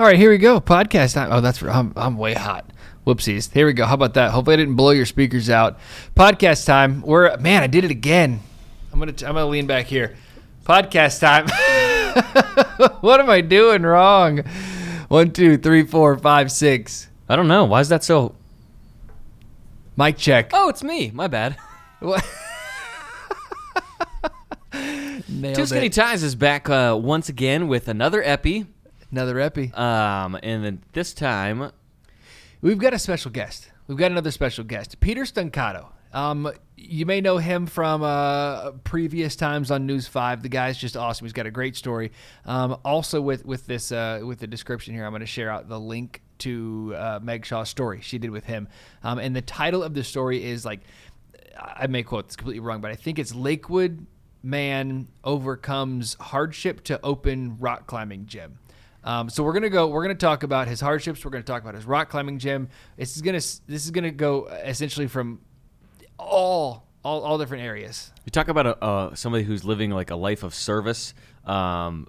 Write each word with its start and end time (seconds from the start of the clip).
All 0.00 0.06
right, 0.06 0.16
here 0.16 0.30
we 0.30 0.38
go. 0.38 0.62
Podcast 0.62 1.12
time. 1.12 1.30
Oh, 1.30 1.42
that's 1.42 1.60
I'm 1.60 1.92
I'm 1.94 2.16
way 2.16 2.32
hot. 2.32 2.64
Whoopsies. 3.06 3.52
Here 3.52 3.66
we 3.66 3.74
go. 3.74 3.84
How 3.84 3.92
about 3.92 4.14
that? 4.14 4.30
Hopefully, 4.30 4.54
I 4.54 4.56
didn't 4.56 4.76
blow 4.76 4.92
your 4.92 5.04
speakers 5.04 5.50
out. 5.50 5.78
Podcast 6.16 6.64
time. 6.64 7.02
We're 7.02 7.36
man, 7.36 7.62
I 7.62 7.66
did 7.66 7.84
it 7.84 7.90
again. 7.90 8.40
I'm 8.94 8.98
gonna 8.98 9.12
I'm 9.12 9.34
gonna 9.34 9.44
lean 9.44 9.66
back 9.66 9.84
here. 9.84 10.16
Podcast 10.64 11.20
time. 11.20 11.48
what 13.02 13.20
am 13.20 13.28
I 13.28 13.42
doing 13.42 13.82
wrong? 13.82 14.38
One, 15.08 15.32
two, 15.32 15.58
three, 15.58 15.84
four, 15.84 16.16
five, 16.16 16.50
six. 16.50 17.08
I 17.28 17.36
don't 17.36 17.46
know. 17.46 17.66
Why 17.66 17.80
is 17.80 17.90
that 17.90 18.02
so? 18.02 18.34
Mic 19.98 20.16
check. 20.16 20.48
Oh, 20.54 20.70
it's 20.70 20.82
me. 20.82 21.10
My 21.10 21.26
bad. 21.26 21.58
What? 22.00 22.26
Nailed 25.28 25.56
Two 25.56 25.66
Skinny 25.66 25.88
it. 25.88 25.92
Ties 25.92 26.22
is 26.22 26.34
back 26.34 26.70
uh, 26.70 26.98
once 26.98 27.28
again 27.28 27.68
with 27.68 27.86
another 27.86 28.22
epi. 28.22 28.64
Another 29.10 29.40
epi. 29.40 29.72
Um, 29.74 30.38
and 30.42 30.64
then 30.64 30.82
this 30.92 31.12
time, 31.12 31.72
We've 32.62 32.78
got 32.78 32.92
a 32.92 32.98
special 32.98 33.30
guest. 33.30 33.70
We've 33.86 33.96
got 33.96 34.10
another 34.10 34.30
special 34.30 34.64
guest, 34.64 35.00
Peter 35.00 35.22
Stuncato. 35.22 35.86
Um, 36.12 36.52
you 36.76 37.06
may 37.06 37.22
know 37.22 37.38
him 37.38 37.64
from 37.64 38.02
uh, 38.02 38.72
previous 38.84 39.34
times 39.34 39.70
on 39.70 39.86
News 39.86 40.06
Five. 40.06 40.42
The 40.42 40.50
guy's 40.50 40.76
just 40.76 40.94
awesome. 40.94 41.24
He's 41.24 41.32
got 41.32 41.46
a 41.46 41.50
great 41.50 41.74
story. 41.74 42.12
Um, 42.44 42.76
also, 42.84 43.22
with 43.22 43.46
with 43.46 43.66
this 43.66 43.92
uh, 43.92 44.20
with 44.24 44.40
the 44.40 44.46
description 44.46 44.92
here, 44.92 45.06
I'm 45.06 45.12
going 45.12 45.20
to 45.20 45.26
share 45.26 45.48
out 45.48 45.70
the 45.70 45.80
link 45.80 46.20
to 46.40 46.94
uh, 46.98 47.20
Meg 47.22 47.46
Shaw's 47.46 47.70
story 47.70 48.02
she 48.02 48.18
did 48.18 48.30
with 48.30 48.44
him. 48.44 48.68
Um, 49.02 49.18
and 49.18 49.34
the 49.34 49.42
title 49.42 49.82
of 49.82 49.94
the 49.94 50.04
story 50.04 50.44
is 50.44 50.66
like 50.66 50.80
I 51.58 51.86
may 51.86 52.02
quote 52.02 52.26
this 52.26 52.36
completely 52.36 52.60
wrong, 52.60 52.82
but 52.82 52.90
I 52.90 52.96
think 52.96 53.18
it's 53.18 53.34
Lakewood 53.34 54.06
man 54.42 55.08
overcomes 55.24 56.14
hardship 56.20 56.84
to 56.84 57.00
open 57.02 57.56
rock 57.58 57.86
climbing 57.86 58.26
gym. 58.26 58.58
Um, 59.02 59.30
so 59.30 59.42
we're 59.42 59.52
gonna 59.52 59.70
go. 59.70 59.88
We're 59.88 60.02
gonna 60.02 60.14
talk 60.14 60.42
about 60.42 60.68
his 60.68 60.80
hardships. 60.80 61.24
We're 61.24 61.30
gonna 61.30 61.44
talk 61.44 61.62
about 61.62 61.74
his 61.74 61.84
rock 61.84 62.10
climbing 62.10 62.38
gym. 62.38 62.68
This 62.96 63.16
is 63.16 63.22
gonna. 63.22 63.38
This 63.38 63.84
is 63.84 63.90
gonna 63.90 64.10
go 64.10 64.46
essentially 64.46 65.06
from 65.06 65.40
all 66.18 66.86
all, 67.02 67.22
all 67.22 67.38
different 67.38 67.64
areas. 67.64 68.12
you 68.24 68.30
talk 68.30 68.48
about 68.48 68.66
a, 68.66 68.84
uh, 68.84 69.14
somebody 69.14 69.44
who's 69.44 69.64
living 69.64 69.90
like 69.90 70.10
a 70.10 70.16
life 70.16 70.42
of 70.42 70.54
service. 70.54 71.14
Um, 71.44 72.08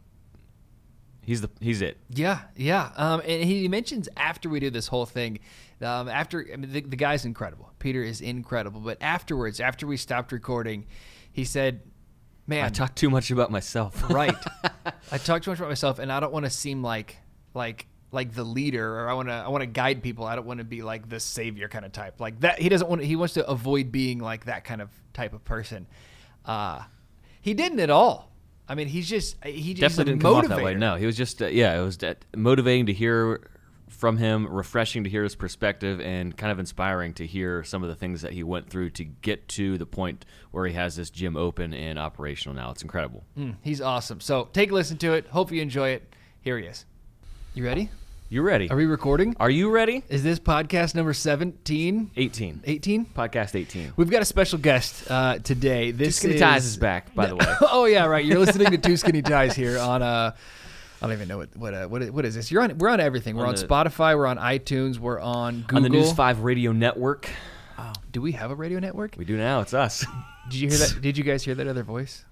he's 1.23 1.41
the 1.41 1.49
he's 1.59 1.81
it. 1.81 1.97
Yeah, 2.09 2.41
yeah. 2.55 2.91
Um, 2.95 3.21
and 3.25 3.43
he 3.43 3.67
mentions 3.67 4.09
after 4.17 4.49
we 4.49 4.59
do 4.59 4.69
this 4.69 4.87
whole 4.87 5.05
thing, 5.05 5.39
um, 5.81 6.09
after 6.09 6.45
I 6.51 6.57
mean, 6.57 6.71
the, 6.71 6.81
the 6.81 6.95
guy's 6.95 7.25
incredible. 7.25 7.71
Peter 7.79 8.03
is 8.03 8.21
incredible. 8.21 8.81
But 8.81 8.97
afterwards, 9.01 9.59
after 9.59 9.87
we 9.87 9.97
stopped 9.97 10.31
recording, 10.31 10.87
he 11.31 11.45
said, 11.45 11.81
"Man, 12.47 12.65
I 12.65 12.69
talk 12.69 12.95
too 12.95 13.09
much 13.09 13.31
about 13.31 13.51
myself. 13.51 14.03
right. 14.09 14.35
I 15.11 15.17
talk 15.17 15.43
too 15.43 15.51
much 15.51 15.59
about 15.59 15.69
myself, 15.69 15.99
and 15.99 16.11
I 16.11 16.19
don't 16.19 16.33
want 16.33 16.45
to 16.45 16.51
seem 16.51 16.83
like 16.83 17.17
like 17.53 17.87
like 18.11 18.33
the 18.33 18.43
leader, 18.43 18.99
or 18.99 19.09
I 19.09 19.13
want 19.13 19.29
to 19.29 19.33
I 19.33 19.47
want 19.49 19.61
to 19.61 19.67
guide 19.67 20.03
people. 20.03 20.25
I 20.25 20.35
don't 20.35 20.45
want 20.45 20.59
to 20.59 20.63
be 20.63 20.81
like 20.81 21.09
the 21.09 21.19
savior 21.19 21.67
kind 21.67 21.85
of 21.85 21.91
type. 21.91 22.19
Like 22.19 22.39
that, 22.41 22.59
he 22.59 22.69
doesn't 22.69 22.89
want. 22.89 23.03
He 23.03 23.15
wants 23.15 23.35
to 23.35 23.47
avoid 23.47 23.91
being 23.91 24.19
like 24.19 24.45
that 24.45 24.63
kind 24.63 24.81
of 24.81 24.89
type 25.13 25.33
of 25.33 25.43
person. 25.45 25.87
Uh, 26.45 26.83
he 27.41 27.53
didn't 27.53 27.79
at 27.79 27.89
all. 27.89 28.31
I 28.67 28.75
mean, 28.75 28.87
he's 28.87 29.09
just 29.09 29.43
he 29.43 29.73
just 29.73 29.81
Definitely 29.81 30.13
didn't 30.13 30.21
come 30.21 30.35
off 30.35 30.47
that 30.47 30.63
way. 30.63 30.75
No, 30.75 30.95
he 30.95 31.05
was 31.05 31.17
just 31.17 31.41
uh, 31.41 31.47
yeah. 31.47 31.79
It 31.79 31.83
was 31.83 32.01
uh, 32.03 32.13
motivating 32.35 32.85
to 32.87 32.93
hear 32.93 33.49
from 33.91 34.17
him, 34.17 34.47
refreshing 34.47 35.03
to 35.03 35.09
hear 35.09 35.23
his 35.23 35.35
perspective, 35.35 36.01
and 36.01 36.35
kind 36.35 36.51
of 36.51 36.59
inspiring 36.59 37.13
to 37.15 37.25
hear 37.27 37.63
some 37.63 37.83
of 37.83 37.89
the 37.89 37.95
things 37.95 38.21
that 38.23 38.33
he 38.33 38.41
went 38.43 38.69
through 38.69 38.89
to 38.91 39.03
get 39.03 39.47
to 39.49 39.77
the 39.77 39.85
point 39.85 40.25
where 40.51 40.65
he 40.65 40.73
has 40.73 40.95
this 40.95 41.09
gym 41.09 41.37
open 41.37 41.73
and 41.73 41.99
operational 41.99 42.55
now. 42.55 42.71
It's 42.71 42.81
incredible. 42.81 43.23
Mm, 43.37 43.55
he's 43.61 43.81
awesome. 43.81 44.19
So 44.19 44.49
take 44.53 44.71
a 44.71 44.73
listen 44.73 44.97
to 44.97 45.13
it. 45.13 45.27
Hope 45.27 45.51
you 45.51 45.61
enjoy 45.61 45.89
it. 45.89 46.13
Here 46.41 46.57
he 46.57 46.65
is. 46.65 46.85
You 47.53 47.65
ready? 47.65 47.89
You 48.29 48.43
ready? 48.43 48.69
Are 48.69 48.77
we 48.77 48.85
recording? 48.85 49.35
Are 49.41 49.49
you 49.49 49.69
ready? 49.69 50.03
Is 50.07 50.23
this 50.23 50.39
podcast 50.39 50.95
number 50.95 51.11
17? 51.13 52.11
18. 52.15 52.61
18? 52.63 53.05
Podcast 53.07 53.59
18. 53.59 53.91
We've 53.97 54.09
got 54.09 54.21
a 54.21 54.25
special 54.25 54.57
guest 54.57 55.11
uh, 55.11 55.39
today. 55.39 55.91
This 55.91 56.15
Skinny 56.15 56.35
is, 56.35 56.39
Ties 56.39 56.63
is 56.65 56.77
back, 56.77 57.13
by 57.13 57.25
the 57.25 57.35
way. 57.37 57.45
oh 57.61 57.83
yeah, 57.83 58.05
right. 58.05 58.23
You're 58.23 58.39
listening 58.39 58.71
to 58.71 58.77
Two 58.77 58.95
Skinny 58.95 59.21
Ties 59.21 59.53
here 59.53 59.77
on 59.77 60.01
uh 60.01 60.31
I 61.01 61.07
don't 61.07 61.13
even 61.13 61.27
know 61.27 61.37
what 61.39 61.55
what 61.57 61.73
uh, 61.73 61.87
what, 61.87 62.09
what 62.11 62.25
is 62.25 62.35
this? 62.35 62.51
You're 62.51 62.61
on 62.61 62.77
we're 62.77 62.89
on 62.89 62.99
everything. 62.99 63.35
We're 63.35 63.43
on, 63.43 63.49
On 63.49 63.55
the- 63.55 63.67
Spotify, 63.67 64.15
we're 64.15 64.27
on 64.27 64.37
iTunes, 64.37 64.99
we're 64.99 65.19
on 65.19 65.61
Google. 65.61 65.77
On 65.77 65.83
the 65.83 65.89
News 65.89 66.11
5 66.13 66.41
Radio 66.41 66.71
Network. 66.71 67.29
Do 68.11 68.21
we 68.21 68.33
have 68.33 68.51
a 68.51 68.55
radio 68.55 68.79
network? 68.79 69.15
We 69.17 69.23
do 69.25 69.37
now. 69.37 69.61
It's 69.61 69.73
us. 69.73 70.05
Did 70.49 70.59
you 70.59 70.69
hear 70.69 70.77
that? 70.79 71.01
Did 71.01 71.17
you 71.17 71.23
guys 71.23 71.43
hear 71.43 71.55
that 71.55 71.65
other 71.65 71.81
voice? 71.83 72.25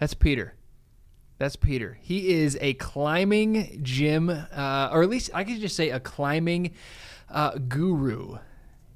That's 0.00 0.14
Peter. 0.14 0.54
That's 1.38 1.54
Peter. 1.54 1.98
He 2.00 2.30
is 2.32 2.56
a 2.62 2.72
climbing 2.74 3.78
gym, 3.82 4.30
uh, 4.30 4.88
or 4.90 5.02
at 5.02 5.10
least 5.10 5.30
I 5.34 5.44
could 5.44 5.60
just 5.60 5.76
say 5.76 5.90
a 5.90 6.00
climbing 6.00 6.72
uh, 7.30 7.58
guru. 7.68 8.38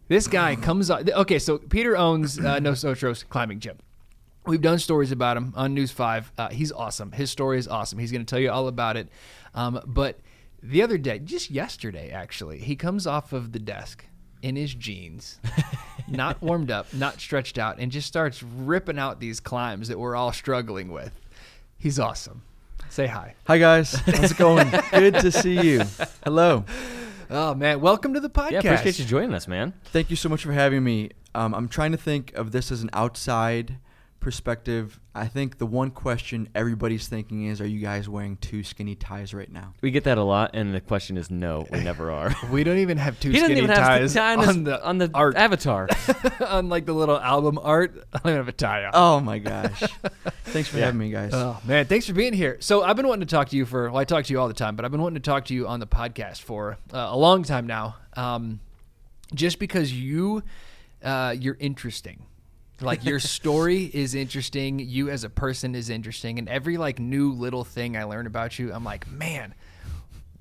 This 0.09 0.27
guy 0.27 0.57
comes 0.61 0.91
on. 0.91 1.09
Okay, 1.11 1.39
so 1.39 1.59
Peter 1.59 1.97
owns 1.99 2.39
uh, 2.41 2.59
Nosotros 2.61 3.23
Climbing 3.25 3.61
Gym. 3.61 3.77
We've 4.47 4.61
done 4.61 4.79
stories 4.79 5.13
about 5.13 5.37
him 5.37 5.53
on 5.55 5.75
News 5.75 5.91
5. 5.91 6.33
Uh, 6.39 6.49
he's 6.49 6.73
awesome. 6.73 7.13
His 7.13 7.31
story 7.31 7.59
is 7.59 7.69
awesome. 7.69 7.99
He's 7.99 8.11
going 8.11 8.25
to 8.25 8.31
tell 8.31 8.41
you 8.41 8.51
all 8.51 8.69
about 8.69 8.97
it. 8.97 9.09
Um, 9.55 9.81
but 9.87 10.19
the 10.63 10.83
other 10.83 10.97
day, 10.99 11.19
just 11.19 11.51
yesterday, 11.51 12.11
actually, 12.11 12.59
he 12.59 12.75
comes 12.75 13.07
off 13.07 13.33
of 13.33 13.53
the 13.53 13.59
desk 13.59 14.07
in 14.43 14.57
his 14.57 14.75
jeans, 14.75 15.39
not 16.09 16.41
warmed 16.41 16.71
up, 16.71 16.93
not 16.95 17.21
stretched 17.21 17.59
out, 17.59 17.79
and 17.79 17.93
just 17.93 18.09
starts 18.09 18.43
ripping 18.43 18.99
out 18.99 19.21
these 19.21 19.41
climbs 19.41 19.89
that 19.89 19.99
we're 19.99 20.17
all 20.17 20.33
struggling 20.33 20.91
with. 20.91 21.13
He's 21.79 21.99
awesome. 21.99 22.43
Say 22.89 23.07
hi. 23.07 23.35
Hi 23.47 23.59
guys, 23.59 23.93
how's 23.93 24.33
it 24.33 24.37
going? 24.39 24.69
Good 24.91 25.15
to 25.15 25.31
see 25.31 25.61
you. 25.61 25.83
Hello. 26.25 26.65
Oh, 27.29 27.55
man. 27.55 27.81
Welcome 27.81 28.15
to 28.15 28.21
the 28.21 28.31
podcast. 28.31 28.51
yeah, 28.51 28.59
appreciate 28.73 28.99
you 28.99 29.05
joining 29.05 29.35
us, 29.35 29.47
man. 29.47 29.75
Thank 29.85 30.11
you 30.11 30.17
so 30.17 30.29
much 30.29 30.43
for 30.43 30.53
having 30.53 30.83
me. 30.83 31.11
Um, 31.35 31.55
I'm 31.55 31.69
trying 31.69 31.93
to 31.93 31.99
think 31.99 32.33
of 32.35 32.51
this 32.51 32.73
as 32.73 32.83
an 32.83 32.91
outside 32.93 33.77
perspective. 34.21 35.01
I 35.15 35.27
think 35.27 35.59
the 35.59 35.67
one 35.67 35.91
question 35.91 36.49
everybody's 36.55 37.09
thinking 37.09 37.47
is, 37.47 37.61
are 37.61 37.67
you 37.67 37.81
guys 37.81 38.09
wearing 38.09 38.37
two 38.37 38.63
skinny 38.63 38.95
ties 38.95 39.35
right 39.35 39.51
now? 39.51 39.75
We 39.81 39.91
get 39.91 40.05
that 40.05 40.19
a 40.19 40.23
lot, 40.23 40.51
and 40.55 40.73
the 40.73 40.81
question 40.81 41.17
is 41.17 41.31
no, 41.31 41.67
we 41.73 41.81
never 41.81 42.11
are. 42.13 42.35
We 42.51 42.63
don't 42.63 42.79
even 42.79 42.99
have 42.99 43.19
two 43.19 43.31
he 43.31 43.35
doesn't 43.37 43.49
skinny 43.49 43.63
even 43.63 43.71
have 43.71 43.79
ties 43.87 44.15
the 44.15 44.21
tie 44.21 44.33
on, 44.35 44.39
his- 44.41 44.49
on 44.49 44.65
the 44.65 44.85
on 44.85 44.99
the 44.99 45.11
art. 45.15 45.37
avatar. 45.37 45.89
on 46.47 46.69
like 46.69 46.87
the 46.87 46.93
little 46.93 47.19
album 47.19 47.59
art. 47.63 48.07
I 48.13 48.19
don't 48.19 48.27
even 48.33 48.37
have 48.37 48.49
a 48.49 48.53
tie 48.53 48.85
on. 48.85 48.91
Oh 48.95 49.21
my 49.21 49.39
gosh. 49.39 49.83
Thanks 50.45 50.69
for 50.69 50.79
Yeah. 50.79 50.87
having 50.87 50.99
me, 51.01 51.11
guys. 51.11 51.31
Oh 51.33 51.61
man, 51.65 51.87
thanks 51.87 52.07
for 52.07 52.13
being 52.13 52.33
here. 52.33 52.57
So 52.61 52.83
I've 52.83 52.97
been 52.97 53.07
wanting 53.07 53.27
to 53.27 53.35
talk 53.35 53.49
to 53.51 53.57
you 53.57 53.65
for. 53.67 53.89
Well, 53.91 53.99
I 53.99 54.05
talk 54.05 54.25
to 54.25 54.33
you 54.33 54.41
all 54.41 54.49
the 54.49 54.55
time, 54.55 54.75
but 54.77 54.85
I've 54.85 54.91
been 54.91 55.01
wanting 55.03 55.23
to 55.23 55.31
talk 55.31 55.45
to 55.47 55.55
you 55.55 55.67
on 55.69 55.79
the 55.81 55.87
podcast 55.87 56.41
for 56.43 56.77
uh, 56.93 57.09
a 57.11 57.17
long 57.17 57.43
time 57.45 57.67
now. 57.67 57.97
Um, 58.15 58.61
just 59.33 59.61
because 59.61 59.93
you, 59.93 60.43
uh, 61.05 61.35
you're 61.39 61.57
interesting. 61.61 62.25
Like 62.81 63.05
your 63.05 63.21
story 63.21 63.85
is 63.93 64.15
interesting. 64.15 64.79
You 64.79 65.11
as 65.11 65.25
a 65.25 65.31
person 65.31 65.75
is 65.75 65.91
interesting, 65.91 66.39
and 66.39 66.49
every 66.49 66.77
like 66.77 66.99
new 66.99 67.33
little 67.33 67.65
thing 67.65 67.97
I 67.97 68.05
learn 68.05 68.27
about 68.27 68.59
you, 68.59 68.73
I'm 68.73 68.85
like, 68.85 69.11
man, 69.11 69.55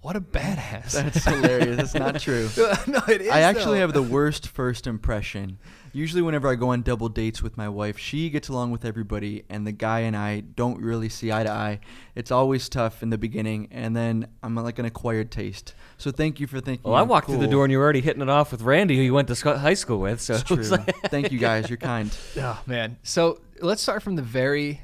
what 0.01 0.15
a 0.15 0.21
badass. 0.21 0.91
That's 0.91 1.25
hilarious. 1.25 1.91
That's 1.91 1.93
not 1.93 2.19
true. 2.21 2.49
no, 2.87 3.01
it 3.07 3.21
is. 3.21 3.29
I 3.29 3.41
actually 3.41 3.79
though. 3.79 3.87
have 3.87 3.93
the 3.93 4.01
worst 4.01 4.47
first 4.47 4.87
impression. 4.87 5.59
Usually, 5.93 6.21
whenever 6.21 6.47
I 6.47 6.55
go 6.55 6.69
on 6.69 6.81
double 6.81 7.09
dates 7.09 7.41
with 7.41 7.57
my 7.57 7.67
wife, 7.69 7.97
she 7.97 8.29
gets 8.29 8.47
along 8.49 8.71
with 8.71 8.85
everybody, 8.85 9.43
and 9.49 9.65
the 9.65 9.71
guy 9.71 10.01
and 10.01 10.15
I 10.15 10.41
don't 10.41 10.79
really 10.81 11.09
see 11.09 11.31
eye 11.31 11.43
to 11.43 11.51
eye. 11.51 11.79
It's 12.15 12.31
always 12.31 12.69
tough 12.69 13.01
in 13.03 13.09
the 13.09 13.17
beginning, 13.17 13.67
and 13.71 13.95
then 13.95 14.27
I'm 14.43 14.55
like 14.55 14.79
an 14.79 14.85
acquired 14.85 15.31
taste. 15.31 15.73
So 15.97 16.11
thank 16.11 16.39
you 16.39 16.47
for 16.47 16.59
thinking. 16.59 16.83
Well, 16.89 16.95
I 16.97 17.01
I'm 17.01 17.07
walked 17.07 17.27
through 17.27 17.39
the 17.39 17.47
door 17.47 17.65
and 17.65 17.71
you 17.71 17.77
were 17.77 17.83
already 17.83 18.01
hitting 18.01 18.21
it 18.21 18.29
off 18.29 18.51
with 18.51 18.61
Randy, 18.61 18.95
who 18.95 19.01
you 19.01 19.13
went 19.13 19.27
to 19.29 19.57
high 19.57 19.73
school 19.73 19.99
with. 19.99 20.21
So 20.21 20.35
It's 20.35 20.43
true. 20.43 20.57
like- 20.63 20.95
thank 21.09 21.31
you 21.31 21.39
guys. 21.39 21.69
You're 21.69 21.77
kind. 21.93 22.15
Oh 22.37 22.61
man. 22.65 22.97
So 23.03 23.41
let's 23.59 23.81
start 23.81 24.01
from 24.03 24.15
the 24.15 24.21
very, 24.21 24.81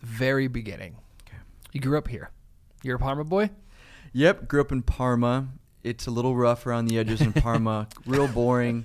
very 0.00 0.46
beginning. 0.46 0.96
You 1.72 1.80
grew 1.80 1.98
up 1.98 2.06
here. 2.08 2.30
You're 2.84 2.96
a 2.96 2.98
Parma 3.00 3.24
boy. 3.24 3.50
Yep, 4.12 4.46
grew 4.46 4.60
up 4.60 4.70
in 4.70 4.82
Parma. 4.82 5.48
It's 5.82 6.06
a 6.06 6.10
little 6.10 6.36
rough 6.36 6.66
around 6.66 6.86
the 6.86 6.98
edges 6.98 7.20
in 7.20 7.32
Parma, 7.32 7.88
real 8.06 8.28
boring. 8.28 8.84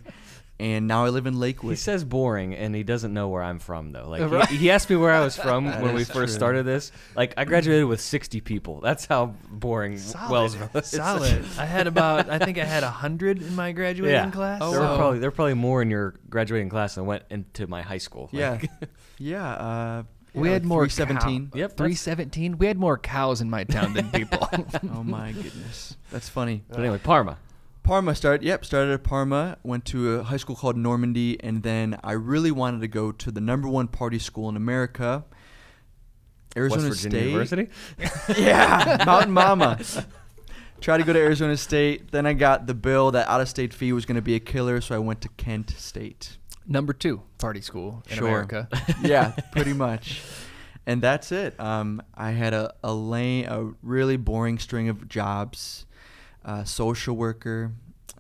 And 0.60 0.88
now 0.90 1.06
I 1.06 1.10
live 1.10 1.26
in 1.26 1.40
Lakewood. 1.40 1.72
he 1.72 1.76
says 1.78 2.04
boring, 2.04 2.54
and 2.54 2.76
he 2.76 2.84
doesn't 2.84 3.14
know 3.14 3.30
where 3.30 3.42
I'm 3.42 3.60
from 3.60 3.94
though. 3.94 4.10
Like 4.10 4.30
Right. 4.30 4.46
he, 4.50 4.58
he 4.58 4.72
asked 4.72 4.90
me 4.90 4.98
where 4.98 5.12
I 5.14 5.22
was 5.22 5.36
from 5.46 5.66
when 5.66 5.94
we 5.94 6.04
first 6.04 6.14
true. 6.14 6.28
started 6.28 6.64
this. 6.66 6.92
Like 7.16 7.34
I 7.38 7.46
graduated 7.46 7.86
with 7.86 8.02
60 8.02 8.42
people. 8.42 8.82
That's 8.82 9.06
how 9.06 9.36
boring 9.50 9.94
Wellsville 9.94 10.76
is. 10.76 10.88
Solid. 10.88 11.46
I 11.58 11.66
had 11.66 11.88
about. 11.88 12.30
I 12.30 12.40
think 12.40 12.58
I 12.58 12.66
had 12.66 12.84
a 12.84 12.90
hundred 12.90 13.42
in 13.42 13.56
my 13.56 13.72
graduating 13.72 14.14
Yeah. 14.16 14.32
class. 14.32 14.60
Oh, 14.62 14.72
there 14.72 14.82
so- 14.82 14.90
were 14.92 14.98
probably 14.98 15.20
there 15.20 15.30
were 15.30 15.36
probably 15.36 15.54
more 15.54 15.82
in 15.82 15.90
your 15.90 16.16
graduating 16.30 16.68
class 16.70 16.96
than 16.96 17.06
went 17.06 17.24
into 17.30 17.66
my 17.68 17.82
high 17.82 17.98
school. 17.98 18.28
yeah, 18.34 18.52
Like, 18.52 18.70
yeah. 19.18 19.52
Uh, 19.54 20.04
We 20.34 20.50
yeah, 20.50 20.54
had 20.56 20.64
like 20.64 20.68
more 20.68 20.88
317. 20.90 21.52
Yep, 21.58 21.78
Three 21.78 21.96
seventeen. 21.96 22.58
We 22.58 22.68
had 22.68 22.78
more 22.78 22.98
cows 22.98 23.40
in 23.40 23.50
my 23.50 23.64
town 23.64 23.94
than 23.94 24.12
people. 24.20 24.46
Oh 24.94 25.04
my 25.04 25.32
goodness, 25.32 25.96
that's 26.12 26.28
funny. 26.28 26.64
but 26.70 26.82
anyway, 26.82 27.00
Parma. 27.02 27.38
Parma 27.90 28.14
started. 28.14 28.46
Yep, 28.46 28.66
started 28.66 28.94
at 28.94 29.04
Parma. 29.04 29.58
Went 29.64 29.84
to 29.86 30.18
a 30.20 30.24
high 30.24 30.38
school 30.38 30.56
called 30.56 30.78
Normandy, 30.78 31.42
and 31.44 31.64
then 31.64 32.00
I 32.04 32.12
really 32.12 32.52
wanted 32.52 32.82
to 32.82 32.88
go 32.88 33.12
to 33.12 33.32
the 33.32 33.42
number 33.42 33.68
one 33.68 33.88
party 33.88 34.20
school 34.20 34.48
in 34.48 34.56
America, 34.56 35.26
Arizona 36.56 36.94
State. 36.94 37.14
University. 37.26 37.68
yeah, 38.38 39.04
Mountain 39.08 39.32
Mama. 39.32 39.80
Tried 40.82 41.00
to 41.00 41.04
go 41.04 41.14
to 41.14 41.20
Arizona 41.20 41.58
State. 41.58 42.12
Then 42.12 42.28
I 42.28 42.34
got 42.34 42.68
the 42.68 42.76
bill 42.76 43.10
that 43.10 43.28
out 43.28 43.42
of 43.42 43.50
state 43.50 43.74
fee 43.74 43.92
was 43.92 44.06
going 44.06 44.18
to 44.18 44.22
be 44.22 44.36
a 44.36 44.40
killer, 44.40 44.82
so 44.82 44.94
I 44.94 45.00
went 45.00 45.22
to 45.22 45.30
Kent 45.30 45.72
State. 45.72 46.38
Number 46.68 46.94
two 46.94 47.24
party 47.40 47.62
school 47.62 48.04
in 48.08 48.18
Sure. 48.18 48.28
America. 48.28 48.70
yeah, 49.02 49.32
pretty 49.52 49.74
much. 49.74 50.22
And 50.86 51.02
that's 51.02 51.32
it. 51.32 51.60
Um, 51.60 52.04
I 52.14 52.32
had 52.32 52.54
a 52.54 52.72
a 52.84 52.94
lane, 52.94 53.46
a 53.46 53.72
really 53.82 54.16
boring 54.16 54.60
string 54.60 54.90
of 54.90 55.10
jobs. 55.10 55.88
Uh, 56.44 56.64
social 56.64 57.16
worker. 57.16 57.72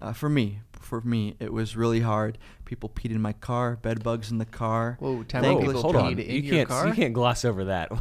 Uh, 0.02 0.14
for 0.14 0.30
me, 0.30 0.60
for 0.80 1.02
me, 1.02 1.36
it 1.40 1.52
was 1.52 1.76
really 1.76 2.00
hard. 2.02 2.38
People 2.66 2.90
peed 2.90 3.12
in 3.12 3.22
my 3.22 3.34
car, 3.34 3.76
bed 3.76 4.04
bugs 4.04 4.32
in 4.32 4.38
the 4.38 4.46
car. 4.46 4.98
Whoa, 5.00 5.24
time 5.24 5.44
Thank 5.44 5.58
out. 5.58 5.62
you. 5.62 5.68
People 5.68 5.82
hold 5.82 5.96
on. 5.98 6.16
peed 6.16 6.26
in 6.26 6.44
You 6.44 6.52
can't 6.52 6.70
car? 6.70 6.88
you 6.88 6.94
can't 6.94 7.14
gloss 7.14 7.44
over 7.44 7.66
that. 7.66 7.90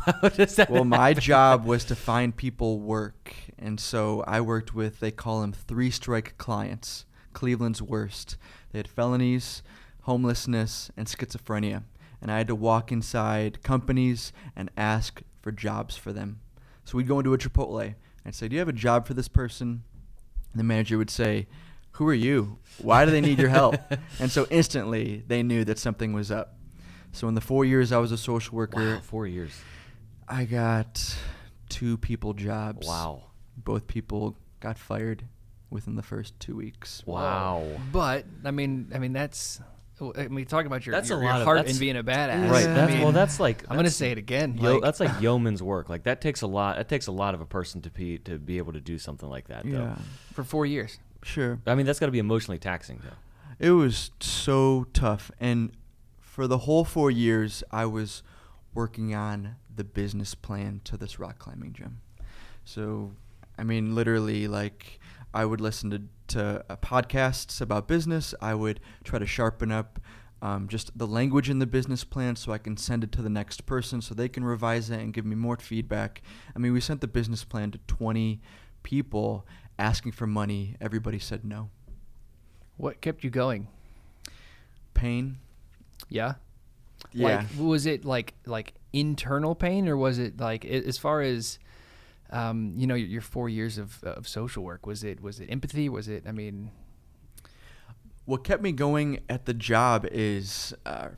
That 0.57 0.69
well, 0.71 0.85
my 0.85 1.13
job 1.15 1.65
was 1.65 1.85
to 1.87 1.97
find 1.97 2.37
people 2.37 2.79
work, 2.81 3.35
and 3.59 3.79
so 3.81 4.23
I 4.27 4.41
worked 4.41 4.75
with 4.75 5.01
they 5.01 5.11
call 5.11 5.41
them 5.41 5.53
three 5.53 5.91
strike 5.91 6.37
clients, 6.39 7.05
Cleveland's 7.33 7.83
worst. 7.83 8.37
They 8.73 8.79
had 8.79 8.89
felonies, 8.89 9.63
homelessness, 10.03 10.91
and 10.97 11.07
schizophrenia, 11.07 11.83
and 12.21 12.31
I 12.31 12.39
had 12.39 12.49
to 12.49 12.55
walk 12.55 12.91
inside 12.93 13.63
companies 13.63 14.33
and 14.57 14.71
ask 14.77 15.23
for 15.41 15.53
jobs 15.53 15.97
for 15.97 16.13
them. 16.13 16.41
So 16.85 16.97
we'd 16.97 17.09
go 17.09 17.19
into 17.19 17.35
a 17.35 17.39
Chipotle 17.39 17.95
and 18.25 18.35
say, 18.35 18.49
"Do 18.49 18.55
you 18.55 18.61
have 18.61 18.69
a 18.69 18.73
job 18.73 19.07
for 19.07 19.15
this 19.15 19.29
person?" 19.29 19.83
And 20.53 20.61
the 20.61 20.65
manager 20.65 20.99
would 20.99 21.11
say, 21.11 21.47
"Who 21.93 22.09
are 22.09 22.15
you? 22.15 22.59
Why 22.79 23.05
do 23.05 23.11
they 23.11 23.21
need 23.21 23.39
your 23.39 23.49
help?" 23.49 23.77
and 24.21 24.31
so 24.31 24.47
instantly 24.51 25.23
they 25.27 25.43
knew 25.43 25.65
that 25.65 25.79
something 25.79 26.13
was 26.13 26.31
up. 26.31 26.55
So 27.13 27.29
in 27.29 27.35
the 27.35 27.41
four 27.41 27.65
years 27.65 27.93
I 27.93 27.99
was 27.99 28.13
a 28.13 28.19
social 28.19 28.57
worker, 28.57 28.95
Wow, 28.95 29.01
four 29.03 29.27
years. 29.27 29.53
I 30.29 30.45
got 30.45 31.17
two 31.69 31.97
people 31.99 32.35
jobs. 32.35 32.87
Wow. 32.87 33.25
Both 33.57 33.87
people 33.87 34.37
got 34.61 34.79
fired 34.79 35.25
within 35.71 35.97
the 35.97 36.03
first 36.03 36.39
two 36.41 36.57
weeks. 36.57 37.03
Wow. 37.07 37.67
But 37.93 38.25
I 38.45 38.51
mean, 38.51 38.91
I 38.95 38.99
mean 38.99 39.13
that's. 39.13 39.61
I 40.17 40.29
mean, 40.29 40.47
talking 40.47 40.67
about 40.67 40.87
your, 40.87 40.95
That's 40.95 41.09
your, 41.09 41.19
a 41.19 41.23
your 41.23 41.31
lot 41.31 41.41
of- 41.41 41.45
heart 41.47 41.57
that's- 41.59 41.73
and 41.75 41.81
being 41.81 41.97
a 41.97 42.05
badass. 42.05 42.51
Right. 42.51 42.67
I 42.67 42.73
That's 42.73 42.93
mean, 42.93 43.03
well. 43.03 43.13
That's 43.13 43.41
like 43.41 43.65
I'm 43.69 43.77
gonna 43.77 43.91
say 43.91 44.11
it 44.13 44.19
again. 44.19 44.57
Yo, 44.57 44.75
like- 44.75 44.83
that's 44.83 45.01
like 45.01 45.21
yeoman's 45.21 45.63
work. 45.63 45.89
Like 45.89 46.05
that 46.05 46.21
takes 46.21 46.43
a 46.43 46.47
lot. 46.47 46.77
That 46.77 46.89
takes 46.89 47.07
a 47.07 47.13
lot 47.13 47.35
of 47.35 47.41
a 47.41 47.47
person 47.47 47.81
to 47.83 47.91
be 47.91 48.19
to 48.19 48.39
be 48.39 48.59
able 48.59 48.73
to 48.75 48.81
do 48.81 48.99
something 48.99 49.29
like 49.29 49.49
that. 49.49 49.65
Though. 49.65 49.71
Yeah, 49.71 49.99
for 50.33 50.45
four 50.45 50.67
years. 50.67 50.99
sure. 51.23 51.59
I 51.67 51.75
mean, 51.75 51.85
that's 51.87 51.99
got 51.99 52.07
to 52.07 52.13
be 52.13 52.19
emotionally 52.21 52.59
taxing, 52.59 53.01
though. 53.03 53.17
It 53.59 53.73
was 53.73 54.13
so 54.21 54.87
tough. 54.93 55.31
And 55.41 55.73
for 56.21 56.47
the 56.47 56.59
whole 56.59 56.85
four 56.85 57.11
years, 57.11 57.65
I 57.73 57.87
was 57.87 58.23
working 58.73 59.15
on 59.17 59.57
the 59.75 59.83
business 59.83 60.37
plan 60.37 60.81
to 60.85 60.97
this 60.97 61.19
rock 61.19 61.41
climbing 61.41 61.73
gym. 61.73 62.01
So, 62.65 63.13
I 63.59 63.65
mean, 63.65 63.95
literally, 63.97 64.47
like, 64.47 65.01
I 65.33 65.45
would 65.45 65.61
listen 65.61 65.91
to, 65.91 66.03
to 66.29 66.65
uh, 66.69 66.77
podcasts 66.77 67.61
about 67.61 67.87
business. 67.89 68.35
I 68.41 68.55
would 68.55 68.81
try 69.05 69.19
to 69.19 69.27
sharpen 69.27 69.71
up 69.71 70.01
um, 70.41 70.69
just 70.69 70.97
the 70.97 71.07
language 71.07 71.51
in 71.51 71.59
the 71.59 71.67
business 71.67 72.05
plan 72.05 72.37
so 72.37 72.53
I 72.53 72.59
can 72.59 72.77
send 72.77 73.03
it 73.03 73.13
to 73.13 73.23
the 73.23 73.29
next 73.29 73.67
person 73.67 74.01
so 74.01 74.15
they 74.15 74.29
can 74.29 74.45
revise 74.45 74.91
it 74.91 75.01
and 75.01 75.13
give 75.13 75.27
me 75.27 75.35
more 75.35 75.57
feedback. 75.57 76.23
I 76.55 76.59
mean, 76.59 76.73
we 76.73 76.81
sent 76.81 77.01
the 77.01 77.09
business 77.09 77.45
plan 77.45 77.71
to 77.73 77.79
20 77.89 78.41
people 78.83 79.47
asking 79.79 80.13
for 80.13 80.27
money. 80.27 80.77
Everybody 80.81 81.19
said 81.19 81.45
no. 81.45 81.71
What 82.77 83.01
kept 83.01 83.25
you 83.25 83.31
going? 83.31 83.69
Pain. 84.95 85.39
Yeah. 86.09 86.35
Yeah. 87.13 87.39
Like, 87.39 87.47
was 87.59 87.87
it 87.87 88.05
like 88.05 88.35
like 88.47 88.75
internal 88.93 89.55
pain, 89.55 89.89
or 89.89 89.97
was 89.97 90.19
it 90.19 90.41
like 90.41 90.65
as 90.65 90.99
far 90.99 91.21
as, 91.21 91.59
um, 92.31 92.75
you 92.77 92.87
know, 92.87 92.95
your, 92.95 93.09
your 93.09 93.23
four 93.23 93.49
years 93.49 93.79
of 93.79 94.03
of 94.05 94.29
social 94.29 94.63
work? 94.63 94.87
Was 94.87 95.05
it 95.05 95.23
was 95.23 95.41
it 95.41 95.47
empathy? 95.47 95.89
Was 95.89 96.09
it? 96.09 96.25
I 96.27 96.33
mean, 96.33 96.71
what 98.25 98.45
kept 98.45 98.63
me 98.63 98.73
going 98.73 99.21
at 99.29 99.47
the 99.47 99.55
job 99.55 100.07
is 100.11 100.75
uh, 100.85 101.09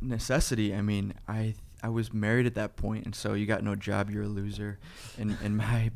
necessity. 0.00 0.74
I 0.74 0.82
mean, 0.82 1.14
I 1.26 1.54
I 1.82 1.88
was 1.88 2.12
married 2.12 2.46
at 2.46 2.54
that 2.54 2.76
point, 2.76 3.04
and 3.04 3.14
so 3.14 3.32
you 3.34 3.46
got 3.46 3.64
no 3.64 3.74
job, 3.74 4.10
you're 4.10 4.24
a 4.24 4.28
loser. 4.28 4.78
In 5.16 5.38
in 5.42 5.56
my 5.56 5.90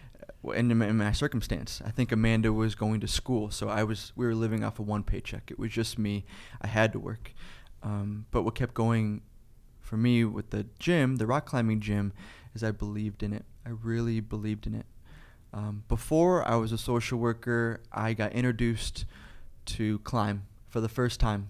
in 0.54 0.70
in 0.70 0.96
my 0.98 1.12
circumstance, 1.12 1.80
I 1.84 1.90
think 1.90 2.12
Amanda 2.12 2.52
was 2.52 2.74
going 2.74 3.00
to 3.00 3.08
school, 3.08 3.50
so 3.50 3.68
I 3.68 3.84
was 3.84 4.12
we 4.14 4.26
were 4.26 4.34
living 4.34 4.62
off 4.62 4.78
of 4.78 4.86
one 4.86 5.02
paycheck. 5.02 5.50
It 5.50 5.58
was 5.58 5.72
just 5.72 5.98
me. 5.98 6.24
I 6.60 6.66
had 6.66 6.92
to 6.92 6.98
work. 6.98 7.32
Um, 7.82 8.26
but 8.30 8.42
what 8.42 8.54
kept 8.54 8.74
going 8.74 9.22
for 9.80 9.96
me 9.96 10.24
with 10.24 10.50
the 10.50 10.66
gym, 10.78 11.16
the 11.16 11.26
rock 11.26 11.46
climbing 11.46 11.80
gym, 11.80 12.12
is 12.54 12.62
I 12.62 12.70
believed 12.70 13.22
in 13.22 13.32
it. 13.32 13.44
I 13.66 13.70
really 13.70 14.20
believed 14.20 14.66
in 14.66 14.74
it. 14.74 14.86
Um, 15.52 15.84
before 15.88 16.46
I 16.48 16.56
was 16.56 16.72
a 16.72 16.78
social 16.78 17.18
worker, 17.18 17.80
I 17.92 18.14
got 18.14 18.32
introduced 18.32 19.04
to 19.66 19.98
climb 20.00 20.44
for 20.68 20.80
the 20.80 20.88
first 20.88 21.20
time. 21.20 21.48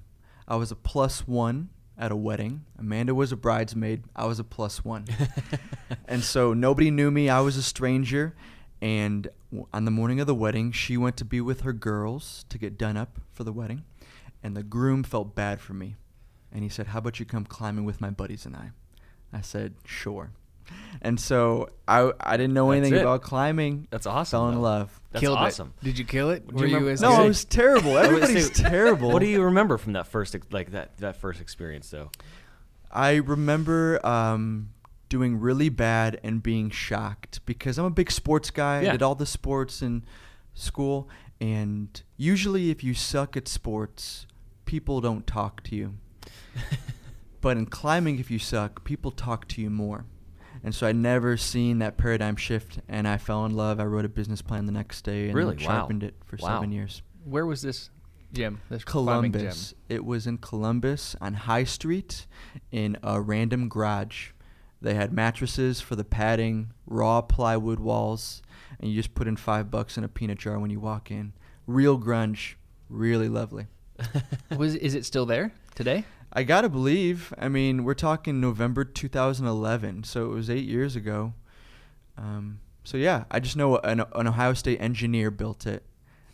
I 0.48 0.56
was 0.56 0.72
a 0.72 0.76
plus 0.76 1.26
one 1.26 1.70
at 1.96 2.10
a 2.10 2.16
wedding. 2.16 2.64
Amanda 2.78 3.14
was 3.14 3.30
a 3.30 3.36
bridesmaid. 3.36 4.04
I 4.16 4.26
was 4.26 4.38
a 4.38 4.44
plus 4.44 4.84
one. 4.84 5.06
and 6.08 6.22
so 6.22 6.52
nobody 6.52 6.90
knew 6.90 7.10
me. 7.10 7.28
I 7.28 7.40
was 7.40 7.56
a 7.56 7.62
stranger. 7.62 8.34
And 8.80 9.28
w- 9.52 9.68
on 9.72 9.84
the 9.84 9.92
morning 9.92 10.18
of 10.18 10.26
the 10.26 10.34
wedding, 10.34 10.72
she 10.72 10.96
went 10.96 11.16
to 11.18 11.24
be 11.24 11.40
with 11.40 11.60
her 11.60 11.72
girls 11.72 12.44
to 12.48 12.58
get 12.58 12.76
done 12.76 12.96
up 12.96 13.20
for 13.30 13.44
the 13.44 13.52
wedding. 13.52 13.84
And 14.42 14.56
the 14.56 14.64
groom 14.64 15.04
felt 15.04 15.36
bad 15.36 15.60
for 15.60 15.74
me. 15.74 15.94
And 16.50 16.64
he 16.64 16.68
said, 16.68 16.88
How 16.88 16.98
about 16.98 17.20
you 17.20 17.24
come 17.24 17.44
climbing 17.44 17.84
with 17.84 18.00
my 18.00 18.10
buddies 18.10 18.44
and 18.44 18.56
I? 18.56 18.72
I 19.32 19.40
said, 19.40 19.74
Sure. 19.84 20.32
And 21.00 21.18
so 21.18 21.68
I, 21.88 22.12
I 22.20 22.36
didn't 22.36 22.54
know 22.54 22.70
That's 22.70 22.78
anything 22.78 22.98
it. 23.00 23.02
about 23.02 23.22
climbing. 23.22 23.88
That's 23.90 24.06
awesome. 24.06 24.38
Fell 24.38 24.48
in 24.50 24.54
though. 24.56 24.60
love. 24.60 25.00
That's 25.10 25.20
killed 25.20 25.38
awesome. 25.38 25.74
it. 25.82 25.84
Did 25.84 25.98
you 25.98 26.04
kill 26.04 26.30
it? 26.30 26.46
Do 26.46 26.54
you 26.54 26.60
Were 26.60 26.66
you 26.66 26.74
remember- 26.76 26.90
as 26.92 27.00
No, 27.02 27.12
Okay. 27.14 27.24
it 27.24 27.28
was 27.28 27.44
terrible. 27.44 27.96
I 27.96 28.02
was 28.02 28.08
gonna 28.10 28.22
Everybody's 28.22 28.50
terrible. 28.50 29.10
What 29.10 29.18
do 29.20 29.26
you 29.26 29.42
remember 29.42 29.78
from 29.78 29.94
that 29.94 30.06
first 30.06 30.36
like 30.52 30.70
that 30.72 30.96
that 30.98 31.16
first 31.16 31.40
experience 31.40 31.90
though? 31.90 32.10
I 32.90 33.16
remember 33.16 34.04
um, 34.06 34.70
doing 35.08 35.40
really 35.40 35.68
bad 35.70 36.20
and 36.22 36.42
being 36.42 36.70
shocked 36.70 37.40
because 37.46 37.78
I'm 37.78 37.84
a 37.86 37.90
big 37.90 38.10
sports 38.10 38.50
guy. 38.50 38.82
Yeah. 38.82 38.90
I 38.90 38.92
did 38.92 39.02
all 39.02 39.14
the 39.14 39.26
sports 39.26 39.82
in 39.82 40.04
school, 40.54 41.08
and 41.40 42.00
usually, 42.16 42.70
if 42.70 42.84
you 42.84 42.94
suck 42.94 43.36
at 43.36 43.48
sports, 43.48 44.26
people 44.66 45.00
don't 45.00 45.26
talk 45.26 45.62
to 45.64 45.74
you. 45.74 45.94
but 47.40 47.56
in 47.56 47.66
climbing, 47.66 48.18
if 48.18 48.30
you 48.30 48.38
suck, 48.38 48.84
people 48.84 49.10
talk 49.10 49.48
to 49.48 49.60
you 49.62 49.70
more. 49.70 50.04
And 50.64 50.74
so 50.74 50.86
I 50.86 50.92
never 50.92 51.36
seen 51.36 51.78
that 51.80 51.96
paradigm 51.96 52.36
shift, 52.36 52.78
and 52.88 53.08
I 53.08 53.16
fell 53.16 53.44
in 53.44 53.54
love. 53.56 53.80
I 53.80 53.84
wrote 53.84 54.04
a 54.04 54.08
business 54.08 54.42
plan 54.42 54.66
the 54.66 54.72
next 54.72 55.02
day 55.02 55.26
and 55.26 55.34
Really? 55.34 55.56
Wow. 55.56 55.62
sharpened 55.62 56.02
it 56.04 56.14
for 56.24 56.36
Wow. 56.40 56.48
seven 56.56 56.70
years. 56.72 57.02
Where 57.24 57.46
was 57.46 57.62
this 57.62 57.90
gym? 58.32 58.60
This 58.70 58.84
Columbus. 58.84 59.70
Gym? 59.70 59.78
It 59.88 60.04
was 60.04 60.26
in 60.26 60.38
Columbus 60.38 61.16
on 61.20 61.34
High 61.34 61.64
Street 61.64 62.26
in 62.70 62.96
a 63.02 63.20
random 63.20 63.68
garage. 63.68 64.30
They 64.80 64.94
had 64.94 65.12
mattresses 65.12 65.80
for 65.80 65.96
the 65.96 66.04
padding, 66.04 66.72
raw 66.86 67.22
plywood 67.22 67.78
walls, 67.80 68.42
and 68.80 68.90
you 68.90 68.96
just 68.96 69.14
put 69.14 69.28
in 69.28 69.36
five 69.36 69.70
bucks 69.70 69.96
in 69.98 70.04
a 70.04 70.08
peanut 70.08 70.38
jar 70.38 70.58
when 70.58 70.70
you 70.70 70.80
walk 70.80 71.10
in. 71.10 71.32
Real 71.66 71.98
grunge, 71.98 72.54
really 72.88 73.28
lovely. 73.28 73.66
Was 74.56 74.74
is 74.74 74.94
it 74.94 75.04
still 75.04 75.26
there 75.26 75.52
today? 75.74 76.04
I 76.32 76.42
gotta 76.44 76.68
believe. 76.68 77.32
I 77.38 77.48
mean, 77.48 77.84
we're 77.84 77.94
talking 77.94 78.40
November 78.40 78.84
2011, 78.84 80.04
so 80.04 80.24
it 80.26 80.34
was 80.34 80.48
eight 80.48 80.64
years 80.64 80.96
ago. 80.96 81.34
Um, 82.16 82.60
so 82.84 82.96
yeah, 82.96 83.24
I 83.30 83.38
just 83.40 83.56
know 83.56 83.76
an, 83.78 84.00
an 84.14 84.26
Ohio 84.26 84.54
State 84.54 84.80
engineer 84.80 85.30
built 85.30 85.66
it, 85.66 85.84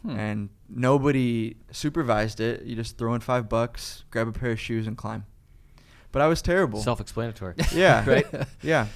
Hmm. 0.03 0.11
and 0.19 0.49
nobody 0.69 1.57
supervised 1.73 2.39
it. 2.41 2.63
You 2.63 2.77
just 2.77 2.97
throw 2.99 3.15
in 3.15 3.21
five 3.21 3.49
bucks, 3.49 4.05
grab 4.11 4.29
a 4.29 4.33
pair 4.33 4.53
of 4.53 4.61
shoes, 4.61 4.87
and 4.87 4.97
climb. 4.97 5.27
But 6.13 6.23
I 6.23 6.27
was 6.29 6.41
terrible. 6.41 6.81
Self-explanatory. 6.81 7.57
yeah, 7.75 8.05
Right. 8.09 8.27
Yeah, 8.63 8.87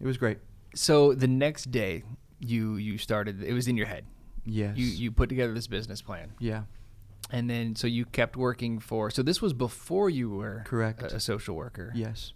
it 0.00 0.06
was 0.06 0.16
great. 0.18 0.38
So 0.74 1.14
the 1.14 1.26
next 1.28 1.70
day, 1.70 2.02
you 2.40 2.76
you 2.76 2.98
started. 2.98 3.42
It 3.42 3.52
was 3.54 3.68
in 3.68 3.76
your 3.78 3.86
head. 3.86 4.04
Yes. 4.44 4.76
You 4.76 4.84
you 4.86 5.10
put 5.12 5.28
together 5.30 5.54
this 5.54 5.66
business 5.66 6.02
plan, 6.02 6.32
Yeah. 6.38 6.62
And 7.30 7.48
then 7.48 7.74
so 7.76 7.86
you 7.86 8.04
kept 8.04 8.36
working 8.36 8.78
for. 8.78 9.10
So 9.10 9.22
this 9.22 9.40
was 9.40 9.52
before 9.52 10.10
you 10.10 10.30
were 10.30 10.62
Correct. 10.66 11.02
a, 11.02 11.16
a 11.16 11.20
social 11.20 11.56
worker. 11.56 11.92
Yes. 11.94 12.32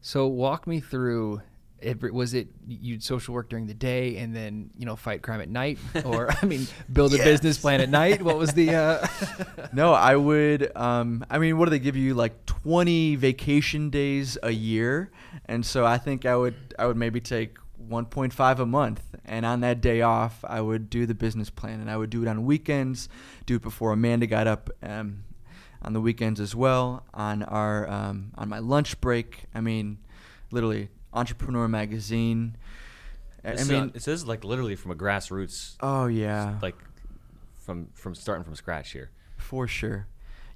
So 0.00 0.26
walk 0.26 0.66
me 0.66 0.80
through. 0.80 1.42
Every, 1.82 2.10
was 2.10 2.34
it 2.34 2.48
you'd 2.68 3.02
social 3.02 3.32
work 3.32 3.48
during 3.48 3.66
the 3.66 3.72
day 3.72 4.18
and 4.18 4.36
then 4.36 4.68
you 4.76 4.84
know 4.84 4.96
fight 4.96 5.22
crime 5.22 5.40
at 5.40 5.48
night, 5.48 5.78
or 6.04 6.30
I 6.30 6.44
mean 6.44 6.66
build 6.92 7.14
a 7.14 7.16
business 7.16 7.56
plan 7.56 7.80
at 7.80 7.88
night? 7.88 8.20
What 8.20 8.36
was 8.36 8.52
the? 8.52 8.74
Uh, 8.74 9.06
no, 9.72 9.94
I 9.94 10.14
would. 10.14 10.76
Um, 10.76 11.24
I 11.30 11.38
mean, 11.38 11.56
what 11.56 11.64
do 11.64 11.70
they 11.70 11.78
give 11.78 11.96
you? 11.96 12.12
Like 12.12 12.44
twenty 12.44 13.16
vacation 13.16 13.88
days 13.88 14.36
a 14.42 14.50
year, 14.50 15.10
and 15.46 15.64
so 15.64 15.86
I 15.86 15.96
think 15.96 16.26
I 16.26 16.36
would. 16.36 16.54
I 16.78 16.86
would 16.86 16.98
maybe 16.98 17.18
take 17.18 17.56
one 17.90 18.06
point 18.06 18.32
five 18.32 18.58
a 18.60 18.66
month, 18.66 19.02
and 19.24 19.44
on 19.44 19.60
that 19.60 19.80
day 19.80 20.00
off, 20.00 20.44
I 20.48 20.60
would 20.60 20.88
do 20.88 21.04
the 21.04 21.14
business 21.14 21.50
plan, 21.50 21.80
and 21.80 21.90
I 21.90 21.96
would 21.96 22.10
do 22.10 22.22
it 22.22 22.28
on 22.28 22.44
weekends. 22.46 23.08
Do 23.46 23.56
it 23.56 23.62
before 23.62 23.92
Amanda 23.92 24.26
got 24.26 24.46
up. 24.46 24.70
Um, 24.82 25.24
on 25.82 25.94
the 25.94 26.00
weekends 26.00 26.40
as 26.40 26.54
well. 26.54 27.04
On 27.14 27.42
our 27.42 27.88
um, 27.88 28.32
on 28.36 28.48
my 28.50 28.58
lunch 28.58 29.00
break. 29.00 29.44
I 29.54 29.60
mean, 29.62 29.98
literally, 30.50 30.90
Entrepreneur 31.12 31.68
Magazine. 31.68 32.56
I, 33.42 33.48
I 33.48 33.52
This, 33.52 33.70
uh, 33.70 33.72
mean, 33.72 33.92
it 33.94 34.02
says 34.02 34.26
like 34.26 34.44
literally 34.44 34.76
from 34.76 34.90
a 34.90 34.94
grassroots, 34.94 35.76
oh 35.80 36.06
yeah, 36.06 36.58
like 36.60 36.76
from 37.56 37.88
from 37.94 38.14
starting 38.14 38.44
from 38.44 38.54
scratch 38.56 38.92
here. 38.92 39.10
for 39.38 39.66
sure. 39.66 40.06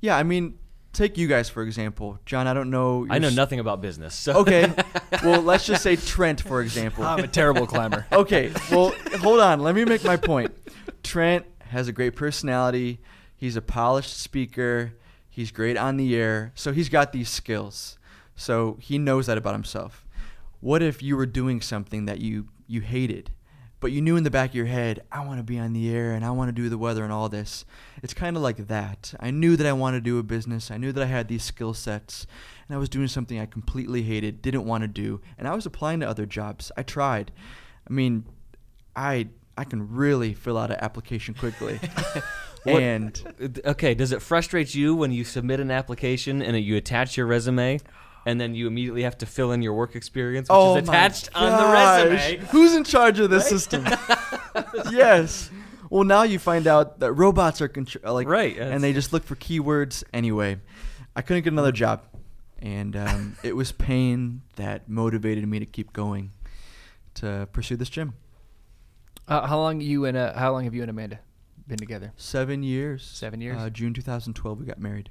Yeah, 0.00 0.19
I 0.19 0.23
mean, 0.23 0.59
take 0.95 1.19
you 1.19 1.27
guys 1.29 1.49
for 1.49 1.63
example, 1.63 2.19
John. 2.27 2.47
I 2.47 2.55
don't 2.55 2.71
know. 2.71 3.07
I 3.11 3.19
know 3.19 3.29
s- 3.29 3.35
nothing 3.37 3.61
about 3.61 3.81
business. 3.81 4.15
So 4.15 4.35
Okay, 4.39 4.73
well, 5.23 5.41
let's 5.43 5.67
just 5.67 5.83
say 5.83 5.97
Trent 5.97 6.41
for 6.41 6.61
example. 6.63 7.05
I'm 7.05 7.23
a 7.25 7.29
terrible 7.29 7.67
climber. 7.67 8.07
okay, 8.13 8.53
well, 8.71 8.95
hold 9.19 9.41
on. 9.41 9.61
Let 9.61 9.75
me 9.75 9.85
make 9.85 10.05
my 10.05 10.17
point. 10.17 10.55
Trent 11.03 11.45
has 11.61 11.89
a 11.89 11.93
great 11.93 12.15
personality. 12.17 13.01
He's 13.37 13.57
a 13.57 13.63
polished 13.63 14.17
speaker. 14.19 14.95
He's 15.29 15.51
great 15.51 15.77
on 15.77 15.97
the 15.97 16.15
air. 16.17 16.53
So 16.55 16.73
he's 16.73 16.89
got 16.89 17.13
these 17.13 17.29
skills. 17.29 17.99
So 18.37 18.79
he 18.81 18.99
knows 18.99 19.27
that 19.27 19.37
about 19.37 19.55
himself. 19.55 20.05
What 20.61 20.83
if 20.83 21.03
you 21.03 21.17
were 21.17 21.27
doing 21.27 21.61
something 21.61 22.07
that 22.07 22.21
you 22.21 22.49
you 22.67 22.81
hated, 22.81 23.31
but 23.85 23.93
you 23.93 24.00
knew 24.00 24.17
in 24.17 24.25
the 24.25 24.31
back 24.31 24.49
of 24.49 24.55
your 24.55 24.64
head, 24.64 25.03
I 25.12 25.26
want 25.26 25.41
to 25.41 25.43
be 25.43 25.59
on 25.59 25.75
the 25.75 25.95
air 25.95 26.12
and 26.12 26.25
I 26.25 26.31
want 26.31 26.49
to 26.49 26.53
do 26.53 26.71
the 26.71 26.79
weather 26.79 27.05
and 27.05 27.12
all 27.12 27.29
this. 27.29 27.67
It's 28.03 28.14
kind 28.14 28.35
of 28.35 28.43
like 28.43 28.69
that. 28.69 29.12
I 29.21 29.31
knew 29.31 29.57
that 29.57 29.67
I 29.67 29.75
wanted 29.75 29.99
to 29.99 30.11
do 30.11 30.19
a 30.19 30.23
business. 30.23 30.71
I 30.71 30.79
knew 30.79 30.91
that 30.91 31.03
I 31.03 31.07
had 31.07 31.29
these 31.29 31.43
skill 31.43 31.75
sets 31.75 32.26
and 32.67 32.75
I 32.75 32.79
was 32.79 32.88
doing 32.88 33.09
something 33.09 33.38
I 33.38 33.45
completely 33.45 34.00
hated, 34.00 34.41
didn't 34.41 34.64
want 34.64 34.85
to 34.85 34.88
do, 34.88 35.21
and 35.37 35.47
I 35.47 35.55
was 35.55 35.67
applying 35.67 36.00
to 36.00 36.09
other 36.09 36.25
jobs. 36.25 36.73
I 36.79 36.83
tried. 36.83 37.31
I 37.87 37.93
mean, 37.93 38.25
I 38.97 39.29
I 39.59 39.64
can 39.64 39.95
really 39.95 40.33
fill 40.33 40.57
out 40.57 40.71
an 40.71 40.79
application 40.81 41.35
quickly. 41.35 41.79
And 42.67 43.23
uh, 43.43 43.71
okay, 43.73 43.95
does 43.95 44.12
it 44.12 44.23
frustrate 44.23 44.75
you 44.75 44.95
when 44.95 45.12
you 45.12 45.25
submit 45.25 45.61
an 45.61 45.71
application 45.71 46.41
and 46.41 46.59
you 46.59 46.76
attach 46.76 47.17
your 47.17 47.26
resume, 47.26 47.79
and 48.26 48.40
then 48.40 48.54
you 48.54 48.66
immediately 48.66 49.02
have 49.02 49.19
to 49.19 49.26
fill 49.26 49.52
in 49.52 49.62
your 49.62 49.75
work 49.75 49.97
experience, 49.97 50.49
which 50.49 50.57
oh 50.57 50.76
is 50.76 50.88
attached 50.88 51.31
on 51.35 51.50
the 51.50 51.73
resume? 51.73 52.47
Who's 52.47 52.75
in 52.75 52.85
charge 52.85 53.19
of 53.19 53.31
this 53.31 53.49
system? 53.49 53.87
yes. 54.90 55.50
Well, 55.90 56.04
now 56.04 56.23
you 56.23 56.38
find 56.38 56.66
out 56.66 57.00
that 57.00 57.12
robots 57.12 57.61
are 57.61 57.69
contr- 57.69 58.02
like 58.11 58.26
Right, 58.26 58.57
and 58.57 58.83
they 58.83 58.93
just 58.93 59.12
look 59.12 59.25
for 59.25 59.37
keywords 59.37 60.02
anyway. 60.12 60.59
I 61.14 61.23
couldn't 61.23 61.45
get 61.45 61.52
another 61.52 61.73
job, 61.73 62.02
and 62.59 62.97
um, 62.97 63.37
it 63.43 63.54
was 63.54 63.73
pain 63.73 64.43
that 64.57 64.88
motivated 64.88 65.47
me 65.47 65.61
to 65.61 65.66
keep 65.66 65.93
going 65.93 66.33
to 67.14 67.49
pursue 67.52 67.76
this 67.76 67.88
gym. 67.88 68.14
Uh, 69.28 69.47
how 69.47 69.59
long 69.59 69.81
you 69.81 70.04
and 70.04 70.16
uh, 70.16 70.35
how 70.35 70.52
long 70.52 70.64
have 70.64 70.75
you 70.75 70.83
and 70.83 70.90
Amanda 70.90 71.21
been 71.66 71.78
together? 71.78 72.12
Seven 72.16 72.62
years. 72.62 73.02
Seven 73.04 73.40
years? 73.40 73.57
Uh, 73.59 73.71
June 73.71 73.95
2012, 73.95 74.61
we 74.61 74.66
got 74.66 74.78
married. 74.78 75.11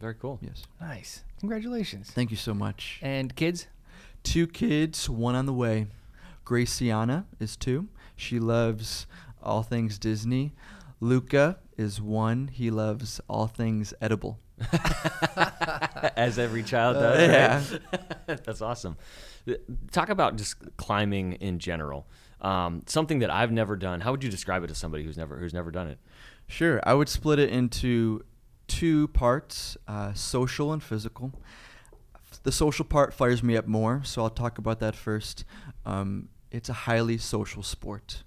Very 0.00 0.14
cool. 0.14 0.40
Yes. 0.42 0.64
Nice. 0.80 1.22
Congratulations. 1.42 2.08
Thank 2.10 2.30
you 2.30 2.36
so 2.36 2.54
much. 2.54 3.00
And 3.02 3.34
kids? 3.34 3.66
Two 4.22 4.46
kids, 4.46 5.10
one 5.10 5.34
on 5.34 5.44
the 5.46 5.52
way. 5.52 5.88
Graciana 6.46 7.24
is 7.40 7.56
two. 7.56 7.88
She 8.14 8.38
loves 8.38 9.06
all 9.42 9.64
things 9.64 9.98
Disney. 9.98 10.52
Luca 11.00 11.58
is 11.76 12.00
one. 12.00 12.46
He 12.46 12.70
loves 12.70 13.20
all 13.28 13.48
things 13.48 13.92
edible. 14.00 14.38
As 16.16 16.38
every 16.38 16.62
child 16.62 16.96
Uh, 16.96 17.00
does. 17.16 17.72
yeah. 17.72 17.78
right? 18.28 18.44
That's 18.44 18.62
awesome. 18.62 18.96
Uh, 19.48 19.54
Talk 19.90 20.08
about 20.10 20.36
just 20.36 20.56
climbing 20.76 21.32
in 21.34 21.58
general. 21.58 22.06
Um, 22.40 22.82
something 22.86 23.18
that 23.20 23.30
I've 23.30 23.50
never 23.52 23.74
done. 23.76 24.00
How 24.00 24.12
would 24.12 24.22
you 24.22 24.30
describe 24.30 24.62
it 24.62 24.68
to 24.68 24.74
somebody 24.76 25.04
who's 25.04 25.16
never 25.18 25.36
who's 25.38 25.54
never 25.54 25.70
done 25.72 25.88
it? 25.88 25.98
Sure. 26.48 26.80
I 26.84 26.94
would 26.94 27.08
split 27.08 27.38
it 27.40 27.50
into 27.50 28.24
two 28.72 29.08
parts 29.08 29.76
uh, 29.86 30.14
social 30.14 30.72
and 30.72 30.82
physical. 30.82 31.32
The 32.42 32.52
social 32.52 32.86
part 32.86 33.12
fires 33.12 33.42
me 33.42 33.56
up 33.56 33.66
more, 33.66 34.00
so 34.02 34.22
I'll 34.22 34.30
talk 34.30 34.56
about 34.56 34.80
that 34.80 34.96
first. 34.96 35.44
Um, 35.84 36.30
it's 36.50 36.70
a 36.70 36.72
highly 36.72 37.18
social 37.18 37.62
sport. 37.62 38.24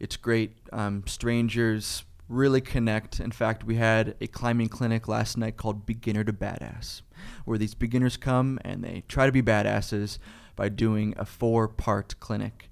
It's 0.00 0.16
great. 0.16 0.56
Um, 0.72 1.04
strangers 1.06 2.04
really 2.28 2.62
connect. 2.62 3.20
In 3.20 3.32
fact, 3.32 3.64
we 3.64 3.76
had 3.76 4.16
a 4.20 4.26
climbing 4.26 4.68
clinic 4.68 5.08
last 5.08 5.36
night 5.36 5.58
called 5.58 5.84
Beginner 5.84 6.24
to 6.24 6.32
Badass, 6.32 7.02
where 7.44 7.58
these 7.58 7.74
beginners 7.74 8.16
come 8.16 8.58
and 8.64 8.82
they 8.82 9.04
try 9.08 9.26
to 9.26 9.32
be 9.32 9.42
badasses 9.42 10.18
by 10.56 10.70
doing 10.70 11.14
a 11.18 11.26
four 11.26 11.68
part 11.68 12.18
clinic. 12.18 12.70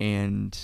And 0.00 0.58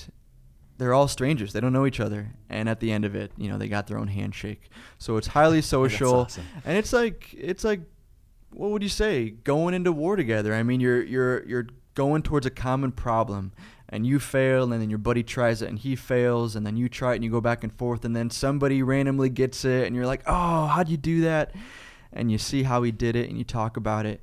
they're 0.82 0.92
all 0.94 1.06
strangers. 1.06 1.52
They 1.52 1.60
don't 1.60 1.72
know 1.72 1.86
each 1.86 2.00
other. 2.00 2.32
And 2.50 2.68
at 2.68 2.80
the 2.80 2.90
end 2.90 3.04
of 3.04 3.14
it, 3.14 3.30
you 3.36 3.48
know, 3.48 3.56
they 3.56 3.68
got 3.68 3.86
their 3.86 3.98
own 3.98 4.08
handshake. 4.08 4.68
So 4.98 5.16
it's 5.16 5.28
highly 5.28 5.62
social. 5.76 6.14
awesome. 6.16 6.44
And 6.64 6.76
it's 6.76 6.92
like 6.92 7.32
it's 7.34 7.62
like 7.62 7.82
what 8.50 8.70
would 8.72 8.82
you 8.82 8.88
say? 8.88 9.30
Going 9.30 9.74
into 9.74 9.92
war 9.92 10.16
together. 10.16 10.52
I 10.52 10.64
mean, 10.64 10.80
you're 10.80 11.00
you're 11.04 11.46
you're 11.46 11.66
going 11.94 12.22
towards 12.22 12.46
a 12.46 12.50
common 12.50 12.90
problem 12.90 13.52
and 13.88 14.04
you 14.06 14.18
fail 14.18 14.64
and 14.72 14.82
then 14.82 14.90
your 14.90 14.98
buddy 14.98 15.22
tries 15.22 15.62
it 15.62 15.68
and 15.68 15.78
he 15.78 15.94
fails 15.94 16.56
and 16.56 16.66
then 16.66 16.76
you 16.76 16.88
try 16.88 17.12
it 17.12 17.16
and 17.16 17.24
you 17.24 17.30
go 17.30 17.40
back 17.40 17.62
and 17.62 17.72
forth 17.74 18.04
and 18.04 18.16
then 18.16 18.28
somebody 18.28 18.82
randomly 18.82 19.28
gets 19.28 19.64
it 19.64 19.86
and 19.86 19.94
you're 19.94 20.06
like, 20.06 20.22
"Oh, 20.26 20.66
how'd 20.66 20.88
you 20.88 20.96
do 20.96 21.20
that?" 21.20 21.52
And 22.12 22.32
you 22.32 22.38
see 22.38 22.64
how 22.64 22.82
he 22.82 22.90
did 22.90 23.14
it 23.14 23.28
and 23.30 23.38
you 23.38 23.44
talk 23.44 23.76
about 23.76 24.04
it. 24.04 24.20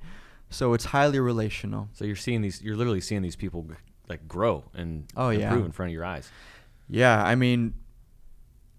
So 0.50 0.74
it's 0.74 0.86
highly 0.86 1.20
relational. 1.22 1.88
So 1.94 2.04
you're 2.06 2.16
seeing 2.18 2.42
these. 2.42 2.62
You're 2.62 2.76
literally 2.76 3.02
seeing 3.02 3.22
these 3.22 3.36
people 3.38 3.62
g- 3.64 3.76
like 4.10 4.28
grow 4.28 4.64
and 4.74 5.06
Oh, 5.16 5.30
yeah. 5.30 5.48
improve 5.50 5.66
in 5.66 5.72
front 5.72 5.90
of 5.90 5.94
your 5.94 6.04
eyes. 6.06 6.30
Yeah, 6.90 7.24
I 7.24 7.36
mean, 7.36 7.76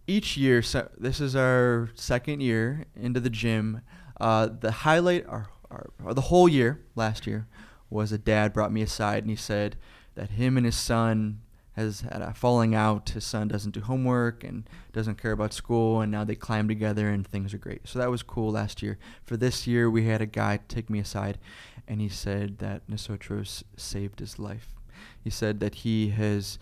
each 0.06 0.36
year, 0.36 0.60
so 0.62 0.88
this 0.98 1.20
is 1.20 1.36
our 1.36 1.90
second 1.94 2.40
year 2.40 2.84
into 2.96 3.20
the 3.20 3.30
gym. 3.30 3.82
Uh, 4.20 4.48
the 4.48 4.72
highlight, 4.72 5.26
our, 5.28 5.48
our, 5.70 5.90
or 6.04 6.12
the 6.14 6.22
whole 6.22 6.48
year 6.48 6.80
last 6.96 7.26
year, 7.26 7.46
was 7.88 8.10
a 8.12 8.18
dad 8.18 8.52
brought 8.52 8.72
me 8.72 8.82
aside 8.82 9.22
and 9.22 9.30
he 9.30 9.36
said 9.36 9.76
that 10.16 10.30
him 10.30 10.56
and 10.56 10.66
his 10.66 10.76
son 10.76 11.40
has 11.74 12.00
had 12.00 12.20
a 12.20 12.34
falling 12.34 12.74
out. 12.74 13.10
His 13.10 13.24
son 13.24 13.46
doesn't 13.48 13.70
do 13.72 13.80
homework 13.80 14.42
and 14.42 14.68
doesn't 14.92 15.20
care 15.22 15.30
about 15.32 15.52
school, 15.52 16.00
and 16.00 16.10
now 16.10 16.24
they 16.24 16.34
climb 16.34 16.66
together 16.66 17.08
and 17.08 17.24
things 17.26 17.54
are 17.54 17.58
great. 17.58 17.86
So 17.86 17.98
that 18.00 18.10
was 18.10 18.24
cool 18.24 18.50
last 18.50 18.82
year. 18.82 18.98
For 19.24 19.36
this 19.36 19.66
year, 19.68 19.88
we 19.88 20.06
had 20.06 20.20
a 20.20 20.26
guy 20.26 20.58
take 20.68 20.90
me 20.90 20.98
aside, 20.98 21.38
and 21.86 22.00
he 22.00 22.08
said 22.08 22.58
that 22.58 22.82
Nosotros 22.88 23.62
saved 23.76 24.18
his 24.18 24.38
life. 24.38 24.74
He 25.22 25.30
said 25.30 25.60
that 25.60 25.76
he 25.76 26.10
has 26.10 26.58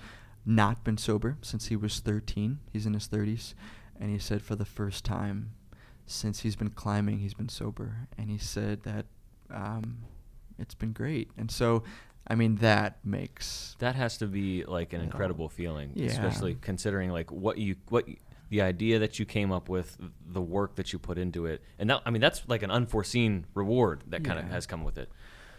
not 0.47 0.83
been 0.85 0.97
sober 0.99 1.37
since 1.42 1.66
he 1.66 1.76
was 1.76 2.00
13. 2.00 2.59
He's 2.73 2.87
in 2.87 2.95
his 2.95 3.09
30s. 3.09 3.54
And 4.00 4.11
he 4.11 4.18
said 4.18 4.42
for 4.42 4.54
the 4.57 4.64
first 4.64 5.04
time 5.04 5.50
since 6.07 6.40
he's 6.40 6.57
been 6.57 6.71
climbing, 6.71 7.18
he's 7.18 7.35
been 7.35 7.49
sober. 7.49 8.09
And 8.16 8.30
he 8.30 8.38
said 8.38 8.83
that 8.85 9.07
um, 9.50 9.99
it's 10.59 10.75
been 10.75 10.92
great. 10.92 11.30
And 11.37 11.50
so, 11.50 11.83
I 12.26 12.35
mean, 12.35 12.57
that 12.57 12.99
makes. 13.04 13.76
That 13.78 13.95
has 13.95 14.16
to 14.18 14.26
be 14.26 14.64
like 14.64 14.92
an 14.92 15.00
incredible 15.00 15.49
feeling, 15.49 15.90
Yeah. 15.95 16.07
especially 16.07 16.57
considering 16.61 17.11
like 17.11 17.30
what 17.33 17.59
you 17.59 17.76
what 17.88 18.07
y- 18.07 18.16
the 18.50 18.62
idea 18.62 18.99
that 18.99 19.18
you 19.18 19.26
came 19.26 19.52
up 19.52 19.68
with, 19.68 19.99
the 20.26 20.40
work 20.40 20.76
that 20.76 20.92
you 20.92 20.99
put 20.99 21.18
into 21.18 21.45
it, 21.47 21.62
and 21.78 21.90
that 21.90 22.00
I 22.07 22.11
mean 22.11 22.21
that's 22.23 22.42
like 22.49 22.62
an 22.62 22.71
unforeseen 22.71 23.45
reward 23.54 24.04
that 24.09 24.25
kind 24.25 24.38
of 24.38 24.47
Yeah. 24.47 24.52
has 24.52 24.66
come 24.66 24.85
with 24.85 24.97
it. 24.99 25.11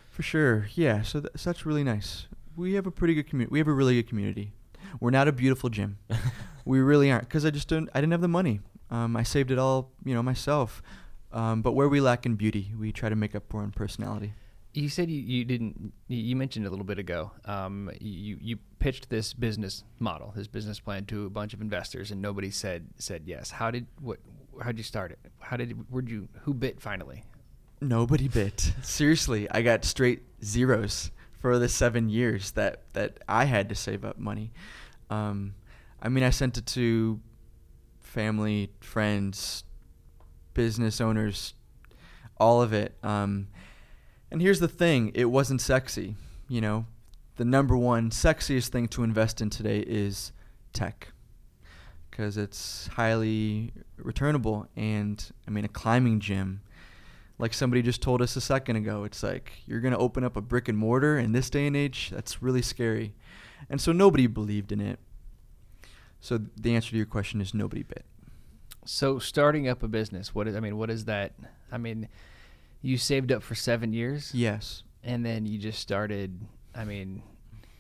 For 0.10 0.24
sure. 0.24 0.68
Yeah. 0.74 1.02
So, 1.04 1.22
th- 1.22 1.32
so 1.36 1.50
that's 1.52 1.66
really 1.66 1.84
nice. 1.84 2.28
We 2.60 2.74
have 2.74 2.86
a 2.86 2.92
pretty 2.92 3.14
good 3.14 3.30
community. 3.30 3.54
We 3.54 3.60
have 3.60 3.70
a 3.70 3.74
really 3.74 3.96
good 3.96 4.10
community. 4.10 4.52
We're 5.00 5.12
not 5.12 5.30
a 5.30 5.32
beautiful 5.32 5.70
gym. 5.70 5.98
we 6.66 6.80
really 6.80 7.10
aren't 7.10 7.24
because 7.24 7.46
I 7.46 7.52
just 7.52 7.70
don't. 7.70 7.90
I 7.94 8.02
didn't 8.02 8.12
have 8.12 8.20
the 8.20 8.28
money. 8.28 8.60
Um, 8.92 9.16
I 9.16 9.24
saved 9.24 9.50
it 9.50 9.58
all, 9.58 9.92
you 10.04 10.14
know, 10.14 10.22
myself. 10.22 10.82
Um, 11.32 11.62
but 11.62 11.72
where 11.72 11.88
we 11.88 12.02
lack 12.02 12.26
in 12.26 12.36
beauty, 12.36 12.74
we 12.78 12.92
try 12.92 13.08
to 13.08 13.16
make 13.16 13.34
up 13.34 13.44
for 13.50 13.64
in 13.64 13.72
personality. 13.72 14.34
You 14.74 14.90
said 14.90 15.10
you, 15.10 15.22
you 15.22 15.46
didn't. 15.46 15.94
You 16.10 16.18
you 16.18 16.36
mentioned 16.36 16.68
a 16.68 16.70
little 16.70 16.84
bit 16.84 17.00
ago. 17.00 17.32
Um, 17.46 17.92
you 18.02 18.38
you 18.42 18.58
pitched 18.80 19.10
this 19.10 19.32
business 19.34 19.86
model, 20.00 20.34
this 20.36 20.48
business 20.48 20.82
plan 20.82 21.06
to 21.06 21.28
a 21.28 21.30
bunch 21.30 21.54
of 21.54 21.62
investors, 21.62 22.12
and 22.12 22.22
nobody 22.22 22.52
said 22.52 22.88
said 22.98 23.22
yes. 23.26 23.52
How 23.52 23.72
did 23.72 23.86
what? 24.02 24.20
How'd 24.62 24.78
you 24.78 24.84
start 24.84 25.12
it? 25.12 25.20
How 25.40 25.56
did 25.56 25.86
where'd 25.90 26.10
you 26.10 26.28
who 26.42 26.54
bit 26.54 26.82
finally? 26.82 27.24
Nobody 27.80 28.28
bit. 28.28 28.74
Seriously, 28.84 29.50
I 29.50 29.62
got 29.62 29.86
straight 29.86 30.24
zeros 30.44 31.12
for 31.40 31.58
the 31.58 31.70
seven 31.70 32.10
years 32.10 32.52
that 32.52 32.84
that 32.94 33.20
I 33.28 33.46
had 33.46 33.70
to 33.70 33.76
save 33.76 34.06
up 34.06 34.18
money. 34.18 34.52
Um, 35.10 35.56
I 36.02 36.10
mean, 36.10 36.24
I 36.24 36.30
sent 36.30 36.58
it 36.58 36.66
to 36.68 37.20
family, 38.00 38.70
friends, 38.80 39.64
business 40.54 41.02
owners, 41.02 41.54
all 42.38 42.62
of 42.62 42.74
it. 42.74 42.96
Um, 43.04 43.48
and 44.32 44.42
here's 44.42 44.60
the 44.60 44.68
thing: 44.68 45.12
it 45.16 45.26
wasn't 45.26 45.62
sexy. 45.62 46.16
You 46.48 46.62
know, 46.62 46.86
the 47.38 47.46
number 47.46 47.78
one 47.78 48.10
sexiest 48.10 48.68
thing 48.70 48.88
to 48.90 49.04
invest 49.04 49.42
in 49.42 49.50
today 49.50 49.80
is 49.80 50.32
tech 50.74 51.10
because 52.10 52.38
it's 52.38 52.88
highly 52.88 53.72
returnable. 53.98 54.68
And 54.76 55.24
I 55.48 55.52
mean, 55.52 55.66
a 55.66 55.70
climbing 55.70 56.20
gym 56.20 56.62
like 57.40 57.54
somebody 57.54 57.82
just 57.82 58.02
told 58.02 58.22
us 58.22 58.36
a 58.36 58.42
second 58.42 58.76
ago, 58.76 59.04
it's 59.06 59.24
like 59.24 59.52
you're 59.66 59.80
going 59.80 59.94
to 59.94 59.98
open 59.98 60.24
up 60.24 60.36
a 60.38 60.42
brick 60.42 60.68
and 60.68 60.78
mortar 60.78 61.18
in 61.18 61.32
this 61.32 61.50
day 61.50 61.66
and 61.66 61.76
age. 61.76 62.12
That's 62.14 62.44
really 62.44 62.62
scary. 62.62 63.16
And 63.70 63.80
so 63.82 63.92
nobody 63.92 64.28
believed 64.28 64.72
in 64.72 64.80
it. 64.82 65.00
So 66.20 66.40
the 66.58 66.76
answer 66.76 66.92
to 66.92 66.98
your 66.98 67.06
question 67.06 67.40
is 67.42 67.54
nobody 67.54 67.84
bit. 67.84 68.06
So 68.86 69.20
starting 69.20 69.68
up 69.68 69.82
a 69.84 69.88
business, 69.88 70.36
what 70.36 70.48
is? 70.48 70.56
I 70.56 70.60
mean, 70.60 70.78
what 70.78 70.90
is 70.90 71.06
that? 71.06 71.34
I 71.72 71.78
mean, 71.78 72.08
you 72.82 72.98
saved 72.98 73.32
up 73.32 73.42
for 73.44 73.56
seven 73.56 73.94
years, 73.94 74.32
Yes. 74.34 74.84
and 75.04 75.26
then 75.26 75.46
you 75.46 75.58
just 75.58 75.80
started. 75.80 76.40
I 76.76 76.84
mean, 76.86 77.22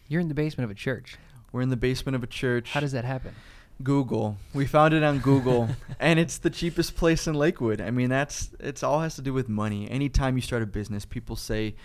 you're 0.07 0.21
in 0.21 0.27
the 0.27 0.33
basement 0.33 0.65
of 0.65 0.71
a 0.71 0.79
church. 0.79 1.17
We're 1.51 1.61
in 1.61 1.69
the 1.69 1.77
basement 1.77 2.15
of 2.15 2.23
a 2.23 2.27
church. 2.27 2.69
How 2.71 2.79
does 2.79 2.91
that 2.91 3.05
happen? 3.05 3.33
Google. 3.83 4.37
We 4.53 4.65
found 4.65 4.93
it 4.93 5.03
on 5.03 5.19
Google, 5.19 5.69
and 5.99 6.19
it's 6.19 6.37
the 6.37 6.49
cheapest 6.49 6.95
place 6.95 7.27
in 7.27 7.35
Lakewood. 7.35 7.79
I 7.79 7.91
mean, 7.91 8.09
that's 8.09 8.51
it's 8.59 8.83
all 8.83 9.01
has 9.01 9.15
to 9.15 9.21
do 9.21 9.33
with 9.33 9.47
money. 9.47 9.89
Anytime 9.89 10.35
you 10.35 10.41
start 10.41 10.61
a 10.61 10.65
business, 10.65 11.05
people 11.05 11.35
say 11.35 11.75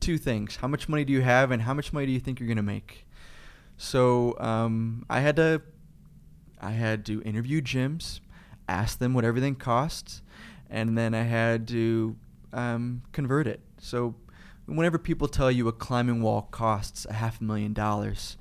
two 0.00 0.18
things: 0.18 0.56
how 0.56 0.68
much 0.68 0.88
money 0.88 1.04
do 1.04 1.12
you 1.12 1.22
have, 1.22 1.50
and 1.50 1.62
how 1.62 1.74
much 1.74 1.92
money 1.92 2.06
do 2.06 2.12
you 2.12 2.20
think 2.20 2.40
you're 2.40 2.48
gonna 2.48 2.62
make. 2.62 3.06
So 3.76 4.38
um, 4.38 5.04
I 5.10 5.20
had 5.20 5.36
to, 5.36 5.62
I 6.60 6.70
had 6.70 7.04
to 7.06 7.22
interview 7.22 7.60
gyms, 7.60 8.20
ask 8.68 8.98
them 8.98 9.12
what 9.12 9.24
everything 9.24 9.54
costs, 9.54 10.22
and 10.70 10.96
then 10.96 11.14
I 11.14 11.22
had 11.22 11.68
to 11.68 12.16
um, 12.52 13.02
convert 13.12 13.46
it. 13.46 13.60
So 13.78 14.14
whenever 14.66 14.98
people 14.98 15.28
tell 15.28 15.50
you 15.50 15.68
a 15.68 15.72
climbing 15.72 16.22
wall 16.22 16.42
costs 16.50 17.06
a 17.08 17.14
half 17.14 17.40
a 17.40 17.44
million 17.44 17.72
dollars 17.72 18.36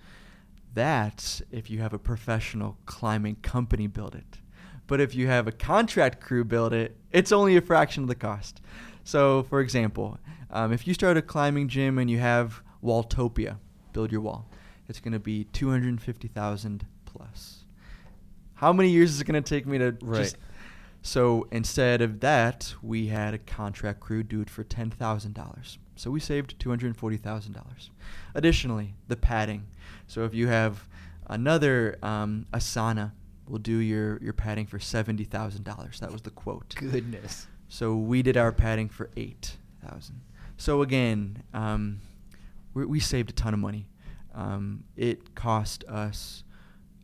that's 0.73 1.41
if 1.51 1.69
you 1.69 1.79
have 1.81 1.93
a 1.93 1.99
professional 1.99 2.77
climbing 2.85 3.35
company 3.37 3.87
build 3.87 4.15
it. 4.15 4.39
But 4.87 4.99
if 5.01 5.15
you 5.15 5.27
have 5.27 5.47
a 5.47 5.51
contract 5.51 6.19
crew 6.21 6.43
build 6.43 6.73
it, 6.73 6.95
it's 7.11 7.31
only 7.31 7.55
a 7.55 7.61
fraction 7.61 8.03
of 8.03 8.09
the 8.09 8.15
cost. 8.15 8.61
So, 9.03 9.43
for 9.43 9.59
example, 9.61 10.17
um, 10.49 10.71
if 10.73 10.85
you 10.87 10.93
start 10.93 11.17
a 11.17 11.21
climbing 11.21 11.67
gym 11.67 11.97
and 11.97 12.09
you 12.09 12.19
have 12.19 12.61
Walltopia 12.81 13.57
build 13.93 14.11
your 14.11 14.21
wall, 14.21 14.49
it's 14.87 14.99
going 14.99 15.13
to 15.13 15.19
be 15.19 15.45
250,000 15.45 16.85
plus. 17.05 17.65
How 18.55 18.73
many 18.73 18.89
years 18.89 19.11
is 19.11 19.21
it 19.21 19.25
going 19.25 19.41
to 19.41 19.47
take 19.49 19.65
me 19.65 19.77
to 19.77 19.95
Right. 20.01 20.23
just 20.23 20.37
so 21.01 21.47
instead 21.51 22.01
of 22.01 22.19
that, 22.19 22.75
we 22.83 23.07
had 23.07 23.33
a 23.33 23.39
contract 23.39 23.99
crew 24.01 24.21
do 24.23 24.39
it 24.41 24.49
for 24.51 24.63
ten 24.63 24.91
thousand 24.91 25.33
dollars. 25.33 25.79
So 25.95 26.11
we 26.11 26.19
saved 26.19 26.59
two 26.59 26.69
hundred 26.69 26.95
forty 26.95 27.17
thousand 27.17 27.53
dollars. 27.53 27.89
Additionally, 28.35 28.93
the 29.07 29.15
padding. 29.15 29.65
So 30.11 30.25
if 30.25 30.33
you 30.33 30.47
have 30.47 30.89
another 31.27 31.97
um, 32.03 32.45
Asana, 32.51 33.13
will 33.47 33.59
do 33.59 33.77
your 33.77 34.21
your 34.21 34.33
padding 34.33 34.65
for 34.65 34.77
seventy 34.77 35.23
thousand 35.23 35.63
dollars. 35.63 36.01
That 36.01 36.11
was 36.11 36.21
the 36.21 36.31
quote. 36.31 36.75
Goodness. 36.75 37.47
So 37.69 37.95
we 37.95 38.21
did 38.21 38.35
our 38.35 38.51
padding 38.51 38.89
for 38.89 39.09
eight 39.15 39.55
thousand. 39.81 40.19
So 40.57 40.81
again, 40.81 41.43
um, 41.53 42.01
we, 42.73 42.85
we 42.85 42.99
saved 42.99 43.29
a 43.29 43.33
ton 43.33 43.53
of 43.53 43.61
money. 43.61 43.87
Um, 44.35 44.83
it 44.97 45.33
cost 45.33 45.85
us 45.85 46.43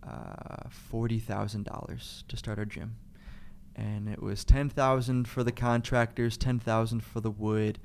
uh, 0.03 0.67
forty 0.69 1.19
thousand 1.19 1.63
dollars 1.63 2.25
to 2.27 2.35
start 2.35 2.59
our 2.59 2.65
gym, 2.65 2.97
and 3.73 4.09
it 4.09 4.21
was 4.21 4.43
ten 4.43 4.67
thousand 4.67 5.29
for 5.29 5.45
the 5.45 5.53
contractors, 5.53 6.35
ten 6.35 6.59
thousand 6.59 7.05
for 7.05 7.21
the 7.21 7.31
wood, 7.31 7.79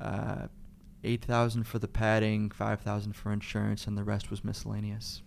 uh, 0.00 0.46
eight 1.04 1.24
thousand 1.24 1.64
for 1.64 1.78
the 1.78 1.88
padding, 1.88 2.50
five 2.50 2.80
thousand 2.80 3.14
for 3.14 3.32
insurance, 3.32 3.86
and 3.86 3.96
the 3.96 4.04
rest 4.04 4.30
was 4.30 4.44
miscellaneous. 4.44 5.22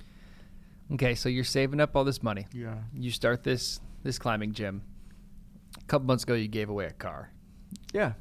Okay, 0.93 1.15
so 1.15 1.29
you're 1.29 1.43
saving 1.43 1.79
up 1.79 1.95
all 1.95 2.03
this 2.03 2.21
money. 2.21 2.45
Yeah. 2.53 2.75
You 2.93 3.11
start 3.11 3.43
this 3.43 3.79
this 4.03 4.19
climbing 4.19 4.53
gym. 4.53 4.83
A 5.77 5.85
couple 5.85 6.05
months 6.05 6.23
ago, 6.23 6.35
you 6.35 6.47
gave 6.47 6.69
away 6.69 6.85
a 6.85 6.91
car. 6.91 7.31
Yeah. 7.93 8.13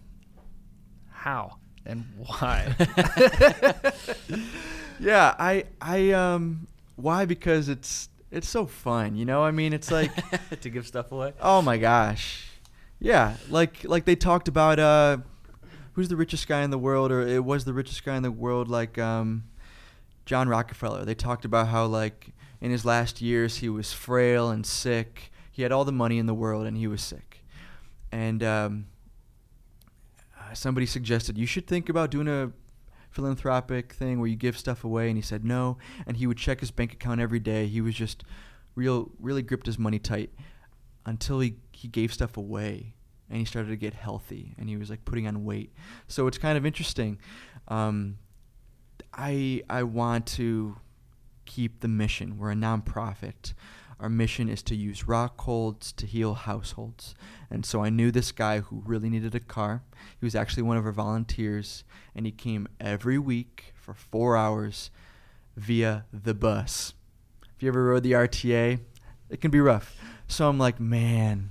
How 1.11 1.59
and 1.87 2.07
why? 2.17 2.75
yeah, 5.01 5.35
I 5.39 5.65
I 5.81 6.11
um 6.13 6.67
why 6.97 7.27
because 7.27 7.69
it's 7.69 8.09
it's 8.31 8.49
so 8.49 8.67
fun, 8.67 9.15
you 9.15 9.25
know? 9.25 9.45
I 9.45 9.51
mean, 9.51 9.73
it's 9.73 9.91
like 9.91 10.11
to 10.61 10.71
give 10.71 10.87
stuff 10.87 11.13
away. 11.13 11.35
oh 11.41 11.63
my 11.63 11.77
gosh. 11.77 12.49
Yeah, 12.99 13.37
like 13.51 13.85
like 13.85 14.07
they 14.07 14.17
talked 14.17 14.49
about 14.49 14.79
uh 14.79 15.19
who's 15.95 16.09
the 16.09 16.17
richest 16.17 16.47
guy 16.47 16.63
in 16.63 16.71
the 16.71 16.79
world 16.79 17.11
or 17.11 17.27
it 17.27 17.45
was 17.45 17.65
the 17.65 17.73
richest 17.73 18.05
guy 18.05 18.17
in 18.17 18.23
the 18.23 18.31
world 18.31 18.69
like 18.69 18.99
um 18.99 19.45
John 20.27 20.49
Rockefeller. 20.49 21.05
They 21.05 21.15
talked 21.15 21.45
about 21.45 21.69
how 21.69 21.87
like 21.87 22.31
in 22.61 22.71
his 22.71 22.85
last 22.85 23.21
years 23.21 23.59
he 23.59 23.69
was 23.69 23.93
frail 23.93 24.51
and 24.51 24.65
sick. 24.65 25.31
He 25.51 25.63
had 25.63 25.71
all 25.71 25.85
the 25.85 25.93
money 25.93 26.19
in 26.19 26.27
the 26.27 26.35
world 26.35 26.67
and 26.67 26.77
he 26.77 26.87
was 26.87 27.03
sick. 27.03 27.45
And 28.11 28.43
um 28.43 28.87
uh, 30.39 30.55
somebody 30.55 30.87
suggested 30.87 31.39
you 31.39 31.47
should 31.47 31.67
think 31.67 31.89
about 31.89 32.11
doing 32.11 32.29
a 32.29 32.53
philanthropic 33.11 33.93
thing 33.93 34.19
where 34.19 34.29
you 34.29 34.35
give 34.35 34.59
stuff 34.59 34.83
away 34.83 35.09
and 35.09 35.17
he 35.17 35.23
said 35.23 35.45
no 35.45 35.79
and 36.05 36.17
he 36.17 36.27
would 36.27 36.37
check 36.37 36.59
his 36.59 36.73
bank 36.73 36.93
account 36.93 37.21
every 37.21 37.39
day 37.39 37.69
he 37.69 37.81
was 37.81 37.95
just 37.95 38.25
real 38.75 39.13
really 39.21 39.41
gripped 39.41 39.67
his 39.67 39.79
money 39.79 40.01
tight 40.01 40.31
until 41.07 41.39
he, 41.39 41.55
he 41.71 41.87
gave 41.87 42.13
stuff 42.13 42.37
away 42.37 42.94
and 43.29 43.39
he 43.39 43.45
started 43.45 43.71
to 43.71 43.77
get 43.77 43.95
healthy 43.95 44.55
and 44.59 44.69
he 44.69 44.77
was 44.77 44.91
like 44.91 45.05
putting 45.05 45.27
on 45.27 45.45
weight. 45.45 45.73
So 46.09 46.27
it's 46.27 46.39
kind 46.39 46.59
of 46.59 46.67
interesting. 46.67 47.19
Um, 47.69 48.19
i 49.17 49.63
i 49.71 49.83
want 49.83 50.27
to 50.27 50.77
keep 51.45 51.81
the 51.81 51.89
mission. 51.89 52.39
We're 52.39 52.53
a 52.53 52.57
nonprofit. 52.57 53.53
Our 54.01 54.09
mission 54.09 54.49
is 54.49 54.63
to 54.65 54.75
use 54.75 55.07
rock 55.07 55.41
holds 55.41 55.93
to 55.93 56.07
heal 56.07 56.35
households. 56.35 57.15
And 57.51 57.65
so 57.65 57.83
i 57.83 57.91
knew 57.91 58.11
this 58.11 58.33
guy 58.33 58.61
who 58.61 58.83
really 58.85 59.09
needed 59.09 59.35
a 59.35 59.41
car. 59.41 59.83
He 60.19 60.25
was 60.25 60.35
actually 60.35 60.65
one 60.65 60.77
of 60.77 60.87
our 60.87 60.93
volunteers 60.93 61.85
and 62.15 62.27
he 62.27 62.33
came 62.33 62.69
every 62.81 63.19
week 63.19 63.73
for 63.75 63.95
four 63.95 64.37
hours 64.37 64.91
via 65.57 66.05
the 66.13 66.35
bus. 66.35 66.95
If 67.57 67.63
you 67.63 67.69
ever 67.69 67.85
rode 67.85 68.03
the 68.03 68.13
rta 68.13 68.81
it 69.31 69.41
can 69.41 69.51
be 69.51 69.61
rough. 69.61 69.97
So 70.29 70.49
i'm 70.49 70.59
like 70.59 70.81
man 70.81 71.51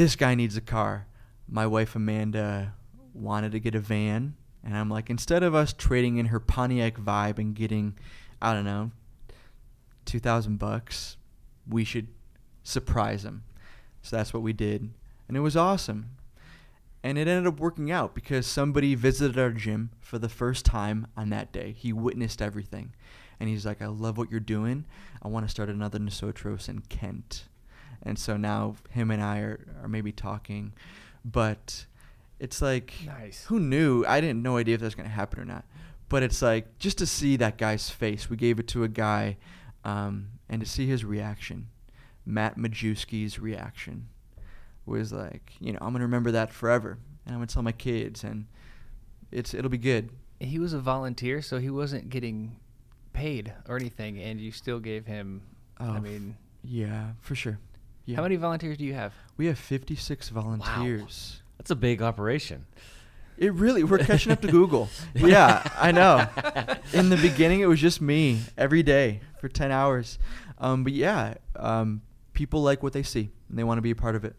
this 0.00 0.16
guy 0.16 0.34
needs 0.34 0.56
a 0.56 0.62
car 0.62 1.06
my 1.46 1.66
wife 1.66 1.94
amanda 1.94 2.72
wanted 3.12 3.52
to 3.52 3.60
get 3.60 3.74
a 3.74 3.78
van 3.78 4.34
and 4.64 4.74
i'm 4.74 4.88
like 4.88 5.10
instead 5.10 5.42
of 5.42 5.54
us 5.54 5.74
trading 5.74 6.16
in 6.16 6.24
her 6.24 6.40
pontiac 6.40 6.96
vibe 6.96 7.38
and 7.38 7.54
getting 7.54 7.94
i 8.40 8.54
don't 8.54 8.64
know 8.64 8.90
2000 10.06 10.58
bucks 10.58 11.18
we 11.68 11.84
should 11.84 12.06
surprise 12.62 13.26
him 13.26 13.44
so 14.00 14.16
that's 14.16 14.32
what 14.32 14.42
we 14.42 14.54
did 14.54 14.88
and 15.28 15.36
it 15.36 15.40
was 15.40 15.54
awesome 15.54 16.08
and 17.02 17.18
it 17.18 17.28
ended 17.28 17.46
up 17.46 17.60
working 17.60 17.90
out 17.90 18.14
because 18.14 18.46
somebody 18.46 18.94
visited 18.94 19.38
our 19.38 19.50
gym 19.50 19.90
for 20.00 20.18
the 20.18 20.28
first 20.30 20.66
time 20.66 21.06
on 21.16 21.30
that 21.30 21.50
day. 21.50 21.74
He 21.78 21.94
witnessed 21.94 22.42
everything. 22.42 22.92
And 23.38 23.48
he's 23.48 23.64
like, 23.64 23.80
I 23.80 23.86
love 23.86 24.18
what 24.18 24.30
you're 24.30 24.38
doing. 24.38 24.84
I 25.22 25.28
want 25.28 25.46
to 25.46 25.50
start 25.50 25.70
another 25.70 25.98
Nosotros 25.98 26.68
in 26.68 26.80
Kent. 26.80 27.46
And 28.02 28.18
so 28.18 28.36
now 28.36 28.76
him 28.90 29.10
and 29.10 29.22
I 29.22 29.38
are, 29.40 29.60
are 29.82 29.88
maybe 29.88 30.12
talking. 30.12 30.72
But 31.24 31.84
it's 32.38 32.62
like, 32.62 32.94
Nice. 33.04 33.44
who 33.44 33.60
knew? 33.60 34.04
I 34.06 34.20
didn't 34.20 34.42
no 34.42 34.56
idea 34.56 34.74
if 34.74 34.80
that 34.80 34.86
was 34.86 34.94
going 34.94 35.08
to 35.08 35.14
happen 35.14 35.38
or 35.40 35.44
not. 35.44 35.64
But 36.08 36.22
it's 36.22 36.42
like, 36.42 36.78
just 36.78 36.98
to 36.98 37.06
see 37.06 37.36
that 37.36 37.56
guy's 37.58 37.88
face, 37.90 38.28
we 38.30 38.36
gave 38.36 38.58
it 38.58 38.66
to 38.68 38.82
a 38.84 38.88
guy, 38.88 39.36
um, 39.84 40.28
and 40.48 40.60
to 40.60 40.66
see 40.66 40.86
his 40.88 41.04
reaction, 41.04 41.68
Matt 42.26 42.56
Majewski's 42.58 43.38
reaction 43.38 44.08
was 44.86 45.12
like, 45.12 45.52
you 45.60 45.72
know, 45.72 45.78
I'm 45.80 45.92
gonna 45.92 46.04
remember 46.04 46.32
that 46.32 46.50
forever, 46.52 46.98
and 47.24 47.34
I'm 47.34 47.38
gonna 47.40 47.46
tell 47.46 47.62
my 47.62 47.70
kids, 47.72 48.24
and 48.24 48.46
it's 49.30 49.54
it'll 49.54 49.70
be 49.70 49.78
good. 49.78 50.10
he 50.40 50.58
was 50.58 50.72
a 50.72 50.80
volunteer, 50.80 51.40
so 51.42 51.58
he 51.58 51.70
wasn't 51.70 52.10
getting 52.10 52.56
paid 53.12 53.52
or 53.68 53.76
anything, 53.76 54.18
and 54.18 54.40
you 54.40 54.50
still 54.50 54.80
gave 54.80 55.06
him. 55.06 55.42
Oh, 55.78 55.92
I 55.92 56.00
mean, 56.00 56.36
Yeah, 56.64 57.12
for 57.20 57.36
sure. 57.36 57.58
Yeah. 58.06 58.16
how 58.16 58.22
many 58.22 58.36
volunteers 58.36 58.76
do 58.78 58.84
you 58.84 58.94
have? 58.94 59.12
We 59.36 59.46
have 59.46 59.58
56 59.58 60.28
volunteers. 60.30 61.36
Wow. 61.40 61.46
That's 61.58 61.70
a 61.70 61.76
big 61.76 62.02
operation. 62.02 62.66
It 63.36 63.54
really 63.54 63.84
we're 63.84 63.98
catching 63.98 64.32
up 64.32 64.40
to 64.42 64.48
Google. 64.50 64.88
yeah, 65.14 65.62
I 65.78 65.92
know. 65.92 66.26
In 66.92 67.08
the 67.08 67.16
beginning, 67.16 67.60
it 67.60 67.66
was 67.66 67.80
just 67.80 68.00
me 68.00 68.40
every 68.58 68.82
day 68.82 69.20
for 69.40 69.48
10 69.48 69.70
hours, 69.70 70.18
um, 70.58 70.84
but 70.84 70.92
yeah, 70.92 71.34
um, 71.56 72.02
people 72.34 72.62
like 72.62 72.82
what 72.82 72.92
they 72.92 73.02
see 73.02 73.30
and 73.48 73.58
they 73.58 73.64
want 73.64 73.78
to 73.78 73.82
be 73.82 73.90
a 73.92 73.94
part 73.96 74.14
of 74.14 74.24
it. 74.24 74.36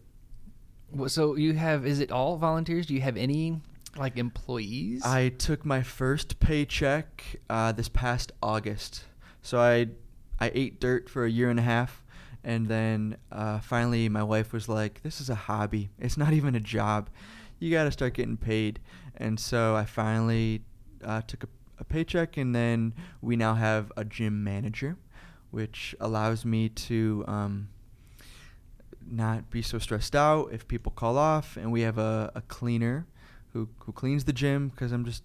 So 1.08 1.36
you 1.36 1.54
have? 1.54 1.86
Is 1.86 2.00
it 2.00 2.12
all 2.12 2.36
volunteers? 2.36 2.86
Do 2.86 2.94
you 2.94 3.00
have 3.00 3.16
any 3.16 3.60
like 3.96 4.18
employees? 4.18 5.02
I 5.04 5.30
took 5.30 5.64
my 5.64 5.82
first 5.82 6.38
paycheck 6.38 7.24
uh, 7.48 7.72
this 7.72 7.88
past 7.88 8.30
August. 8.42 9.04
So 9.40 9.58
I 9.58 9.88
I 10.38 10.50
ate 10.54 10.80
dirt 10.80 11.08
for 11.08 11.24
a 11.24 11.30
year 11.30 11.48
and 11.50 11.58
a 11.58 11.62
half, 11.62 12.01
and 12.44 12.66
then 12.66 13.16
uh, 13.30 13.60
finally 13.60 14.08
my 14.08 14.22
wife 14.22 14.52
was 14.52 14.68
like, 14.68 15.02
"This 15.02 15.20
is 15.20 15.30
a 15.30 15.34
hobby. 15.34 15.90
It's 15.98 16.16
not 16.16 16.32
even 16.32 16.54
a 16.54 16.60
job. 16.60 17.08
You 17.58 17.70
got 17.70 17.84
to 17.84 17.90
start 17.90 18.14
getting 18.14 18.36
paid." 18.36 18.80
And 19.16 19.38
so 19.38 19.76
I 19.76 19.84
finally 19.84 20.62
uh, 21.04 21.22
took 21.22 21.44
a, 21.44 21.48
a 21.78 21.84
paycheck, 21.84 22.36
and 22.36 22.54
then 22.54 22.94
we 23.20 23.36
now 23.36 23.54
have 23.54 23.92
a 23.96 24.04
gym 24.04 24.42
manager, 24.42 24.96
which 25.50 25.94
allows 26.00 26.44
me 26.44 26.68
to. 26.68 27.24
Um, 27.26 27.68
not 29.10 29.50
be 29.50 29.62
so 29.62 29.78
stressed 29.78 30.14
out 30.14 30.48
if 30.52 30.66
people 30.68 30.92
call 30.92 31.18
off 31.18 31.56
and 31.56 31.70
we 31.72 31.82
have 31.82 31.98
a, 31.98 32.30
a 32.34 32.40
cleaner 32.42 33.06
who, 33.52 33.68
who 33.80 33.92
cleans 33.92 34.24
the 34.24 34.32
gym 34.32 34.68
because 34.68 34.92
i'm 34.92 35.04
just 35.04 35.22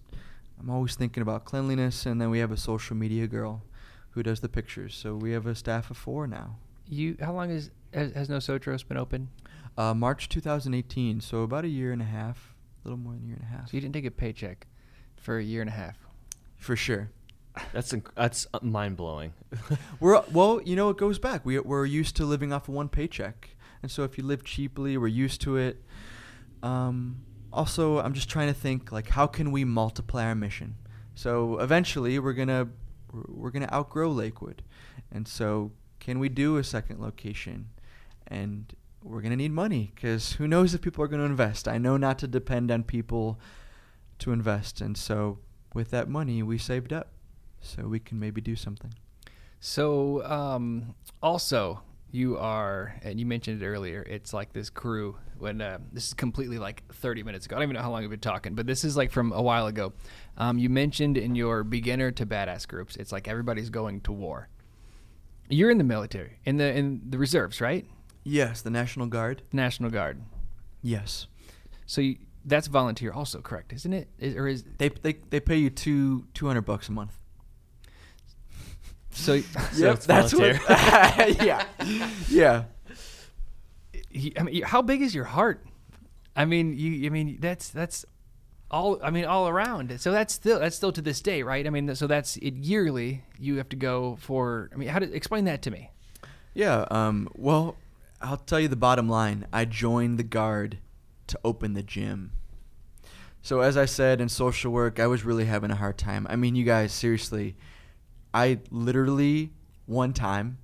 i'm 0.60 0.68
always 0.68 0.94
thinking 0.94 1.22
about 1.22 1.44
cleanliness 1.44 2.04
and 2.04 2.20
then 2.20 2.28
we 2.28 2.38
have 2.38 2.50
a 2.50 2.56
social 2.56 2.96
media 2.96 3.26
girl 3.26 3.62
who 4.10 4.22
does 4.22 4.40
the 4.40 4.48
pictures 4.48 4.94
so 4.94 5.14
we 5.14 5.32
have 5.32 5.46
a 5.46 5.54
staff 5.54 5.90
of 5.90 5.96
four 5.96 6.26
now 6.26 6.56
you? 6.88 7.16
How 7.20 7.32
long 7.32 7.50
is 7.50 7.70
has, 7.92 8.12
has 8.12 8.28
Nosotros 8.28 8.82
been 8.82 8.96
open? 8.96 9.28
uh, 9.76 9.94
march 9.94 10.28
2018 10.28 11.20
so 11.20 11.42
about 11.42 11.64
a 11.64 11.68
year 11.68 11.92
and 11.92 12.02
a 12.02 12.04
half 12.04 12.52
a 12.84 12.88
little 12.88 12.98
more 12.98 13.12
than 13.12 13.22
a 13.22 13.26
year 13.28 13.36
and 13.36 13.44
a 13.44 13.56
half 13.56 13.68
So 13.70 13.76
you 13.76 13.80
didn't 13.80 13.94
take 13.94 14.06
a 14.06 14.10
paycheck 14.10 14.66
for 15.16 15.38
a 15.38 15.42
year 15.42 15.60
and 15.60 15.70
a 15.70 15.72
half. 15.72 15.96
for 16.56 16.74
sure 16.74 17.10
That's 17.72 17.92
inc- 17.92 18.10
that's 18.16 18.46
mind 18.62 18.96
blowing. 18.96 19.32
We're 20.00 20.20
well, 20.32 20.60
you 20.64 20.74
know, 20.76 20.90
it 20.90 20.96
goes 20.96 21.18
back. 21.18 21.44
We 21.46 21.58
we're 21.60 21.86
used 21.86 22.14
to 22.16 22.24
living 22.24 22.52
off 22.52 22.68
of 22.68 22.74
one 22.74 22.88
paycheck, 22.88 23.50
and 23.82 23.90
so 23.90 24.02
if 24.04 24.16
you 24.18 24.22
live 24.24 24.42
cheaply, 24.44 24.96
we're 24.96 25.08
used 25.08 25.40
to 25.42 25.56
it. 25.56 25.82
Um, 26.62 27.22
also, 27.52 27.98
I'm 27.98 28.12
just 28.14 28.28
trying 28.28 28.46
to 28.48 28.54
think 28.54 28.92
like 28.92 29.08
how 29.08 29.26
can 29.26 29.50
we 29.50 29.64
multiply 29.64 30.24
our 30.26 30.34
mission. 30.36 30.76
So 31.14 31.58
eventually, 31.58 32.18
we're 32.20 32.32
gonna 32.32 32.68
we're, 33.12 33.22
we're 33.28 33.50
gonna 33.50 33.70
outgrow 33.72 34.10
Lakewood, 34.10 34.62
and 35.10 35.26
so 35.26 35.72
can 36.08 36.18
we 36.18 36.30
do 36.30 36.56
a 36.56 36.64
second 36.64 37.02
location? 37.02 37.68
And 38.28 38.74
we're 39.02 39.20
gonna 39.20 39.36
need 39.36 39.52
money 39.52 39.92
because 39.94 40.32
who 40.32 40.48
knows 40.48 40.72
if 40.72 40.80
people 40.80 41.04
are 41.04 41.06
gonna 41.06 41.24
invest. 41.24 41.68
I 41.68 41.76
know 41.76 41.98
not 41.98 42.18
to 42.20 42.26
depend 42.26 42.70
on 42.70 42.82
people 42.82 43.38
to 44.20 44.32
invest, 44.32 44.80
and 44.80 44.96
so 44.96 45.38
with 45.74 45.90
that 45.90 46.08
money 46.08 46.42
we 46.42 46.56
saved 46.56 46.94
up, 46.94 47.08
so 47.60 47.86
we 47.88 48.00
can 48.00 48.18
maybe 48.18 48.40
do 48.40 48.56
something. 48.56 48.94
So, 49.60 50.24
um, 50.24 50.94
also, 51.22 51.82
you 52.10 52.38
are, 52.38 52.94
and 53.02 53.20
you 53.20 53.26
mentioned 53.26 53.62
it 53.62 53.66
earlier. 53.66 54.00
It's 54.00 54.32
like 54.32 54.54
this 54.54 54.70
crew. 54.70 55.18
When 55.38 55.60
uh, 55.60 55.76
this 55.92 56.06
is 56.06 56.14
completely 56.14 56.58
like 56.58 56.90
30 56.90 57.22
minutes 57.22 57.44
ago. 57.44 57.56
I 57.56 57.58
don't 57.58 57.64
even 57.64 57.76
know 57.76 57.82
how 57.82 57.90
long 57.90 58.00
we've 58.00 58.08
been 58.08 58.18
talking, 58.18 58.54
but 58.54 58.66
this 58.66 58.82
is 58.82 58.96
like 58.96 59.12
from 59.12 59.30
a 59.30 59.42
while 59.42 59.66
ago. 59.66 59.92
Um, 60.38 60.56
you 60.56 60.70
mentioned 60.70 61.18
in 61.18 61.34
your 61.34 61.64
beginner 61.64 62.12
to 62.12 62.24
badass 62.24 62.66
groups, 62.66 62.96
it's 62.96 63.12
like 63.12 63.28
everybody's 63.28 63.68
going 63.68 64.00
to 64.00 64.12
war. 64.12 64.48
You're 65.48 65.70
in 65.70 65.78
the 65.78 65.84
military, 65.84 66.38
in 66.44 66.56
the 66.58 66.74
in 66.76 67.00
the 67.08 67.18
reserves, 67.18 67.60
right? 67.60 67.86
Yes, 68.24 68.60
the 68.62 68.70
National 68.70 69.06
Guard. 69.06 69.42
National 69.52 69.90
Guard. 69.90 70.20
Yes, 70.82 71.26
So 71.86 72.00
you, 72.00 72.16
that's 72.44 72.66
volunteer, 72.68 73.12
also 73.12 73.40
correct, 73.40 73.72
isn't 73.72 73.92
it? 73.92 74.08
Is, 74.18 74.36
or 74.36 74.46
is 74.46 74.64
they 74.78 74.88
they 74.90 75.14
they 75.30 75.40
pay 75.40 75.56
you 75.56 75.70
two 75.70 76.26
two 76.34 76.46
hundred 76.46 76.62
bucks 76.62 76.88
a 76.88 76.92
month. 76.92 77.18
so? 79.10 79.40
So 79.72 79.92
it's 79.92 80.06
that's 80.06 80.34
what. 80.34 80.56
yeah, 81.42 81.64
yeah. 82.28 82.64
you- 84.10 84.32
I 84.38 84.42
mean, 84.42 84.62
how 84.62 84.82
big 84.82 85.02
is 85.02 85.14
your 85.14 85.24
heart? 85.24 85.64
I 86.36 86.44
mean, 86.44 86.76
you. 86.76 87.06
I 87.06 87.10
mean, 87.10 87.38
that's 87.40 87.70
that's 87.70 88.04
all. 88.70 88.98
I 89.02 89.10
mean, 89.10 89.24
all 89.24 89.48
around. 89.48 90.00
So 90.00 90.12
that's 90.12 90.34
still 90.34 90.58
that's 90.58 90.76
still 90.76 90.92
to 90.92 91.02
this 91.02 91.20
day, 91.20 91.42
right? 91.42 91.66
I 91.66 91.70
mean, 91.70 91.94
so 91.94 92.06
that's 92.06 92.36
it 92.38 92.54
yearly. 92.54 93.24
You 93.38 93.56
have 93.56 93.68
to 93.70 93.76
go 93.76 94.16
for. 94.20 94.70
I 94.72 94.76
mean, 94.76 94.88
how 94.88 94.98
to 94.98 95.12
explain 95.12 95.44
that 95.44 95.62
to 95.62 95.70
me? 95.70 95.90
Yeah. 96.54 96.86
Um. 96.90 97.28
Well, 97.34 97.76
I'll 98.20 98.36
tell 98.36 98.60
you 98.60 98.68
the 98.68 98.76
bottom 98.76 99.08
line. 99.08 99.46
I 99.52 99.64
joined 99.64 100.18
the 100.18 100.24
guard 100.24 100.78
to 101.28 101.38
open 101.44 101.74
the 101.74 101.82
gym. 101.82 102.32
So 103.42 103.60
as 103.60 103.76
I 103.76 103.84
said 103.84 104.20
in 104.20 104.28
social 104.28 104.72
work, 104.72 104.98
I 104.98 105.06
was 105.06 105.24
really 105.24 105.44
having 105.44 105.70
a 105.70 105.76
hard 105.76 105.96
time. 105.96 106.26
I 106.28 106.36
mean, 106.36 106.54
you 106.56 106.64
guys, 106.64 106.92
seriously, 106.92 107.56
I 108.34 108.58
literally 108.70 109.52
one 109.86 110.12
time 110.12 110.58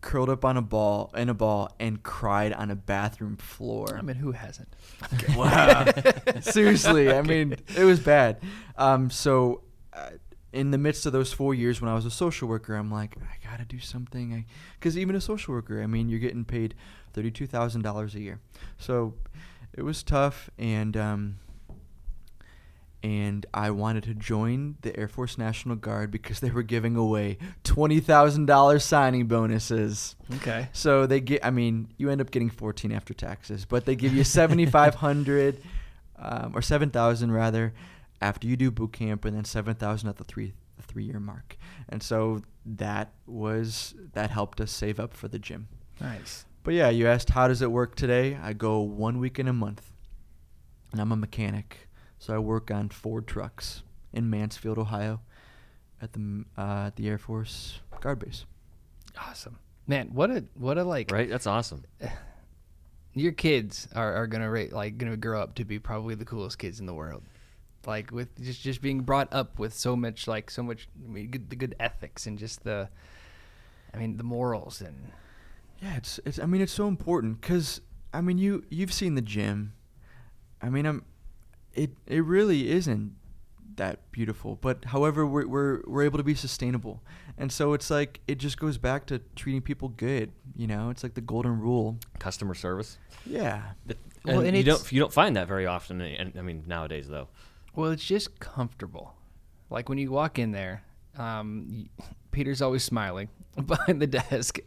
curled 0.00 0.30
up 0.30 0.44
on 0.44 0.56
a 0.56 0.62
ball 0.62 1.10
in 1.16 1.28
a 1.28 1.34
ball 1.34 1.74
and 1.80 2.02
cried 2.02 2.52
on 2.52 2.70
a 2.70 2.76
bathroom 2.76 3.36
floor. 3.36 3.96
I 3.96 4.02
mean, 4.02 4.16
who 4.16 4.32
hasn't? 4.32 4.68
Wow. 5.36 5.86
Seriously, 6.40 7.12
I 7.12 7.22
mean, 7.22 7.56
it 7.76 7.84
was 7.84 8.00
bad. 8.00 8.40
Um, 8.76 9.10
so, 9.10 9.62
uh, 9.92 10.10
in 10.52 10.70
the 10.70 10.78
midst 10.78 11.06
of 11.06 11.12
those 11.12 11.32
four 11.32 11.54
years 11.54 11.80
when 11.80 11.90
I 11.90 11.94
was 11.94 12.04
a 12.04 12.10
social 12.10 12.48
worker, 12.48 12.74
I'm 12.74 12.90
like, 12.90 13.16
I 13.20 13.48
gotta 13.48 13.64
do 13.64 13.78
something. 13.78 14.44
Because 14.78 14.96
even 14.96 15.14
a 15.14 15.20
social 15.20 15.54
worker, 15.54 15.82
I 15.82 15.86
mean, 15.86 16.08
you're 16.08 16.18
getting 16.18 16.44
paid 16.44 16.74
thirty-two 17.12 17.46
thousand 17.46 17.82
dollars 17.82 18.14
a 18.14 18.20
year. 18.20 18.40
So, 18.78 19.14
it 19.74 19.82
was 19.82 20.02
tough, 20.02 20.50
and 20.58 20.96
um, 20.96 21.36
and 23.02 23.46
I 23.54 23.70
wanted 23.70 24.04
to 24.04 24.14
join 24.14 24.76
the 24.82 24.96
Air 24.98 25.08
Force 25.08 25.38
National 25.38 25.76
Guard 25.76 26.10
because 26.10 26.40
they 26.40 26.50
were 26.50 26.62
giving 26.62 26.96
away 26.96 27.38
twenty 27.64 28.00
thousand 28.00 28.46
dollars 28.46 28.84
signing 28.84 29.26
bonuses. 29.26 30.16
Okay. 30.36 30.68
So 30.72 31.06
they 31.06 31.20
get. 31.20 31.44
I 31.44 31.50
mean, 31.50 31.92
you 31.96 32.10
end 32.10 32.20
up 32.20 32.30
getting 32.30 32.50
fourteen 32.50 32.92
after 32.92 33.14
taxes, 33.14 33.64
but 33.64 33.84
they 33.84 33.94
give 33.94 34.12
you 34.12 34.24
seventy 34.24 34.66
five 34.66 34.96
hundred 34.96 35.62
um, 36.18 36.52
or 36.54 36.62
seven 36.62 36.90
thousand 36.90 37.32
rather 37.32 37.72
after 38.20 38.46
you 38.48 38.56
do 38.56 38.70
boot 38.70 38.92
camp, 38.92 39.24
and 39.24 39.36
then 39.36 39.44
seven 39.44 39.74
thousand 39.74 40.08
at 40.08 40.16
the 40.16 40.24
three 40.24 40.52
the 40.76 40.82
three 40.82 41.04
year 41.04 41.20
mark. 41.20 41.56
And 41.88 42.02
so 42.02 42.42
that 42.64 43.12
was 43.26 43.94
that 44.12 44.30
helped 44.30 44.60
us 44.60 44.70
save 44.70 44.98
up 44.98 45.14
for 45.14 45.28
the 45.28 45.38
gym. 45.38 45.68
Nice. 46.00 46.44
But 46.64 46.74
yeah, 46.74 46.88
you 46.90 47.06
asked 47.06 47.30
how 47.30 47.48
does 47.48 47.62
it 47.62 47.70
work 47.70 47.94
today? 47.94 48.38
I 48.42 48.52
go 48.52 48.80
one 48.80 49.18
week 49.18 49.38
in 49.38 49.48
a 49.48 49.52
month, 49.52 49.92
and 50.92 51.00
I'm 51.00 51.12
a 51.12 51.16
mechanic, 51.16 51.87
so 52.18 52.34
I 52.34 52.38
work 52.38 52.70
on 52.70 52.88
Ford 52.88 53.26
trucks 53.26 53.82
in 54.12 54.28
Mansfield, 54.30 54.78
Ohio, 54.78 55.20
at 56.00 56.12
the 56.12 56.44
uh, 56.56 56.86
at 56.86 56.96
the 56.96 57.08
Air 57.08 57.18
Force 57.18 57.80
Guard 58.00 58.18
base. 58.20 58.44
Awesome, 59.18 59.58
man. 59.86 60.08
What 60.12 60.30
a 60.30 60.44
what 60.54 60.78
a 60.78 60.84
like. 60.84 61.10
right? 61.10 61.28
That's 61.28 61.46
awesome. 61.46 61.84
Your 63.14 63.32
kids 63.32 63.88
are, 63.94 64.14
are 64.14 64.26
gonna 64.26 64.50
ra- 64.50 64.64
like 64.70 64.96
gonna 64.98 65.16
grow 65.16 65.40
up 65.42 65.54
to 65.56 65.64
be 65.64 65.78
probably 65.78 66.14
the 66.14 66.24
coolest 66.24 66.58
kids 66.58 66.78
in 66.78 66.86
the 66.86 66.94
world. 66.94 67.22
Like 67.86 68.12
with 68.12 68.40
just 68.42 68.62
just 68.62 68.82
being 68.82 69.00
brought 69.00 69.32
up 69.32 69.58
with 69.58 69.72
so 69.74 69.96
much 69.96 70.28
like 70.28 70.50
so 70.50 70.62
much 70.62 70.88
I 71.04 71.10
mean, 71.10 71.30
good, 71.30 71.50
the 71.50 71.56
good 71.56 71.74
ethics 71.80 72.26
and 72.26 72.38
just 72.38 72.62
the, 72.64 72.88
I 73.94 73.96
mean 73.98 74.18
the 74.18 74.24
morals 74.24 74.80
and 74.80 75.12
Yeah, 75.82 75.96
it's 75.96 76.20
it's. 76.24 76.38
I 76.38 76.46
mean, 76.46 76.60
it's 76.60 76.72
so 76.72 76.86
important 76.86 77.40
because 77.40 77.80
I 78.12 78.20
mean, 78.20 78.38
you 78.38 78.64
you've 78.68 78.92
seen 78.92 79.14
the 79.14 79.22
gym. 79.22 79.72
I 80.60 80.68
mean, 80.70 80.86
I'm. 80.86 81.04
It 81.78 81.90
it 82.06 82.24
really 82.24 82.70
isn't 82.70 83.14
that 83.76 84.10
beautiful, 84.12 84.56
but 84.60 84.84
however, 84.86 85.24
we're 85.24 85.46
we're 85.46 85.80
we're 85.86 86.02
able 86.02 86.18
to 86.18 86.24
be 86.24 86.34
sustainable, 86.34 87.02
and 87.38 87.50
so 87.50 87.72
it's 87.72 87.90
like 87.90 88.20
it 88.28 88.38
just 88.38 88.58
goes 88.58 88.76
back 88.76 89.06
to 89.06 89.20
treating 89.36 89.62
people 89.62 89.88
good. 89.88 90.32
You 90.56 90.66
know, 90.66 90.90
it's 90.90 91.02
like 91.02 91.14
the 91.14 91.20
golden 91.20 91.58
rule. 91.58 91.98
Customer 92.18 92.54
service. 92.54 92.98
Yeah. 93.24 93.62
Well, 94.24 94.40
and, 94.40 94.48
and 94.48 94.56
you 94.56 94.64
don't 94.64 94.92
you 94.92 95.00
don't 95.00 95.12
find 95.12 95.36
that 95.36 95.48
very 95.48 95.66
often. 95.66 96.00
And 96.00 96.32
I 96.36 96.42
mean 96.42 96.64
nowadays 96.66 97.08
though. 97.08 97.28
Well, 97.74 97.90
it's 97.92 98.04
just 98.04 98.38
comfortable. 98.40 99.14
Like 99.70 99.88
when 99.88 99.98
you 99.98 100.10
walk 100.10 100.38
in 100.38 100.52
there, 100.52 100.82
um, 101.16 101.88
Peter's 102.32 102.60
always 102.60 102.82
smiling 102.82 103.28
behind 103.66 104.02
the 104.02 104.06
desk. 104.06 104.58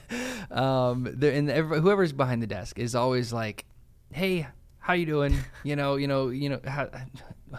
um, 0.50 1.08
there, 1.12 1.32
and 1.32 1.50
every, 1.50 1.80
whoever's 1.80 2.12
behind 2.12 2.42
the 2.42 2.46
desk 2.46 2.78
is 2.78 2.94
always 2.94 3.32
like, 3.32 3.64
"Hey, 4.12 4.46
how 4.84 4.92
you 4.92 5.06
doing? 5.06 5.34
You 5.64 5.76
know, 5.76 5.96
you 5.96 6.06
know, 6.06 6.28
you 6.28 6.50
know, 6.50 6.60
how, 6.66 6.90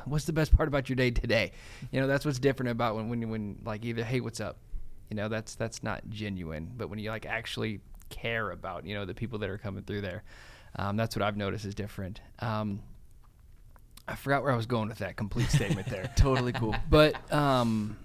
what's 0.06 0.26
the 0.26 0.34
best 0.34 0.56
part 0.56 0.68
about 0.68 0.90
your 0.90 0.96
day 0.96 1.10
today? 1.10 1.54
You 1.92 2.00
know, 2.00 2.06
that's 2.06 2.24
what's 2.24 2.38
different 2.38 2.70
about 2.70 2.96
when 2.96 3.10
when 3.10 3.28
when 3.32 3.60
like 3.66 3.84
either, 3.84 4.04
hey, 4.04 4.20
what's 4.20 4.40
up? 4.40 4.58
You 5.10 5.16
know, 5.16 5.28
that's 5.28 5.56
that's 5.56 5.82
not 5.82 6.08
genuine. 6.08 6.72
But 6.78 6.92
when 6.92 7.00
you 7.00 7.10
like 7.10 7.26
actually 7.26 7.80
care 8.10 8.52
about 8.52 8.86
you 8.86 8.94
know 8.94 9.06
the 9.06 9.16
people 9.16 9.40
that 9.40 9.50
are 9.50 9.58
coming 9.58 9.84
through 9.84 10.02
there, 10.02 10.22
um, 10.76 10.98
that's 10.98 11.16
what 11.16 11.24
I've 11.24 11.36
noticed 11.36 11.66
is 11.66 11.74
different. 11.74 12.22
Um, 12.38 12.82
I 14.08 14.16
forgot 14.16 14.44
where 14.44 14.52
I 14.52 14.56
was 14.56 14.68
going 14.68 14.88
with 14.88 15.00
that 15.00 15.16
complete 15.16 15.50
statement 15.50 15.88
there. 15.88 16.12
Totally 16.16 16.54
cool. 16.54 16.76
But 16.92 17.16
um, 17.34 17.98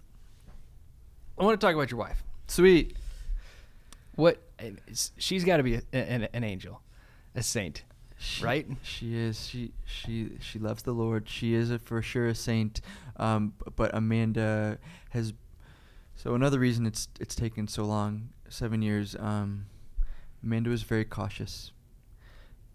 I 1.38 1.44
want 1.44 1.60
to 1.60 1.66
talk 1.66 1.74
about 1.74 1.90
your 1.90 2.00
wife. 2.00 2.24
Sweet. 2.46 2.96
What 4.14 4.42
she's 5.18 5.44
got 5.44 5.58
to 5.58 5.62
be 5.62 5.74
a, 5.74 5.82
an, 5.92 6.28
an 6.32 6.42
angel, 6.42 6.80
a 7.34 7.42
saint, 7.42 7.84
She- 8.22 8.44
right? 8.44 8.66
She 8.82 9.16
is. 9.16 9.48
She 9.48 9.72
she 9.86 10.32
she 10.40 10.58
loves 10.58 10.82
the 10.82 10.92
Lord. 10.92 11.26
She 11.28 11.54
is 11.54 11.70
a, 11.70 11.78
for 11.78 12.02
sure 12.02 12.26
a 12.26 12.34
saint. 12.34 12.82
Um, 13.16 13.54
but 13.76 13.90
Amanda 13.94 14.78
has. 15.10 15.32
So 16.16 16.34
another 16.34 16.58
reason 16.58 16.84
it's 16.84 17.08
it's 17.18 17.34
taken 17.34 17.66
so 17.66 17.84
long, 17.84 18.28
seven 18.50 18.82
years. 18.82 19.16
Um, 19.18 19.66
Amanda 20.44 20.68
was 20.68 20.82
very 20.82 21.06
cautious. 21.06 21.72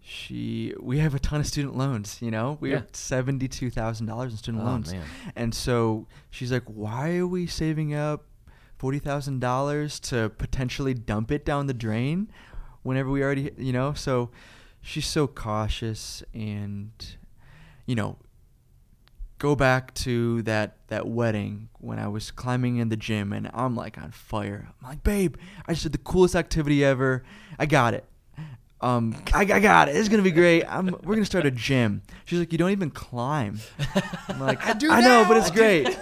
She 0.02 0.74
we 0.80 1.00
have 1.00 1.16
a 1.16 1.20
ton 1.20 1.40
of 1.40 1.48
student 1.48 1.76
loans. 1.76 2.20
You 2.22 2.32
know, 2.32 2.58
we 2.62 2.70
Yeah. 2.72 2.78
have 2.78 2.88
seventy 2.94 3.48
two 3.48 3.70
thousand 3.72 4.06
dollars 4.08 4.32
in 4.34 4.38
student 4.38 4.64
Oh, 4.64 4.68
loans, 4.68 4.92
man. 4.92 5.04
and 5.36 5.54
so 5.54 6.08
she's 6.30 6.52
like, 6.52 6.64
"Why 6.66 7.18
are 7.18 7.28
we 7.28 7.48
saving 7.48 7.94
up 7.94 8.26
forty 8.78 9.00
thousand 9.00 9.40
dollars 9.42 10.00
to 10.02 10.30
potentially 10.38 10.94
dump 10.94 11.32
it 11.32 11.44
down 11.46 11.66
the 11.68 11.74
drain 11.74 12.30
whenever 12.84 13.10
we 13.10 13.24
already, 13.24 13.52
you 13.58 13.74
know?" 13.74 13.94
So 13.94 14.30
she's 14.86 15.08
so 15.08 15.28
cautious, 15.28 16.24
and 16.34 16.92
you 17.86 17.96
know, 17.96 18.18
go 19.40 19.56
back 19.56 19.94
to 19.96 20.42
that 20.44 20.78
that 20.88 21.08
wedding 21.08 21.70
when 21.80 22.00
I 22.00 22.08
was 22.08 22.32
climbing 22.32 22.78
in 22.78 22.90
the 22.90 22.96
gym, 22.98 23.34
and 23.34 23.50
I'm 23.54 23.76
like 23.76 23.98
on 23.98 24.12
fire. 24.12 24.70
I'm 24.82 24.90
like, 24.90 25.04
"Babe, 25.04 25.36
I 25.68 25.74
just 25.74 25.84
did 25.84 25.92
the 25.92 25.98
coolest 25.98 26.36
activity 26.36 26.86
ever. 26.86 27.24
I 27.60 27.66
got 27.66 27.94
it." 27.94 28.06
Um, 28.82 29.16
I, 29.34 29.42
I 29.42 29.60
got 29.60 29.90
it. 29.90 29.96
It's 29.96 30.10
gonna 30.10 30.22
be 30.22 30.32
great. 30.32 30.64
I'm, 30.66 30.88
we're 31.04 31.16
gonna 31.16 31.26
start 31.26 31.46
a 31.46 31.52
gym. 31.52 32.04
She's 32.26 32.38
like, 32.38 32.52
you 32.52 32.58
don't 32.58 32.70
even 32.72 32.92
climb. 32.92 33.60
I'm 34.28 34.40
like, 34.40 34.64
I 34.68 34.74
do 34.74 34.92
I 34.92 35.02
know, 35.02 35.26
but 35.28 35.38
it's 35.38 35.50
great. 35.50 35.98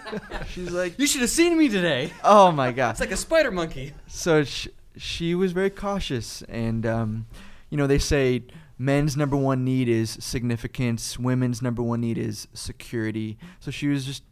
She's 0.48 0.70
like, 0.70 0.98
You 0.98 1.06
should 1.06 1.22
have 1.22 1.30
seen 1.30 1.58
me 1.58 1.68
today. 1.68 2.12
oh 2.22 2.52
my 2.52 2.70
god. 2.70 2.90
It's 2.92 3.00
like 3.00 3.10
a 3.10 3.16
spider 3.16 3.50
monkey. 3.50 3.92
so 4.06 4.44
she, 4.44 4.70
she 4.96 5.34
was 5.34 5.50
very 5.52 5.70
cautious, 5.70 6.42
and 6.42 6.86
um, 6.86 7.26
you 7.70 7.76
know, 7.76 7.86
they 7.86 7.98
say 7.98 8.44
men's 8.78 9.16
number 9.16 9.36
one 9.36 9.64
need 9.64 9.88
is 9.88 10.16
significance, 10.20 11.18
women's 11.18 11.60
number 11.60 11.82
one 11.82 12.00
need 12.00 12.18
is 12.18 12.48
security. 12.54 13.38
So 13.60 13.70
she 13.70 13.88
was 13.88 14.04
just 14.04 14.22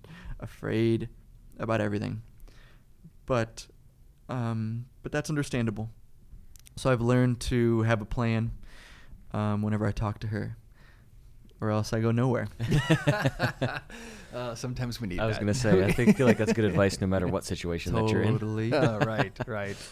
afraid 0.41 1.09
about 1.59 1.81
everything. 1.81 2.23
But 3.27 3.67
um, 4.29 4.87
but 5.03 5.13
that's 5.13 5.31
understandable. 5.31 5.91
So 6.77 6.91
I've 6.91 7.01
learned 7.01 7.41
to 7.41 7.83
have 7.83 8.01
a 8.03 8.05
plan 8.05 8.53
um, 9.33 9.63
whenever 9.63 9.87
I 9.87 9.93
talk 9.93 10.21
to 10.21 10.27
her, 10.29 10.57
or 11.61 11.71
else 11.71 11.93
I 11.93 12.01
go 12.01 12.11
nowhere. 12.11 12.49
uh, 14.35 14.55
sometimes 14.55 15.01
we 15.01 15.09
need. 15.09 15.19
That. 15.19 15.23
I 15.23 15.27
was 15.27 15.37
that. 15.37 15.41
gonna 15.41 15.55
say, 15.55 15.85
I 15.85 15.93
think 15.93 16.17
feel 16.17 16.27
like 16.27 16.39
that's 16.39 16.53
good 16.53 16.65
advice 16.73 17.01
no 17.01 17.07
matter 17.07 17.27
what 17.27 17.45
situation 17.45 17.95
that 17.95 18.09
you're 18.09 18.23
in. 18.23 18.33
totally. 18.33 18.73
Oh, 18.73 18.99
right, 18.99 19.37
right. 19.47 19.77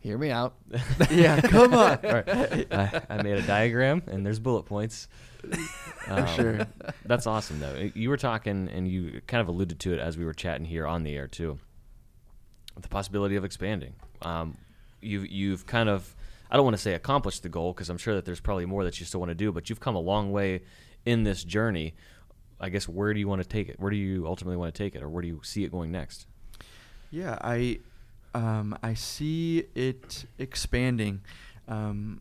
Hear 0.00 0.16
me 0.16 0.30
out. 0.30 0.54
yeah, 1.10 1.40
come 1.42 1.74
on. 1.74 1.98
Right. 2.02 2.66
I, 2.72 3.02
I 3.10 3.22
made 3.22 3.36
a 3.36 3.42
diagram 3.42 4.02
and 4.06 4.24
there's 4.24 4.38
bullet 4.38 4.64
points. 4.64 5.08
Um, 6.08 6.26
sure. 6.28 6.66
That's 7.04 7.26
awesome 7.26 7.60
though. 7.60 7.90
You 7.94 8.08
were 8.08 8.16
talking 8.16 8.68
and 8.68 8.88
you 8.88 9.20
kind 9.26 9.40
of 9.40 9.48
alluded 9.48 9.78
to 9.80 9.92
it 9.92 10.00
as 10.00 10.16
we 10.16 10.24
were 10.24 10.32
chatting 10.32 10.64
here 10.64 10.86
on 10.86 11.04
the 11.04 11.14
air 11.14 11.28
too. 11.28 11.58
The 12.80 12.88
possibility 12.88 13.36
of 13.36 13.44
expanding. 13.44 13.94
Um, 14.22 14.56
you've 15.00 15.30
you've 15.30 15.66
kind 15.66 15.88
of 15.88 16.16
I 16.50 16.56
don't 16.56 16.64
want 16.64 16.74
to 16.76 16.82
say 16.82 16.94
accomplished 16.94 17.42
the 17.42 17.48
goal 17.48 17.72
because 17.72 17.90
I'm 17.90 17.98
sure 17.98 18.14
that 18.14 18.24
there's 18.24 18.40
probably 18.40 18.66
more 18.66 18.82
that 18.84 18.98
you 18.98 19.06
still 19.06 19.20
want 19.20 19.30
to 19.30 19.34
do, 19.34 19.52
but 19.52 19.70
you've 19.70 19.78
come 19.78 19.94
a 19.94 20.00
long 20.00 20.32
way 20.32 20.62
in 21.04 21.22
this 21.22 21.44
journey. 21.44 21.94
I 22.58 22.70
guess 22.70 22.88
where 22.88 23.14
do 23.14 23.20
you 23.20 23.28
want 23.28 23.42
to 23.42 23.48
take 23.48 23.68
it? 23.68 23.78
Where 23.78 23.90
do 23.90 23.96
you 23.96 24.26
ultimately 24.26 24.56
want 24.56 24.74
to 24.74 24.82
take 24.82 24.96
it, 24.96 25.02
or 25.02 25.08
where 25.08 25.22
do 25.22 25.28
you 25.28 25.40
see 25.44 25.64
it 25.64 25.70
going 25.70 25.92
next? 25.92 26.26
Yeah, 27.10 27.38
I 27.40 27.80
um, 28.34 28.78
I 28.82 28.94
see 28.94 29.64
it 29.74 30.24
expanding. 30.38 31.22
Um, 31.68 32.20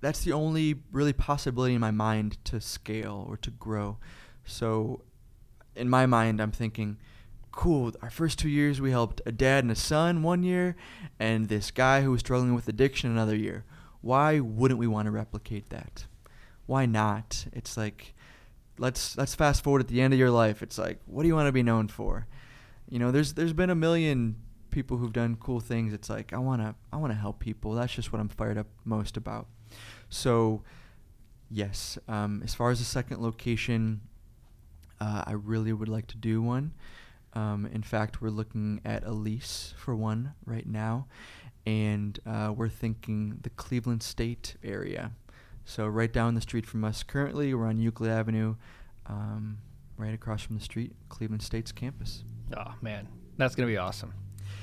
that's 0.00 0.24
the 0.24 0.32
only 0.32 0.76
really 0.92 1.12
possibility 1.12 1.74
in 1.74 1.80
my 1.80 1.90
mind 1.90 2.42
to 2.46 2.60
scale 2.60 3.26
or 3.28 3.36
to 3.38 3.50
grow. 3.50 3.98
So, 4.44 5.02
in 5.76 5.88
my 5.88 6.06
mind, 6.06 6.40
I'm 6.40 6.52
thinking, 6.52 6.98
cool. 7.52 7.92
Our 8.02 8.10
first 8.10 8.38
two 8.38 8.48
years, 8.48 8.80
we 8.80 8.90
helped 8.90 9.20
a 9.26 9.32
dad 9.32 9.64
and 9.64 9.70
a 9.70 9.76
son 9.76 10.22
one 10.22 10.42
year, 10.42 10.76
and 11.18 11.48
this 11.48 11.70
guy 11.70 12.02
who 12.02 12.10
was 12.10 12.20
struggling 12.20 12.54
with 12.54 12.68
addiction 12.68 13.10
another 13.10 13.36
year. 13.36 13.64
Why 14.00 14.40
wouldn't 14.40 14.80
we 14.80 14.86
want 14.86 15.06
to 15.06 15.10
replicate 15.10 15.68
that? 15.70 16.06
Why 16.66 16.86
not? 16.86 17.46
It's 17.52 17.76
like, 17.76 18.14
let's 18.78 19.18
let's 19.18 19.34
fast 19.34 19.62
forward 19.62 19.82
at 19.82 19.88
the 19.88 20.00
end 20.00 20.14
of 20.14 20.18
your 20.18 20.30
life. 20.30 20.62
It's 20.62 20.78
like, 20.78 21.00
what 21.06 21.22
do 21.22 21.28
you 21.28 21.34
want 21.34 21.48
to 21.48 21.52
be 21.52 21.62
known 21.62 21.88
for? 21.88 22.26
You 22.88 22.98
know, 22.98 23.10
there's 23.10 23.34
there's 23.34 23.52
been 23.52 23.70
a 23.70 23.74
million 23.74 24.36
people 24.70 24.96
who've 24.96 25.12
done 25.12 25.36
cool 25.36 25.60
things. 25.60 25.92
It's 25.92 26.10
like 26.10 26.32
I 26.32 26.38
wanna 26.38 26.74
I 26.92 26.96
wanna 26.96 27.14
help 27.14 27.40
people. 27.40 27.74
That's 27.74 27.92
just 27.92 28.12
what 28.12 28.20
I'm 28.20 28.28
fired 28.28 28.58
up 28.58 28.66
most 28.84 29.16
about. 29.16 29.46
So, 30.08 30.62
yes, 31.50 31.98
um, 32.08 32.42
as 32.44 32.54
far 32.54 32.70
as 32.70 32.78
the 32.80 32.84
second 32.84 33.22
location, 33.22 34.00
uh, 35.00 35.24
I 35.26 35.32
really 35.32 35.72
would 35.72 35.88
like 35.88 36.06
to 36.08 36.16
do 36.16 36.42
one. 36.42 36.72
Um, 37.32 37.66
in 37.66 37.82
fact, 37.82 38.20
we're 38.20 38.30
looking 38.30 38.80
at 38.84 39.04
a 39.04 39.12
lease 39.12 39.72
for 39.76 39.94
one 39.94 40.34
right 40.44 40.66
now, 40.66 41.06
and 41.64 42.18
uh, 42.26 42.52
we're 42.56 42.68
thinking 42.68 43.38
the 43.42 43.50
Cleveland 43.50 44.02
State 44.02 44.56
area. 44.64 45.12
So 45.64 45.86
right 45.86 46.12
down 46.12 46.34
the 46.34 46.40
street 46.40 46.66
from 46.66 46.82
us 46.84 47.04
currently, 47.04 47.54
we're 47.54 47.68
on 47.68 47.78
Euclid 47.78 48.10
Avenue, 48.10 48.56
um, 49.06 49.58
right 49.96 50.12
across 50.12 50.42
from 50.42 50.56
the 50.56 50.62
street, 50.64 50.92
Cleveland 51.08 51.42
State's 51.42 51.70
campus. 51.70 52.24
Oh 52.56 52.74
man, 52.82 53.06
that's 53.36 53.54
gonna 53.54 53.68
be 53.68 53.76
awesome. 53.76 54.12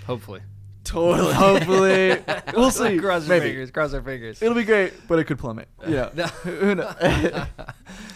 Hopefully. 0.07 0.41
Totally. 0.83 1.33
Hopefully, 1.33 2.17
we'll 2.55 2.71
see. 2.71 2.97
cross 2.97 3.23
our 3.23 3.29
Maybe. 3.29 3.49
fingers. 3.49 3.71
Cross 3.71 3.93
our 3.93 4.01
fingers. 4.01 4.41
It'll 4.41 4.55
be 4.55 4.63
great, 4.63 4.93
but 5.07 5.19
it 5.19 5.25
could 5.25 5.37
plummet. 5.37 5.67
Yeah. 5.87 6.09
Who 6.43 6.75
knows? 6.75 6.95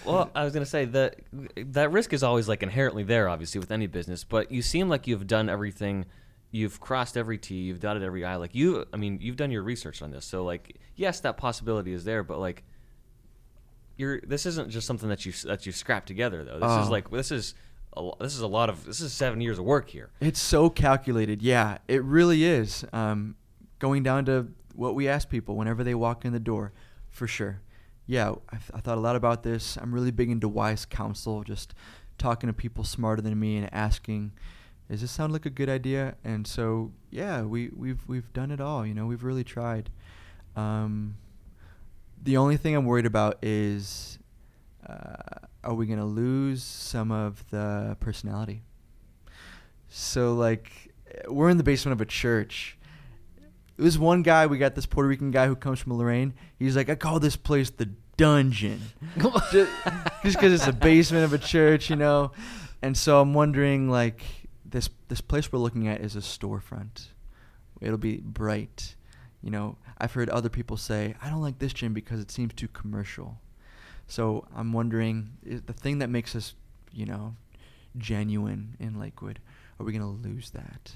Well, 0.06 0.32
I 0.34 0.44
was 0.46 0.54
gonna 0.54 0.66
say 0.66 0.86
that 0.86 1.18
that 1.58 1.92
risk 1.92 2.14
is 2.14 2.24
always 2.24 2.48
like 2.48 2.64
inherently 2.64 3.04
there, 3.04 3.28
obviously, 3.28 3.60
with 3.60 3.72
any 3.72 3.88
business. 3.88 4.24
But 4.24 4.52
you 4.52 4.62
seem 4.62 4.88
like 4.90 5.06
you've 5.06 5.28
done 5.28 5.50
everything. 5.50 6.06
You've 6.52 6.80
crossed 6.80 7.18
every 7.18 7.38
T. 7.38 7.56
You've 7.56 7.80
dotted 7.82 8.04
every 8.04 8.24
I. 8.26 8.38
Like 8.38 8.56
you, 8.56 8.86
I 8.94 8.98
mean, 8.98 9.20
you've 9.22 9.36
done 9.38 9.52
your 9.52 9.64
research 9.64 10.02
on 10.02 10.12
this. 10.12 10.26
So, 10.26 10.44
like, 10.44 10.78
yes, 10.96 11.20
that 11.22 11.38
possibility 11.38 11.92
is 11.94 12.04
there, 12.06 12.24
but 12.24 12.40
like, 12.40 12.64
you're. 13.98 14.22
This 14.22 14.46
isn't 14.46 14.70
just 14.70 14.88
something 14.88 15.10
that 15.10 15.26
you 15.26 15.32
that 15.46 15.66
you 15.66 15.72
scrapped 15.72 16.08
together, 16.08 16.44
though. 16.44 16.60
This 16.60 16.72
is 16.84 16.88
Oh. 16.88 16.92
like 16.92 17.12
this 17.12 17.32
is. 17.32 17.54
This 18.20 18.34
is 18.36 18.42
a 18.42 18.48
lot 18.48 18.70
of. 18.70 18.86
This 18.86 19.02
is 19.02 19.12
seven 19.12 19.42
years 19.42 19.60
of 19.60 19.66
work 19.66 19.90
here. 19.90 20.12
It's 20.22 20.40
so 20.40 20.70
calculated. 20.70 21.42
Yeah, 21.42 21.80
it 21.88 22.04
really 22.04 22.44
is. 22.44 22.86
Um, 22.94 23.36
going 23.80 24.04
down 24.04 24.26
to 24.26 24.48
what 24.76 24.96
we 24.96 25.08
ask 25.08 25.30
people 25.30 25.56
whenever 25.56 25.84
they 25.84 25.96
walk 25.96 26.24
in 26.24 26.32
the 26.32 26.40
door, 26.40 26.72
for 27.10 27.28
sure. 27.28 27.62
Yeah, 28.06 28.32
I, 28.50 28.58
th- 28.58 28.72
I 28.74 28.80
thought 28.80 28.98
a 28.98 29.02
lot 29.02 29.16
about 29.16 29.44
this. 29.44 29.78
I'm 29.78 29.94
really 29.94 30.12
big 30.12 30.30
into 30.30 30.48
wise 30.48 30.86
counsel, 30.86 31.44
just 31.44 31.74
talking 32.18 32.48
to 32.48 32.54
people 32.54 32.84
smarter 32.84 33.22
than 33.22 33.38
me 33.40 33.58
and 33.58 33.74
asking, 33.74 34.32
"Does 34.90 35.02
this 35.02 35.12
sound 35.12 35.34
like 35.34 35.46
a 35.46 35.50
good 35.50 35.70
idea?" 35.70 36.16
And 36.24 36.48
so, 36.48 36.92
yeah, 37.10 37.42
we 37.42 37.70
we've 37.76 38.02
we've 38.08 38.32
done 38.34 38.52
it 38.52 38.62
all. 38.62 38.86
You 38.86 38.94
know, 38.94 39.06
we've 39.06 39.24
really 39.24 39.44
tried. 39.44 39.90
Um, 40.56 41.16
the 42.24 42.38
only 42.38 42.58
thing 42.58 42.76
I'm 42.76 42.86
worried 42.86 43.06
about 43.06 43.38
is, 43.42 44.20
uh, 44.88 45.48
are 45.64 45.74
we 45.74 45.86
gonna 45.86 46.06
lose 46.06 46.64
some 46.64 47.12
of 47.12 47.44
the 47.50 47.98
personality? 48.00 48.64
So 49.90 50.34
like, 50.34 50.72
we're 51.28 51.50
in 51.50 51.58
the 51.58 51.64
basement 51.64 51.94
of 51.94 52.02
a 52.02 52.06
church. 52.06 52.78
This 53.78 53.98
one 53.98 54.22
guy, 54.22 54.46
we 54.46 54.58
got 54.58 54.76
this 54.76 54.86
Puerto 54.86 55.08
Rican 55.08 55.32
guy 55.32 55.48
who 55.48 55.56
comes 55.56 55.80
from 55.80 55.94
Lorain. 55.98 56.34
He's 56.60 56.76
like, 56.76 56.90
I 56.90 56.96
call 56.96 57.20
this 57.20 57.36
place 57.36 57.70
the 57.70 57.90
dungeon, 58.18 58.82
just 59.18 60.38
because 60.38 60.54
it's 60.54 60.68
a 60.68 60.74
basement 60.74 61.26
of 61.26 61.34
a 61.34 61.38
church, 61.38 61.90
you 61.90 61.96
know. 61.96 62.32
And 62.82 62.96
so 62.96 63.20
I'm 63.20 63.34
wondering, 63.34 63.90
like, 63.90 64.24
this 64.64 64.90
this 65.08 65.22
place 65.22 65.52
we're 65.52 65.60
looking 65.60 65.88
at 65.88 66.02
is 66.02 66.16
a 66.16 66.20
storefront. 66.20 67.08
It'll 67.80 67.98
be 67.98 68.18
bright, 68.18 68.96
you 69.42 69.50
know. 69.50 69.78
I've 69.98 70.14
heard 70.14 70.30
other 70.30 70.50
people 70.50 70.78
say, 70.78 71.16
I 71.22 71.30
don't 71.30 71.42
like 71.42 71.60
this 71.60 71.74
gym 71.74 71.94
because 71.94 72.20
it 72.20 72.32
seems 72.32 72.54
too 72.54 72.68
commercial. 72.68 73.40
So 74.12 74.46
I'm 74.54 74.74
wondering, 74.74 75.38
is 75.42 75.62
the 75.62 75.72
thing 75.72 76.00
that 76.00 76.10
makes 76.10 76.36
us, 76.36 76.54
you 76.92 77.06
know, 77.06 77.34
genuine 77.98 78.76
in 78.78 79.00
Lakewood, 79.00 79.40
are 79.80 79.86
we 79.86 79.94
gonna 79.94 80.10
lose 80.12 80.50
that? 80.50 80.92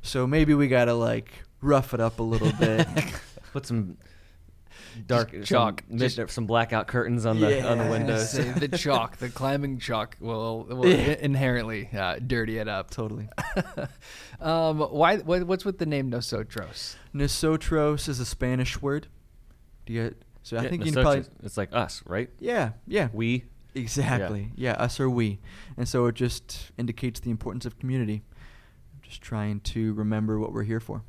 So 0.00 0.26
maybe 0.26 0.54
we 0.54 0.66
gotta 0.68 0.94
like 0.94 1.30
rough 1.60 1.92
it 1.92 2.00
up 2.00 2.20
a 2.20 2.22
little 2.22 2.52
bit. 2.58 2.88
Put 3.52 3.66
some 3.66 3.98
dark 5.06 5.30
Just 5.32 5.46
chalk. 5.46 5.82
mid- 5.90 6.10
Just- 6.10 6.32
some 6.32 6.46
blackout 6.46 6.86
curtains 6.86 7.26
on 7.26 7.38
the 7.38 7.68
on 7.70 7.76
the 7.76 7.90
windows. 7.90 8.32
The 8.58 8.68
chalk, 8.68 9.18
the 9.18 9.28
climbing 9.28 9.78
chalk, 9.78 10.16
will, 10.18 10.64
will 10.64 10.88
Yeah. 10.88 11.16
inherently 11.20 11.90
uh, 11.92 12.18
dirty 12.26 12.56
it 12.56 12.66
up. 12.66 12.88
totally. 12.88 13.28
um, 14.40 14.78
why? 14.80 15.18
What, 15.18 15.46
what's 15.46 15.66
with 15.66 15.76
the 15.76 15.86
name 15.86 16.08
Nosotros? 16.08 16.96
Nosotros 17.12 18.08
is 18.08 18.20
a 18.20 18.24
Spanish 18.24 18.80
word. 18.80 19.08
Do 19.84 19.92
you? 19.92 20.14
So 20.44 20.56
I 20.56 20.62
Yeah, 20.62 20.68
think 20.68 20.84
you 20.84 20.92
Nosotros. 20.92 21.26
probably. 21.26 21.46
It's 21.46 21.56
like 21.56 21.70
us, 21.72 22.02
right? 22.06 22.30
Yeah, 22.38 22.72
yeah. 22.86 23.08
We. 23.12 23.44
Exactly. 23.74 24.50
Yeah. 24.54 24.74
us 24.74 25.00
or 25.00 25.10
we. 25.10 25.40
And 25.76 25.88
so 25.88 26.06
it 26.06 26.14
just 26.14 26.70
indicates 26.78 27.18
the 27.18 27.30
importance 27.30 27.66
of 27.66 27.76
community. 27.78 28.22
I'm 28.94 29.00
just 29.02 29.20
trying 29.20 29.60
to 29.60 29.92
remember 29.94 30.38
what 30.38 30.52
we're 30.52 30.62
here 30.62 30.78
for. 30.78 31.02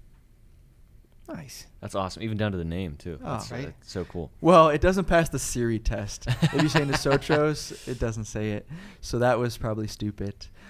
Nice. 1.27 1.67
That's 1.81 1.95
awesome. 1.95 2.23
Even 2.23 2.37
down 2.37 2.51
to 2.53 2.57
the 2.57 2.63
name 2.65 2.95
too. 2.97 3.19
Oh, 3.23 3.33
That's, 3.33 3.51
uh, 3.51 3.55
right. 3.55 3.73
so 3.81 4.05
cool. 4.05 4.31
Well, 4.41 4.69
it 4.69 4.79
doesn't 4.79 5.05
pass 5.05 5.27
the 5.29 5.39
Siri 5.39 5.79
test. 5.79 6.27
if 6.41 6.61
you 6.61 6.69
say 6.69 6.85
Nosotros, 6.85 7.83
it 7.87 7.99
doesn't 7.99 8.25
say 8.25 8.51
it. 8.51 8.67
So 9.01 9.19
that 9.19 9.37
was 9.37 9.57
probably 9.57 9.87
stupid. 9.87 10.33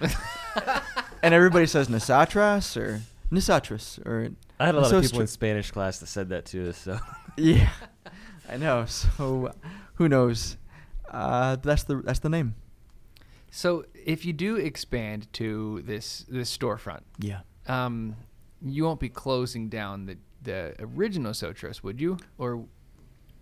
and 1.22 1.34
everybody 1.34 1.66
says 1.66 1.88
Nosotros 1.88 2.76
or 2.76 3.00
Nosotros 3.30 4.00
or 4.04 4.30
I 4.58 4.66
had 4.66 4.74
a 4.74 4.80
lot 4.80 4.92
of 4.92 5.02
people 5.02 5.20
in 5.20 5.26
Spanish 5.26 5.70
class 5.70 5.98
that 5.98 6.06
said 6.06 6.30
that 6.30 6.46
too. 6.46 6.72
So 6.72 6.98
Yeah, 7.36 7.68
I 8.48 8.56
know. 8.56 8.84
So 9.16 9.52
who 9.94 10.08
knows? 10.08 10.56
Uh, 11.10 11.56
that's 11.56 11.84
the 11.84 11.96
that's 12.02 12.18
the 12.20 12.28
name. 12.28 12.54
So 13.50 13.84
if 13.94 14.24
you 14.24 14.32
do 14.32 14.56
expand 14.56 15.32
to 15.34 15.82
this 15.86 16.24
this 16.28 16.56
storefront, 16.56 17.00
Yeah. 17.18 17.40
um, 17.68 18.16
you 18.62 18.84
won't 18.84 19.00
be 19.00 19.08
closing 19.08 19.68
down 19.68 20.06
the 20.06 20.16
the 20.42 20.74
original 20.78 21.32
Sotros, 21.34 21.82
would 21.82 22.00
you? 22.00 22.18
Or 22.38 22.64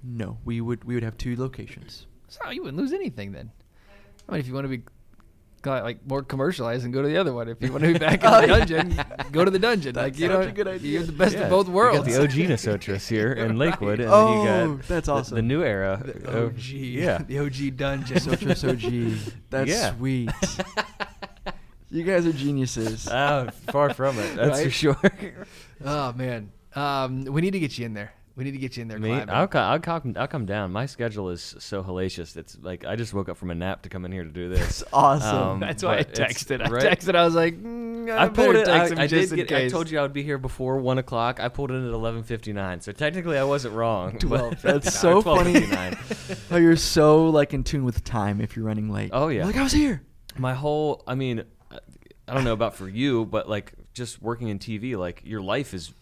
No, 0.03 0.39
we 0.45 0.61
would 0.61 0.85
we 0.85 0.95
would 0.95 1.03
have 1.05 1.17
two 1.17 1.37
locations. 1.37 2.07
so 2.29 2.51
you 2.51 2.63
wouldn't 2.63 2.79
lose 2.79 2.93
anything 2.93 3.33
then. 3.33 3.51
I 4.29 4.33
mean, 4.33 4.41
if 4.41 4.47
you 4.47 4.55
want 4.55 4.65
to 4.65 4.69
be 4.79 4.83
like 5.67 6.07
more 6.07 6.23
commercialized 6.23 6.85
and 6.85 6.93
go 6.93 7.03
to 7.03 7.09
the 7.09 7.17
other 7.17 7.33
one. 7.33 7.49
If 7.49 7.61
you 7.63 7.71
want 7.73 7.85
to 7.85 7.93
be 7.93 7.99
back 8.07 8.23
in 8.23 8.29
Oh, 8.31 8.41
the 8.41 8.47
dungeon, 8.47 9.05
go 9.33 9.45
to 9.45 9.51
the 9.51 9.59
dungeon. 9.59 9.95
That's 9.95 10.05
like 10.05 10.19
you 10.19 10.29
such 10.29 10.41
know, 10.45 10.49
a 10.49 10.53
good 10.53 10.69
idea. 10.69 10.93
you're 10.93 11.03
the 11.03 11.13
best 11.13 11.35
Yeah, 11.35 11.43
of 11.45 11.51
both 11.51 11.67
you 11.69 11.73
worlds. 11.75 12.07
got 12.09 12.29
the 12.31 12.43
OG 12.43 12.49
Nosotros 12.51 13.09
here 13.09 13.33
in 13.33 13.57
Lakewood, 13.59 14.01
and 14.01 14.11
Oh, 14.13 14.45
then 14.45 14.69
you 14.71 14.77
got 14.77 14.87
that's 14.89 15.07
the- 15.07 15.13
awesome. 15.13 15.37
The, 15.37 15.43
new 15.43 15.63
era. 15.63 16.01
The 16.05 16.45
OG, 16.47 16.59
yeah. 16.69 17.19
the 17.27 17.39
OG 17.41 17.77
dungeon. 17.77 18.21
Sotros 18.21 18.65
OG. 18.65 19.13
That's 19.51 19.71
Yeah. 19.71 19.95
sweet. 19.97 20.31
you 21.91 22.03
guys 22.05 22.27
are 22.27 22.33
geniuses. 22.33 23.09
Ah, 23.11 23.51
far 23.71 23.93
from 23.95 24.19
it. 24.19 24.37
That's 24.37 24.63
for 24.63 24.71
sure. 24.71 24.97
Oh 25.85 26.13
man, 26.13 26.51
um, 26.75 27.25
we 27.25 27.41
need 27.41 27.53
to 27.53 27.61
get 27.61 27.79
you 27.79 27.87
in 27.87 27.95
there. 27.95 28.13
We 28.37 28.43
need 28.43 28.51
to 28.51 28.59
get 28.59 28.77
you 28.77 28.83
in 28.83 28.89
there. 28.89 28.99
Me, 28.99 29.11
climbing. 29.11 29.31
I'll, 29.31 29.47
co- 29.47 29.61
I'll 29.61 29.79
come. 29.79 30.15
I'll 30.17 30.27
come 30.27 30.45
down. 30.45 30.73
My 30.73 30.87
schedule 30.87 31.31
is 31.31 31.55
so 31.61 31.85
hellacious. 31.85 32.37
It's 32.37 32.59
like 32.61 32.85
I 32.85 32.97
just 32.97 33.15
woke 33.15 33.29
up 33.29 33.37
from 33.37 33.53
a 33.53 33.55
nap 33.55 33.83
to 33.83 33.89
come 33.89 34.05
in 34.05 34.11
here 34.11 34.25
to 34.25 34.31
do 34.31 34.49
this. 34.49 34.81
It's 34.81 34.85
awesome. 34.93 35.37
Um, 35.37 35.61
That's 35.61 35.85
why 35.85 35.99
I 35.99 36.03
texted. 36.05 36.61
I 36.61 36.69
right? 36.69 36.83
texted. 36.83 37.15
I 37.15 37.25
was 37.25 37.37
like, 37.37 37.55
mm, 37.63 38.11
I, 38.13 38.25
I 38.25 38.29
pulled 38.29 38.57
it. 38.57 38.65
text 38.65 38.99
I, 38.99 39.03
I 39.03 39.07
just 39.07 39.33
did 39.33 39.47
get. 39.47 39.57
I 39.63 39.69
told 39.69 39.89
you 39.89 40.01
I 40.01 40.03
would 40.03 40.13
be 40.13 40.25
here 40.25 40.39
before 40.39 40.79
one 40.79 40.99
o'clock. 40.99 41.39
I 41.39 41.49
pulled 41.49 41.71
in 41.71 41.87
at 41.87 41.93
eleven 41.95 42.25
fifty 42.25 42.53
nine. 42.53 42.81
So 42.81 42.91
technically, 42.91 43.39
I 43.39 43.45
wasn't 43.45 43.75
wrong. 43.75 44.19
12. 44.19 44.63
That's 44.63 44.99
so 44.99 45.23
funny. 45.23 45.53
12:59. 45.55 46.51
How 46.51 46.57
you're 46.57 46.75
so 46.75 47.29
like 47.29 47.55
in 47.55 47.63
tune 47.63 47.85
with 47.85 48.03
time 48.03 48.41
if 48.41 48.57
you're 48.57 48.65
running 48.65 48.91
late. 48.91 49.11
Oh, 49.13 49.29
yeah. 49.29 49.39
You're 49.39 49.47
like 49.47 49.57
I 49.57 49.63
was 49.63 49.73
here. 49.73 50.03
my 50.37 50.55
whole 50.55 51.05
i 51.07 51.15
mean 51.15 51.45
i 52.27 52.35
don't 52.35 52.43
know 52.43 52.53
about 52.53 52.75
for 52.75 52.89
you 52.89 53.25
but 53.25 53.49
like 53.49 53.73
just 53.93 54.21
working 54.21 54.49
in 54.49 54.59
tv 54.59 54.97
like 54.97 55.23
your 55.25 55.41
life 55.41 55.73
is 55.73 55.93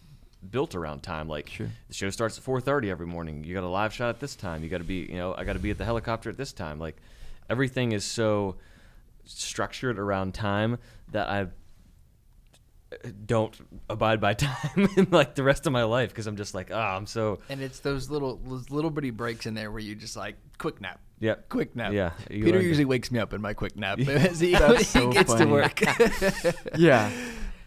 built 0.51 0.75
around 0.75 1.01
time 1.03 1.27
like 1.27 1.49
Sure. 1.49 1.67
the 1.87 1.93
show 1.93 2.09
starts 2.09 2.37
at 2.37 2.43
4.30 2.43 2.89
every 2.89 3.07
morning 3.07 3.43
you 3.43 3.53
got 3.53 3.63
a 3.63 3.67
live 3.67 3.93
shot 3.93 4.09
at 4.09 4.19
this 4.19 4.35
time 4.35 4.63
you 4.63 4.69
got 4.69 4.79
to 4.79 4.83
be 4.83 5.07
you 5.09 5.15
know 5.17 5.33
i 5.35 5.43
got 5.43 5.53
to 5.53 5.59
be 5.59 5.71
at 5.71 5.77
the 5.77 5.85
helicopter 5.85 6.29
at 6.29 6.37
this 6.37 6.51
time 6.53 6.79
like 6.79 6.97
everything 7.49 7.91
is 7.91 8.03
so 8.03 8.55
structured 9.25 9.97
around 9.97 10.33
time 10.33 10.77
that 11.11 11.29
i 11.29 11.47
don't 13.25 13.57
abide 13.89 14.21
by 14.21 14.33
time 14.33 14.87
in 14.97 15.07
like 15.11 15.33
the 15.35 15.43
rest 15.43 15.65
of 15.65 15.73
my 15.73 15.83
life 15.83 16.09
because 16.09 16.27
i'm 16.27 16.35
just 16.37 16.53
like 16.53 16.69
ah 16.71 16.95
i'm 16.95 17.07
so 17.07 17.39
And 17.49 17.61
it's 17.61 17.79
those 17.79 18.09
little 18.09 18.37
those 18.45 18.69
little 18.69 18.91
bitty 18.91 19.09
breaks 19.09 19.45
in 19.45 19.53
there 19.55 19.71
where 19.71 19.79
you 19.79 19.95
just 19.95 20.15
like 20.15 20.35
quick 20.59 20.79
nap. 20.79 20.99
yeah 21.19 21.35
Quick 21.49 21.75
nap. 21.75 21.91
Yeah, 21.93 22.11
you 22.29 22.43
Peter 22.43 22.51
learn 22.57 22.61
to- 22.61 22.67
usually 22.67 22.85
wakes 22.85 23.09
me 23.11 23.19
up 23.19 23.33
in 23.33 23.41
my 23.41 23.53
quick 23.53 23.75
nap 23.75 23.99
as 24.07 24.39
he, 24.39 24.51
That's 24.51 24.77
he 24.93 24.99
so 24.99 25.11
gets 25.11 25.33
to 25.33 25.45
work. 25.45 25.81
Yeah. 26.77 27.09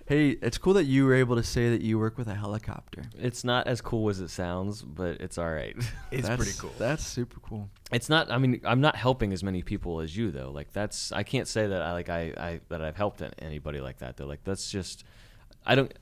Hey, 0.06 0.30
it's 0.40 0.56
cool 0.56 0.74
that 0.74 0.84
you 0.84 1.04
were 1.04 1.14
able 1.14 1.34
to 1.34 1.42
say 1.42 1.70
that 1.70 1.80
you 1.82 1.98
work 1.98 2.16
with 2.16 2.28
a 2.28 2.34
helicopter. 2.34 3.02
it's 3.18 3.42
not 3.42 3.66
as 3.66 3.80
cool 3.80 4.08
as 4.08 4.20
it 4.20 4.28
sounds 4.30 4.80
but 4.82 5.20
it's 5.20 5.36
all 5.36 5.50
right 5.50 5.74
it's 6.12 6.22
That's- 6.28 6.36
pretty 6.36 6.52
cool. 6.58 6.72
That's 6.78 7.04
super 7.04 7.40
cool. 7.40 7.68
It's 7.92 8.08
not. 8.08 8.30
I 8.30 8.38
mean, 8.38 8.60
I'm 8.64 8.80
not 8.80 8.94
helping 8.96 9.32
as 9.32 9.42
many 9.42 9.62
people 9.62 10.00
as 10.00 10.16
you 10.16 10.30
though. 10.30 10.50
Like 10.52 10.72
that's. 10.72 11.12
I 11.12 11.22
can't 11.22 11.46
say 11.48 11.66
that 11.68 11.82
I 11.82 11.92
like 11.92 12.08
I, 12.08 12.32
I 12.36 12.60
that 12.68 12.82
I've 12.82 12.96
helped 12.96 13.20
an- 13.20 13.32
anybody 13.40 13.80
like 13.80 13.98
that 13.98 14.16
though. 14.16 14.26
Like 14.26 14.42
that's 14.44 14.70
just. 14.70 15.04
I 15.64 15.74
don't. 15.76 15.92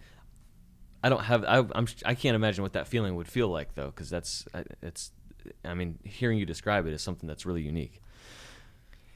I 1.02 1.08
don't 1.10 1.22
have. 1.24 1.44
I, 1.44 1.58
I'm. 1.74 1.86
I 2.06 2.14
can't 2.14 2.34
imagine 2.36 2.62
what 2.62 2.72
that 2.74 2.88
feeling 2.88 3.16
would 3.16 3.28
feel 3.28 3.48
like 3.48 3.74
though, 3.74 3.86
because 3.86 4.08
that's. 4.10 4.46
I- 4.54 4.64
It's. 4.82 5.12
I 5.64 5.74
mean, 5.74 5.98
hearing 6.04 6.38
you 6.38 6.46
describe 6.46 6.86
it 6.86 6.92
is 6.94 7.02
something 7.02 7.26
that's 7.28 7.44
really 7.44 7.60
unique. 7.62 8.00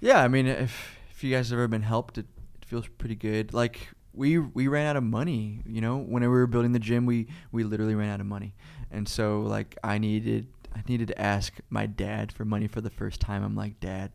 Yeah, 0.00 0.22
I 0.22 0.28
mean, 0.28 0.46
if 0.46 0.98
if 1.10 1.24
you 1.24 1.34
guys 1.34 1.48
have 1.50 1.58
ever 1.58 1.68
been 1.68 1.82
helped, 1.82 2.18
it, 2.18 2.26
it 2.60 2.66
feels 2.66 2.86
pretty 2.86 3.14
good. 3.16 3.54
Like 3.54 3.88
we 4.12 4.38
we 4.38 4.68
ran 4.68 4.86
out 4.86 4.96
of 4.96 5.02
money. 5.04 5.62
You 5.66 5.80
know, 5.80 5.98
when 5.98 6.22
we 6.22 6.28
were 6.28 6.46
building 6.46 6.72
the 6.72 6.78
gym, 6.78 7.06
we 7.06 7.28
we 7.52 7.64
literally 7.64 7.94
ran 7.94 8.10
out 8.10 8.20
of 8.20 8.26
money, 8.26 8.54
and 8.90 9.08
so 9.08 9.40
like 9.40 9.76
I 9.82 9.98
needed 9.98 10.46
I 10.74 10.82
needed 10.88 11.08
to 11.08 11.20
ask 11.20 11.54
my 11.70 11.86
dad 11.86 12.32
for 12.32 12.44
money 12.44 12.66
for 12.66 12.80
the 12.80 12.90
first 12.90 13.20
time. 13.20 13.42
I'm 13.42 13.56
like, 13.56 13.80
Dad, 13.80 14.12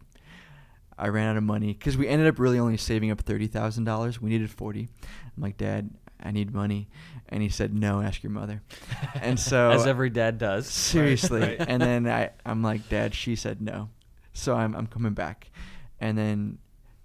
I 0.98 1.08
ran 1.08 1.30
out 1.30 1.38
of 1.38 1.44
money 1.44 1.74
because 1.74 1.98
we 1.98 2.08
ended 2.08 2.28
up 2.28 2.40
really 2.40 2.60
only 2.60 2.78
saving 2.78 3.12
up 3.12 3.22
thirty 3.22 3.48
thousand 3.48 3.84
dollars. 3.84 4.22
We 4.22 4.30
needed 4.30 4.50
forty. 4.50 4.90
I'm 5.36 5.44
like, 5.44 5.58
Dad, 5.58 5.90
I 6.24 6.32
need 6.32 6.54
money, 6.54 6.88
and 7.30 7.44
he 7.44 7.50
said, 7.50 7.74
No, 7.74 8.02
ask 8.02 8.24
your 8.24 8.32
mother. 8.32 8.62
And 9.22 9.40
so 9.40 9.72
as 9.72 9.86
every 9.86 10.10
dad 10.10 10.38
does. 10.38 10.68
Seriously. 10.68 11.42
right. 11.42 11.58
And 11.60 11.82
then 11.82 12.08
I, 12.08 12.32
I'm 12.46 12.62
like, 12.62 12.90
Dad, 12.90 13.14
she 13.14 13.36
said 13.36 13.62
no. 13.62 13.90
So 14.34 14.56
I'm, 14.56 14.76
I'm 14.76 14.88
coming 14.88 15.14
back. 15.14 15.50
And 16.00 16.18
then 16.18 16.58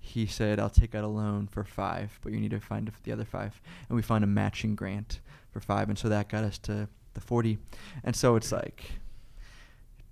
he 0.09 0.27
said, 0.27 0.59
I'll 0.59 0.71
take 0.71 0.95
out 0.95 1.05
a 1.05 1.09
loan 1.09 1.47
for 1.47 1.65
five, 1.65 2.19
but 2.23 2.33
you 2.33 2.41
need 2.41 2.51
to 2.53 2.61
find 2.61 2.91
the 3.05 3.13
other 3.13 3.25
five. 3.25 3.61
And 3.89 3.97
we 3.97 4.03
found 4.03 4.25
a 4.25 4.27
matching 4.27 4.75
grant 4.75 5.21
for 5.51 5.61
five. 5.61 5.89
And 5.89 5.99
so 5.99 6.09
that 6.09 6.29
got 6.29 6.45
us 6.45 6.59
to 6.61 6.89
the 7.15 7.21
40. 7.21 7.59
And 8.05 8.17
so 8.17 8.37
it's 8.37 8.51
like, 8.51 8.93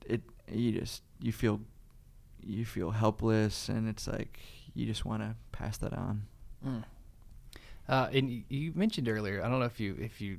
it, 0.04 0.20
you 0.52 0.72
just, 0.72 1.02
you 1.20 1.32
feel, 1.32 1.60
you 2.42 2.64
feel 2.64 2.90
helpless. 2.90 3.68
And 3.68 3.88
it's 3.88 4.06
like, 4.06 4.40
you 4.74 4.86
just 4.86 5.04
want 5.04 5.22
to 5.22 5.34
pass 5.52 5.78
that 5.78 5.94
on. 5.94 6.22
Mm. 6.64 6.84
Uh, 7.88 8.08
and 8.12 8.44
you 8.48 8.72
mentioned 8.74 9.08
earlier, 9.08 9.42
I 9.42 9.48
don't 9.48 9.60
know 9.60 9.66
if 9.66 9.80
you 9.80 9.96
if 10.00 10.20
you 10.20 10.38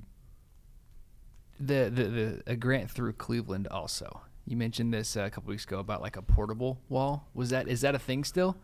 the 1.60 1.90
the, 1.94 2.04
the 2.04 2.44
a 2.46 2.56
grant 2.56 2.92
through 2.92 3.14
Cleveland 3.14 3.68
also. 3.70 4.22
You 4.46 4.58
mentioned 4.58 4.94
this 4.94 5.18
uh, 5.18 5.22
a 5.22 5.30
couple 5.30 5.50
weeks 5.50 5.66
ago 5.66 5.80
about 5.80 6.02
like 6.02 6.16
a 6.16 6.22
portable 6.22 6.80
wall. 6.90 7.28
Was 7.34 7.50
that 7.50 7.68
is 7.68 7.82
that 7.82 7.96
a 7.96 8.00
thing 8.00 8.24
still? 8.24 8.58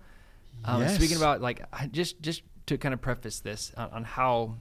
Um, 0.65 0.87
Speaking 0.89 1.17
about 1.17 1.41
like 1.41 1.61
just 1.91 2.21
just 2.21 2.43
to 2.67 2.77
kind 2.77 2.93
of 2.93 3.01
preface 3.01 3.39
this 3.41 3.73
on, 3.75 3.89
on 3.91 4.03
how 4.05 4.57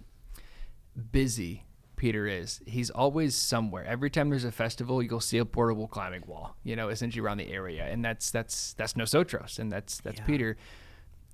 busy 1.13 1.65
Peter 1.97 2.27
is, 2.27 2.61
he's 2.67 2.91
always 2.91 3.37
somewhere. 3.37 3.85
Every 3.85 4.11
time 4.11 4.29
there's 4.31 4.45
a 4.45 4.51
festival, 4.51 5.03
you'll 5.03 5.21
see 5.21 5.39
a 5.39 5.45
portable 5.45 5.87
climbing 5.87 6.25
wall. 6.27 6.57
You 6.65 6.75
know, 6.75 6.89
essentially 6.89 7.25
around 7.25 7.39
the 7.39 7.49
area, 7.51 7.85
and 7.85 8.05
that's 8.05 8.31
that's 8.33 8.73
that's 8.75 8.97
Nosotros, 8.97 9.59
and 9.61 9.71
that's 9.71 10.01
that's 10.01 10.19
Yeah. 10.19 10.25
Peter 10.27 10.57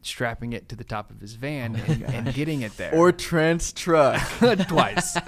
strapping 0.03 0.53
it 0.53 0.69
to 0.69 0.77
the 0.77 0.85
top 0.85 1.11
of 1.11 1.21
his 1.21 1.35
van 1.35 1.75
and, 1.75 2.03
and 2.05 2.33
getting 2.35 2.61
it 2.63 2.77
there. 2.77 2.95
Or 2.95 3.11
Trent's 3.11 3.73
truck. 3.73 4.21
twice. 4.69 5.15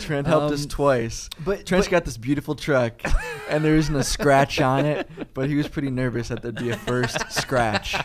Trent 0.00 0.26
helped 0.26 0.52
us 0.52 0.64
Um, 0.64 0.68
twice. 0.68 1.30
but- 1.44 1.64
Trent's 1.66 1.86
but- 1.86 1.90
got 1.90 2.04
this 2.04 2.16
beautiful 2.18 2.54
truck, 2.54 3.00
and 3.50 3.64
there 3.64 3.76
isn't 3.76 3.94
a 3.94 4.04
scratch 4.04 4.60
on 4.60 4.84
it. 4.86 5.08
But 5.34 5.48
he 5.48 5.54
was 5.56 5.68
pretty 5.68 5.90
nervous 5.90 6.28
that 6.28 6.42
there'd 6.42 6.54
be 6.56 6.70
a 6.70 6.76
first 6.76 7.30
scratch. 7.32 7.96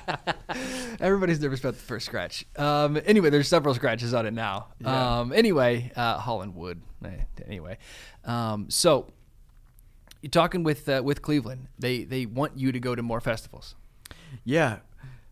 Everybody's 0.99 1.39
nervous 1.39 1.59
about 1.59 1.73
the 1.75 1.79
first 1.81 2.05
scratch. 2.05 2.45
Um, 2.57 2.99
anyway, 3.05 3.29
there's 3.29 3.47
several 3.47 3.73
scratches 3.75 4.13
on 4.13 4.25
it 4.25 4.31
now. 4.33 4.67
Yeah. 4.79 5.19
Um, 5.19 5.33
anyway, 5.33 5.91
uh, 5.95 6.17
Holland 6.17 6.55
Wood. 6.55 6.81
Eh, 7.03 7.09
Anyway, 7.45 7.77
um, 8.23 8.69
so 8.69 9.11
you're 10.21 10.29
talking 10.31 10.63
with 10.63 10.89
uh, 10.89 11.01
with 11.03 11.21
Cleveland. 11.21 11.67
They 11.77 12.03
they 12.03 12.25
want 12.25 12.57
you 12.57 12.71
to 12.71 12.79
go 12.79 12.95
to 12.95 13.03
more 13.03 13.21
festivals. 13.21 13.75
Yeah. 14.43 14.79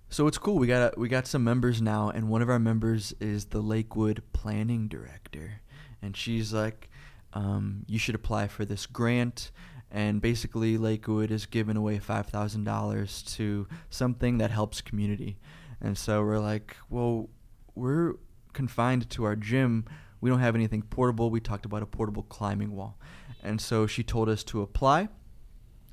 So 0.10 0.28
it's 0.28 0.38
cool. 0.38 0.60
We 0.60 0.68
got 0.68 0.96
we 0.98 1.10
got 1.10 1.26
some 1.26 1.44
members 1.44 1.82
now, 1.82 2.10
and 2.10 2.30
one 2.30 2.44
of 2.44 2.50
our 2.50 2.60
members 2.60 3.14
is 3.20 3.46
the 3.46 3.62
Lakewood 3.62 4.22
planning 4.34 4.88
director, 4.88 5.62
and 6.04 6.16
she's 6.16 6.54
like, 6.54 6.90
um, 7.34 7.84
"You 7.88 7.98
should 7.98 8.14
apply 8.14 8.48
for 8.48 8.66
this 8.66 8.86
grant." 8.86 9.50
And 9.94 10.20
basically, 10.22 10.78
Lakewood 10.78 11.30
is 11.30 11.46
giving 11.46 11.78
away 11.78 12.00
five 12.00 12.26
thousand 12.26 12.64
dollars 12.64 13.22
to 13.38 13.68
something 13.90 14.40
that 14.40 14.50
helps 14.50 14.82
community, 14.82 15.38
and 15.80 15.96
so 15.96 16.24
we're 16.24 16.40
like, 16.40 16.76
"Well, 16.90 17.30
we're 17.76 18.16
confined 18.54 19.08
to 19.12 19.24
our 19.24 19.36
gym. 19.36 19.86
We 20.20 20.32
don't 20.32 20.40
have 20.40 20.56
anything 20.56 20.82
portable. 20.82 21.30
We 21.30 21.40
talked 21.40 21.66
about 21.66 21.84
a 21.84 21.86
portable 21.86 22.24
climbing 22.24 22.76
wall, 22.76 22.98
and 23.44 23.62
so 23.62 23.86
she 23.86 24.04
told 24.04 24.30
us 24.30 24.44
to 24.46 24.62
apply." 24.62 25.10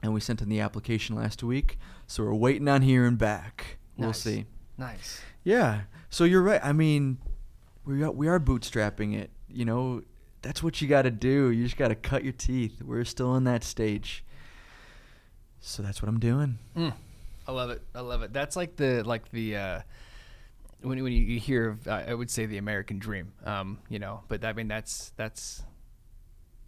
and 0.03 0.15
we 0.15 0.21
sent 0.21 0.41
in 0.41 0.49
the 0.49 0.61
application 0.61 1.15
last 1.17 1.43
week. 1.43 1.79
So 2.07 2.25
we're 2.25 2.35
waiting 2.35 2.69
on 2.69 2.83
hearing 2.83 3.17
back. 3.17 3.79
We'll 3.97 4.13
see. 4.15 4.47
Nice. 4.79 5.21
Yeah. 5.45 5.83
So 6.09 6.25
you're 6.25 6.43
right. 6.43 6.61
I 6.65 6.73
mean, 6.73 7.19
we 7.85 8.03
are, 8.03 8.11
we 8.11 8.29
are 8.29 8.41
bootstrapping 8.41 9.15
it. 9.15 9.31
You 9.49 9.65
know, 9.65 10.03
that's 10.43 10.63
what 10.63 10.81
you 10.81 10.89
got 10.89 11.03
to 11.03 11.11
do. 11.11 11.51
You 11.51 11.65
just 11.65 11.77
got 11.77 11.89
to 11.89 11.95
cut 11.95 12.25
your 12.25 12.33
teeth. 12.33 12.83
We're 12.83 13.05
still 13.05 13.37
in 13.37 13.45
that 13.45 13.65
stage. 13.65 14.25
So 15.61 15.83
that's 15.83 16.01
what 16.01 16.09
I'm 16.09 16.21
doing. 16.21 16.59
Mm. 16.77 16.95
I 17.47 17.53
love 17.53 17.71
it. 17.71 17.83
I 17.95 18.01
love 18.01 18.23
it. 18.23 18.33
That's 18.33 18.57
like 18.57 18.77
the 18.77 19.03
like 19.03 19.31
the 19.31 19.57
uh, 19.57 19.81
when 20.83 21.03
when 21.03 21.13
you, 21.13 21.23
you 21.23 21.41
hear 21.41 21.69
of 21.69 21.89
I 21.89 22.15
would 22.15 22.31
say 22.31 22.47
the 22.47 22.59
American 22.59 22.99
dream. 22.99 23.33
Um, 23.45 23.79
you 23.89 23.99
know, 23.99 24.23
but 24.29 24.45
I 24.45 24.53
mean 24.53 24.69
that's 24.69 25.13
that's 25.17 25.63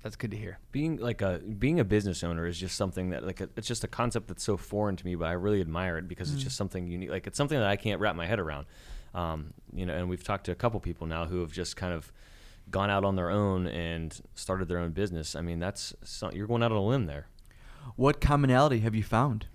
that's 0.03 0.17
good 0.17 0.33
to 0.33 0.37
hear. 0.37 0.59
being 0.73 0.97
like 0.97 1.23
a 1.23 1.39
being 1.39 1.79
a 1.79 1.85
business 1.85 2.25
owner 2.25 2.47
is 2.47 2.59
just 2.59 2.77
something 2.77 3.11
that 3.11 3.25
like 3.25 3.41
a, 3.41 3.49
it's 3.57 3.69
just 3.69 3.85
a 3.85 3.89
concept 3.89 4.29
that's 4.29 4.43
so 4.43 4.57
foreign 4.57 4.97
to 4.97 5.07
me 5.07 5.15
but 5.15 5.27
i 5.27 5.33
really 5.33 5.61
admire 5.61 5.97
it 5.97 6.09
because 6.09 6.33
it's 6.35 6.43
just 6.43 6.57
something 6.57 6.89
unique 6.89 7.09
like 7.09 7.27
it's 7.29 7.37
something 7.37 7.57
that 7.57 7.69
i 7.69 7.77
can't 7.77 8.01
wrap 8.01 8.17
my 8.17 8.27
head 8.27 8.41
around 8.41 8.67
um, 9.15 9.53
you 9.73 9.87
know 9.87 9.95
and 9.95 10.09
we've 10.09 10.25
talked 10.25 10.47
to 10.47 10.53
a 10.53 10.57
couple 10.57 10.81
people 10.81 11.07
now 11.07 11.27
who 11.27 11.41
have 11.41 11.53
just 11.53 11.77
kind 11.77 11.93
of 11.93 12.13
gone 12.73 12.91
out 12.91 13.05
on 13.05 13.15
their 13.15 13.31
own 13.31 13.67
and 13.69 14.21
started 14.35 14.67
their 14.67 14.79
own 14.79 14.91
business 14.91 15.37
i 15.37 15.41
mean 15.41 15.61
that's 15.61 15.95
so, 16.03 16.31
you're 16.33 16.49
going 16.49 16.63
out 16.63 16.73
on 16.73 16.79
a 16.79 16.85
limb 16.85 17.07
there 17.07 17.27
What 17.97 18.21
commonality 18.21 18.81
have 18.81 18.95
you 18.95 19.05
found? 19.05 19.47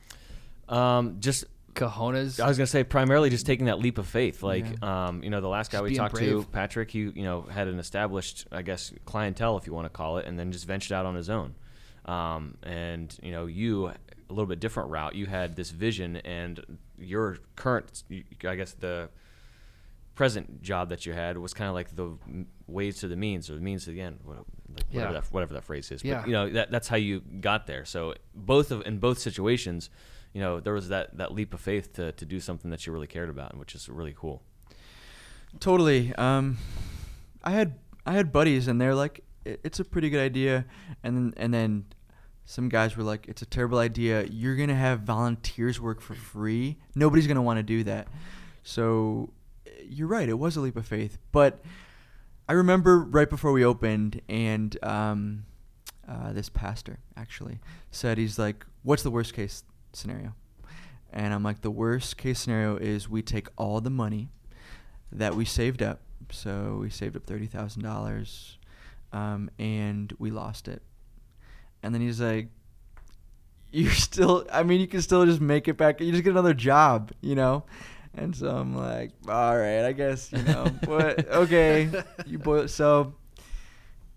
um, 0.69 1.17
just 1.19 1.45
Cojones. 1.73 2.39
I 2.39 2.47
was 2.47 2.57
gonna 2.57 2.65
say 2.65 2.83
primarily 2.83 3.29
just 3.29 3.45
taking 3.45 3.67
that 3.67 3.77
leap 3.77 3.99
of 3.99 4.07
faith. 4.07 4.41
Like, 4.41 4.65
um, 4.83 5.21
you 5.23 5.29
know, 5.29 5.41
the 5.41 5.47
last 5.47 5.71
guy 5.71 5.77
Just 5.77 5.83
we 5.83 5.89
being 5.89 5.99
talked 5.99 6.15
to. 6.17 6.43
Patrick, 6.51 6.89
he 6.89 7.01
you 7.01 7.23
know 7.23 7.43
had 7.43 7.67
an 7.67 7.77
established, 7.77 8.47
I 8.51 8.63
guess, 8.63 8.91
clientele, 9.05 9.57
if 9.57 9.67
you 9.67 9.73
want 9.73 9.85
to 9.85 9.89
call 9.89 10.17
it, 10.17 10.25
and 10.25 10.39
then 10.39 10.51
just 10.51 10.65
ventured 10.65 10.93
out 10.93 11.05
on 11.05 11.13
his 11.13 11.29
own. 11.29 11.53
Um, 12.05 12.57
and 12.63 13.15
you 13.21 13.31
know, 13.31 13.45
you 13.45 13.87
a 13.87 13.95
little 14.29 14.47
bit 14.47 14.59
different 14.59 14.89
route. 14.89 15.13
You 15.13 15.27
had 15.27 15.55
this 15.55 15.69
vision, 15.69 16.17
and 16.17 16.79
your 16.97 17.37
current, 17.55 18.03
I 18.43 18.55
guess, 18.55 18.73
the 18.73 19.09
present 20.17 20.61
job 20.61 20.89
that 20.89 21.05
you 21.05 21.13
had 21.13 21.37
was 21.37 21.53
kind 21.53 21.69
of 21.69 21.75
like 21.75 21.95
the 21.95 22.17
ways 22.65 22.97
to 22.99 23.07
the 23.07 23.15
means, 23.15 23.49
or 23.49 23.53
the 23.55 23.61
means 23.61 23.85
to 23.85 23.91
the 23.91 24.01
end, 24.01 24.17
like 24.25 24.39
whatever, 24.39 24.45
Yeah. 24.91 25.11
that, 25.13 25.31
whatever 25.31 25.53
that 25.53 25.63
phrase 25.63 25.91
is. 25.91 26.03
Yeah. 26.03 26.19
But 26.21 26.27
you 26.27 26.33
know, 26.33 26.49
that, 26.49 26.71
that's 26.71 26.87
how 26.89 26.97
you 26.97 27.21
got 27.21 27.67
there. 27.67 27.85
So 27.85 28.15
both 28.33 28.71
of 28.71 28.81
in 28.87 28.97
both 28.97 29.19
situations, 29.19 29.89
you 30.33 30.41
know, 30.41 30.59
there 30.59 30.73
was 30.73 30.89
that, 30.89 31.15
that 31.17 31.33
leap 31.33 31.53
of 31.53 31.61
faith 31.61 31.93
to, 31.93 32.11
to 32.13 32.25
do 32.25 32.39
something 32.39 32.71
that 32.71 32.85
you 32.85 32.91
really 32.91 33.07
cared 33.07 33.29
about, 33.29 33.55
which 33.57 33.75
is 33.75 33.87
really 33.87 34.13
cool. 34.17 34.41
Totally. 35.59 36.13
Um, 36.15 36.57
I 37.43 37.51
had 37.51 37.75
I 38.05 38.13
had 38.13 38.31
buddies, 38.31 38.67
and 38.67 38.79
they're 38.81 38.95
like, 38.95 39.23
it's 39.45 39.79
a 39.79 39.85
pretty 39.85 40.09
good 40.09 40.19
idea, 40.21 40.65
and 41.03 41.15
then 41.15 41.33
and 41.37 41.53
then 41.53 41.85
some 42.45 42.69
guys 42.69 42.97
were 42.97 43.03
like, 43.03 43.27
it's 43.27 43.41
a 43.41 43.45
terrible 43.45 43.77
idea. 43.77 44.23
You're 44.25 44.55
gonna 44.55 44.75
have 44.75 45.01
volunteers 45.01 45.79
work 45.79 46.01
for 46.01 46.15
free. 46.15 46.77
Nobody's 46.95 47.27
gonna 47.27 47.41
want 47.41 47.57
to 47.57 47.63
do 47.63 47.83
that. 47.85 48.07
So 48.63 49.29
you're 49.89 50.07
right. 50.07 50.27
It 50.27 50.39
was 50.39 50.55
a 50.55 50.61
leap 50.61 50.75
of 50.75 50.85
faith, 50.85 51.17
but 51.31 51.61
I 52.49 52.53
remember 52.53 52.99
right 52.99 53.29
before 53.29 53.51
we 53.51 53.65
opened, 53.65 54.21
and 54.29 54.77
um, 54.83 55.45
uh, 56.07 56.31
this 56.31 56.49
pastor 56.49 56.99
actually 57.17 57.59
said 57.91 58.17
he's 58.17 58.39
like, 58.39 58.65
"What's 58.83 59.03
the 59.03 59.11
worst 59.11 59.33
case 59.33 59.63
scenario?" 59.91 60.33
And 61.11 61.33
I'm 61.33 61.43
like, 61.43 61.61
"The 61.61 61.71
worst 61.71 62.17
case 62.17 62.39
scenario 62.39 62.77
is 62.77 63.09
we 63.09 63.21
take 63.21 63.47
all 63.57 63.81
the 63.81 63.89
money 63.89 64.29
that 65.11 65.35
we 65.35 65.43
saved 65.45 65.81
up. 65.81 66.01
So 66.31 66.79
we 66.81 66.89
saved 66.89 67.17
up 67.17 67.25
thirty 67.25 67.47
thousand 67.47 67.85
um, 67.85 67.91
dollars, 67.91 68.57
and 69.11 70.13
we 70.17 70.31
lost 70.31 70.67
it." 70.69 70.81
And 71.83 71.93
then 71.93 72.01
he's 72.01 72.21
like, 72.21 72.47
"You're 73.71 73.91
still. 73.91 74.47
I 74.51 74.63
mean, 74.63 74.79
you 74.79 74.87
can 74.87 75.01
still 75.01 75.25
just 75.25 75.41
make 75.41 75.67
it 75.67 75.75
back. 75.75 75.99
You 75.99 76.11
just 76.11 76.23
get 76.23 76.31
another 76.31 76.53
job, 76.53 77.11
you 77.19 77.35
know." 77.35 77.65
And 78.15 78.35
so 78.35 78.49
I'm 78.49 78.75
like, 78.75 79.11
all 79.27 79.57
right, 79.57 79.85
I 79.85 79.91
guess 79.91 80.31
you 80.31 80.41
know, 80.43 80.65
what? 80.85 81.27
Okay, 81.29 81.89
you 82.25 82.39
boy. 82.39 82.65
So, 82.67 83.13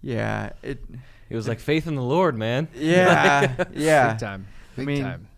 yeah, 0.03 0.51
it. 0.63 0.83
It 1.29 1.37
was 1.37 1.47
like 1.47 1.61
faith 1.61 1.87
in 1.87 1.95
the 1.95 2.03
Lord, 2.03 2.37
man. 2.37 2.67
Yeah, 2.75 3.65
yeah. 3.73 4.13
Big 4.13 4.19
time. 4.19 4.47
Big 4.75 4.87
mean, 4.87 5.03
time. 5.05 5.29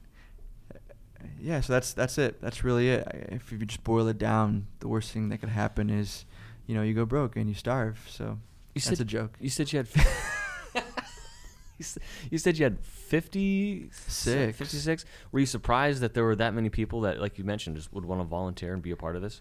Yeah, 1.38 1.60
so 1.60 1.74
that's 1.74 1.92
that's 1.92 2.16
it. 2.18 2.40
That's 2.40 2.64
really 2.64 2.88
it. 2.88 3.06
If 3.30 3.52
you 3.52 3.58
just 3.58 3.84
boil 3.84 4.08
it 4.08 4.16
down, 4.16 4.68
the 4.78 4.88
worst 4.88 5.12
thing 5.12 5.28
that 5.28 5.38
could 5.38 5.50
happen 5.50 5.90
is, 5.90 6.24
you 6.66 6.74
know, 6.74 6.82
you 6.82 6.94
go 6.94 7.04
broke 7.04 7.36
and 7.36 7.48
you 7.48 7.54
starve. 7.54 7.98
So 8.08 8.24
You 8.24 8.80
that's 8.80 8.86
said 8.86 9.00
a 9.00 9.04
joke. 9.04 9.36
You 9.38 9.50
said 9.50 9.72
you 9.72 9.78
had. 9.78 9.88
You, 11.78 12.38
said, 12.38 12.58
you 12.58 12.64
had 12.64 12.80
50, 12.80 13.88
Six. 13.90 14.56
56. 14.56 15.04
Were 15.30 15.40
you 15.40 15.46
surprised 15.46 16.00
that 16.00 16.14
there 16.14 16.24
were 16.24 16.36
that 16.36 16.54
many 16.54 16.68
people 16.68 17.02
that, 17.02 17.20
like 17.20 17.38
you 17.38 17.44
mentioned, 17.44 17.76
just 17.76 17.92
would 17.92 18.04
want 18.04 18.20
to 18.20 18.24
volunteer 18.24 18.72
and 18.72 18.82
be 18.82 18.90
a 18.90 18.96
part 18.96 19.16
of 19.16 19.22
this? 19.22 19.40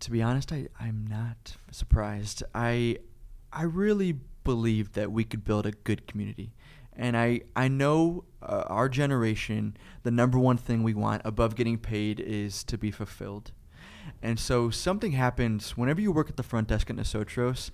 To 0.00 0.10
be 0.10 0.22
honest, 0.22 0.50
I 0.52 0.68
I'm 0.80 1.06
not 1.06 1.56
surprised. 1.70 2.42
I 2.54 2.98
I 3.52 3.64
really 3.64 4.16
believe 4.44 4.92
that 4.92 5.12
we 5.12 5.24
could 5.24 5.44
build 5.44 5.66
a 5.66 5.72
good 5.72 6.06
community. 6.06 6.52
And 6.96 7.16
I, 7.16 7.42
I 7.56 7.68
know 7.68 8.24
uh, 8.42 8.64
our 8.66 8.88
generation, 8.88 9.76
the 10.02 10.10
number 10.10 10.38
one 10.38 10.56
thing 10.56 10.82
we 10.82 10.94
want 10.94 11.22
above 11.24 11.54
getting 11.54 11.78
paid 11.78 12.20
is 12.20 12.64
to 12.64 12.76
be 12.76 12.90
fulfilled. 12.90 13.52
And 14.22 14.38
so 14.38 14.70
something 14.70 15.12
happens 15.12 15.76
whenever 15.76 16.00
you 16.00 16.12
work 16.12 16.28
at 16.28 16.36
the 16.36 16.42
front 16.42 16.68
desk 16.68 16.90
at 16.90 16.96
Nosotros, 16.96 17.70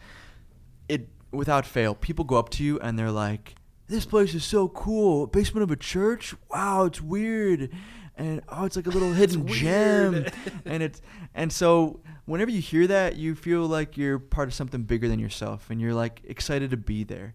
it 0.89 1.09
without 1.37 1.67
fail, 1.67 1.95
people 1.95 2.25
go 2.25 2.37
up 2.37 2.49
to 2.51 2.65
you 2.65 2.79
and 2.81 2.99
they're 2.99 3.11
like, 3.11 3.57
"This 3.89 4.07
place 4.07 4.35
is 4.35 4.45
so 4.45 4.69
cool. 4.69 5.27
Basement 5.27 5.63
of 5.63 5.71
a 5.71 5.77
church? 5.77 6.35
Wow, 6.51 6.85
it's 6.85 7.01
weird." 7.01 7.71
And 8.19 8.41
oh, 8.49 8.65
it's 8.65 8.77
like 8.77 8.87
a 8.87 8.91
little 8.91 9.13
hidden 9.21 9.47
gem. 9.47 10.27
and 10.65 10.83
it's 10.83 11.03
and 11.35 11.53
so 11.53 12.01
whenever 12.25 12.51
you 12.51 12.61
hear 12.61 12.87
that, 12.87 13.17
you 13.17 13.35
feel 13.35 13.67
like 13.67 13.97
you're 13.97 14.19
part 14.19 14.49
of 14.49 14.55
something 14.55 14.83
bigger 14.83 15.09
than 15.09 15.19
yourself 15.19 15.71
and 15.71 15.81
you're 15.81 15.95
like 15.95 16.23
excited 16.25 16.71
to 16.71 16.77
be 16.77 17.05
there. 17.05 17.35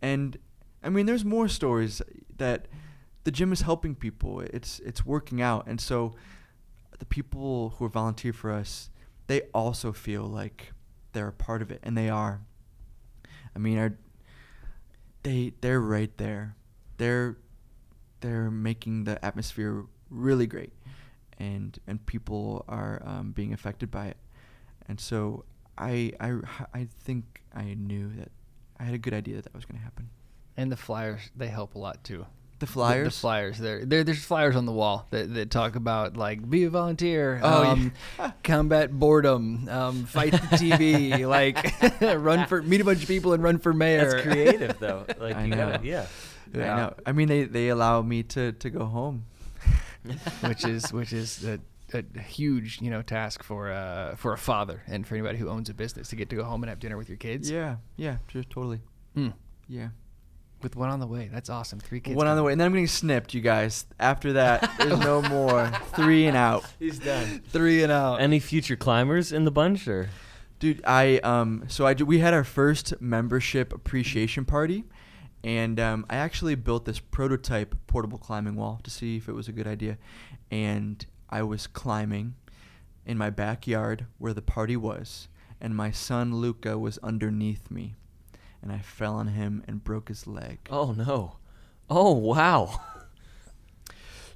And 0.00 0.36
I 0.82 0.90
mean, 0.90 1.06
there's 1.06 1.24
more 1.24 1.48
stories 1.48 2.02
that 2.36 2.68
the 3.24 3.30
gym 3.30 3.52
is 3.52 3.62
helping 3.62 3.94
people. 3.94 4.40
It's 4.40 4.80
it's 4.80 5.04
working 5.04 5.40
out, 5.40 5.66
and 5.66 5.80
so 5.80 6.14
the 6.98 7.06
people 7.06 7.74
who 7.78 7.88
volunteer 7.88 8.32
for 8.32 8.50
us, 8.50 8.90
they 9.26 9.42
also 9.54 9.92
feel 9.92 10.24
like 10.24 10.72
they're 11.12 11.28
a 11.28 11.32
part 11.32 11.62
of 11.62 11.70
it, 11.70 11.80
and 11.82 11.96
they 11.96 12.08
are. 12.08 12.42
I 13.54 13.58
mean, 13.58 13.78
our, 13.78 13.94
they 15.22 15.52
they're 15.60 15.80
right 15.80 16.16
there. 16.16 16.56
They're 16.96 17.36
they're 18.20 18.50
making 18.50 19.04
the 19.04 19.22
atmosphere 19.24 19.84
really 20.10 20.46
great, 20.46 20.72
and 21.38 21.78
and 21.86 22.04
people 22.06 22.64
are 22.68 23.02
um, 23.04 23.32
being 23.32 23.52
affected 23.52 23.90
by 23.90 24.06
it, 24.06 24.16
and 24.88 25.00
so 25.00 25.44
I 25.76 26.12
I 26.20 26.38
I 26.72 26.88
think 27.00 27.42
I 27.54 27.74
knew 27.74 28.10
that 28.16 28.30
I 28.78 28.84
had 28.84 28.94
a 28.94 28.98
good 28.98 29.14
idea 29.14 29.36
that 29.36 29.44
that 29.44 29.54
was 29.54 29.64
going 29.64 29.78
to 29.78 29.84
happen. 29.84 30.10
And 30.56 30.70
the 30.70 30.76
flyers, 30.76 31.30
they 31.36 31.48
help 31.48 31.74
a 31.74 31.78
lot 31.78 32.04
too. 32.04 32.26
The 32.60 32.66
The, 32.66 32.72
flyers. 32.72 33.14
the 33.14 33.20
flyers. 33.20 33.58
There, 33.58 33.84
there, 33.84 34.04
there's 34.04 34.24
flyers 34.24 34.54
on 34.56 34.64
the 34.64 34.72
wall 34.72 35.06
that, 35.10 35.34
that 35.34 35.50
talk 35.50 35.74
about 35.76 36.16
like 36.16 36.48
be 36.48 36.64
a 36.64 36.70
volunteer, 36.70 37.40
Oh, 37.42 37.64
um, 37.64 37.92
combat 38.44 38.92
boredom, 38.92 39.68
um, 39.68 40.04
fight 40.04 40.32
the 40.32 40.38
TV, 40.38 41.26
like 41.28 41.58
run 42.22 42.46
for 42.46 42.62
meet 42.62 42.80
a 42.80 42.84
bunch 42.84 43.02
of 43.02 43.08
people 43.08 43.32
and 43.32 43.42
run 43.42 43.58
for 43.58 43.72
mayor. 43.72 44.10
That's 44.10 44.22
creative, 44.22 44.78
though. 44.78 45.04
Like, 45.18 45.36
I 45.36 45.42
you 45.44 45.48
know. 45.48 45.72
gotta, 45.72 45.84
yeah. 45.86 46.06
I 46.54 46.58
know. 46.58 46.94
I 47.04 47.12
mean, 47.12 47.26
they 47.28 47.44
they 47.44 47.68
allow 47.68 48.00
me 48.02 48.22
to 48.22 48.52
to 48.52 48.70
go 48.70 48.84
home. 48.86 49.24
which 50.42 50.64
is 50.64 50.92
which 50.92 51.12
is 51.12 51.44
a, 51.44 51.58
a 51.94 52.20
huge 52.20 52.80
you 52.80 52.90
know 52.90 53.02
task 53.02 53.42
for 53.42 53.70
uh, 53.72 54.14
for 54.16 54.32
a 54.32 54.38
father 54.38 54.82
and 54.86 55.06
for 55.06 55.14
anybody 55.16 55.38
who 55.38 55.48
owns 55.48 55.68
a 55.70 55.74
business 55.74 56.08
to 56.10 56.16
get 56.16 56.28
to 56.30 56.36
go 56.36 56.44
home 56.44 56.62
and 56.62 56.68
have 56.70 56.78
dinner 56.78 56.96
with 56.96 57.08
your 57.08 57.18
kids. 57.18 57.50
Yeah, 57.50 57.76
yeah, 57.96 58.18
sure, 58.28 58.44
totally. 58.44 58.80
Hmm. 59.14 59.30
Yeah. 59.68 59.88
With 60.64 60.76
one 60.76 60.90
on 60.90 60.98
the 60.98 61.06
way, 61.06 61.28
that's 61.32 61.50
awesome. 61.50 61.78
Three 61.78 62.00
kids. 62.00 62.16
One 62.16 62.26
on 62.26 62.36
the 62.36 62.42
way, 62.42 62.52
and 62.52 62.60
then 62.60 62.66
I'm 62.66 62.72
getting 62.72 62.86
snipped, 62.86 63.34
you 63.34 63.40
guys. 63.40 63.86
After 64.00 64.32
that, 64.32 64.68
there's 64.78 64.98
no 64.98 65.22
more. 65.28 65.70
Three 65.94 66.26
and 66.26 66.36
out. 66.36 66.64
He's 66.78 66.98
done. 66.98 67.42
Three 67.48 67.82
and 67.82 67.92
out. 67.92 68.20
Any 68.20 68.40
future 68.40 68.74
climbers 68.74 69.30
in 69.30 69.44
the 69.44 69.50
bunch, 69.50 69.86
or 69.86 70.08
Dude, 70.64 70.82
I 70.86 71.18
um 71.18 71.64
so 71.68 71.86
I 71.86 71.92
we 71.92 72.20
had 72.20 72.32
our 72.32 72.44
first 72.44 72.94
membership 72.98 73.72
appreciation 73.72 74.46
party, 74.46 74.84
and 75.42 75.78
um, 75.78 76.06
I 76.08 76.16
actually 76.16 76.54
built 76.54 76.86
this 76.86 77.00
prototype 77.00 77.74
portable 77.86 78.16
climbing 78.16 78.56
wall 78.56 78.80
to 78.84 78.90
see 78.90 79.18
if 79.18 79.28
it 79.28 79.32
was 79.32 79.46
a 79.46 79.52
good 79.52 79.66
idea, 79.66 79.98
and 80.50 81.04
I 81.28 81.42
was 81.42 81.66
climbing 81.66 82.36
in 83.04 83.18
my 83.18 83.28
backyard 83.28 84.06
where 84.16 84.32
the 84.32 84.40
party 84.40 84.76
was, 84.76 85.28
and 85.60 85.76
my 85.76 85.90
son 85.90 86.36
Luca 86.36 86.78
was 86.78 86.96
underneath 87.02 87.70
me, 87.70 87.96
and 88.64 88.72
I 88.72 88.78
fell 88.78 89.14
on 89.14 89.28
him 89.28 89.62
and 89.68 89.84
broke 89.84 90.08
his 90.08 90.26
leg. 90.26 90.58
oh 90.70 90.92
no, 90.92 91.36
oh 91.88 92.12
wow. 92.12 92.80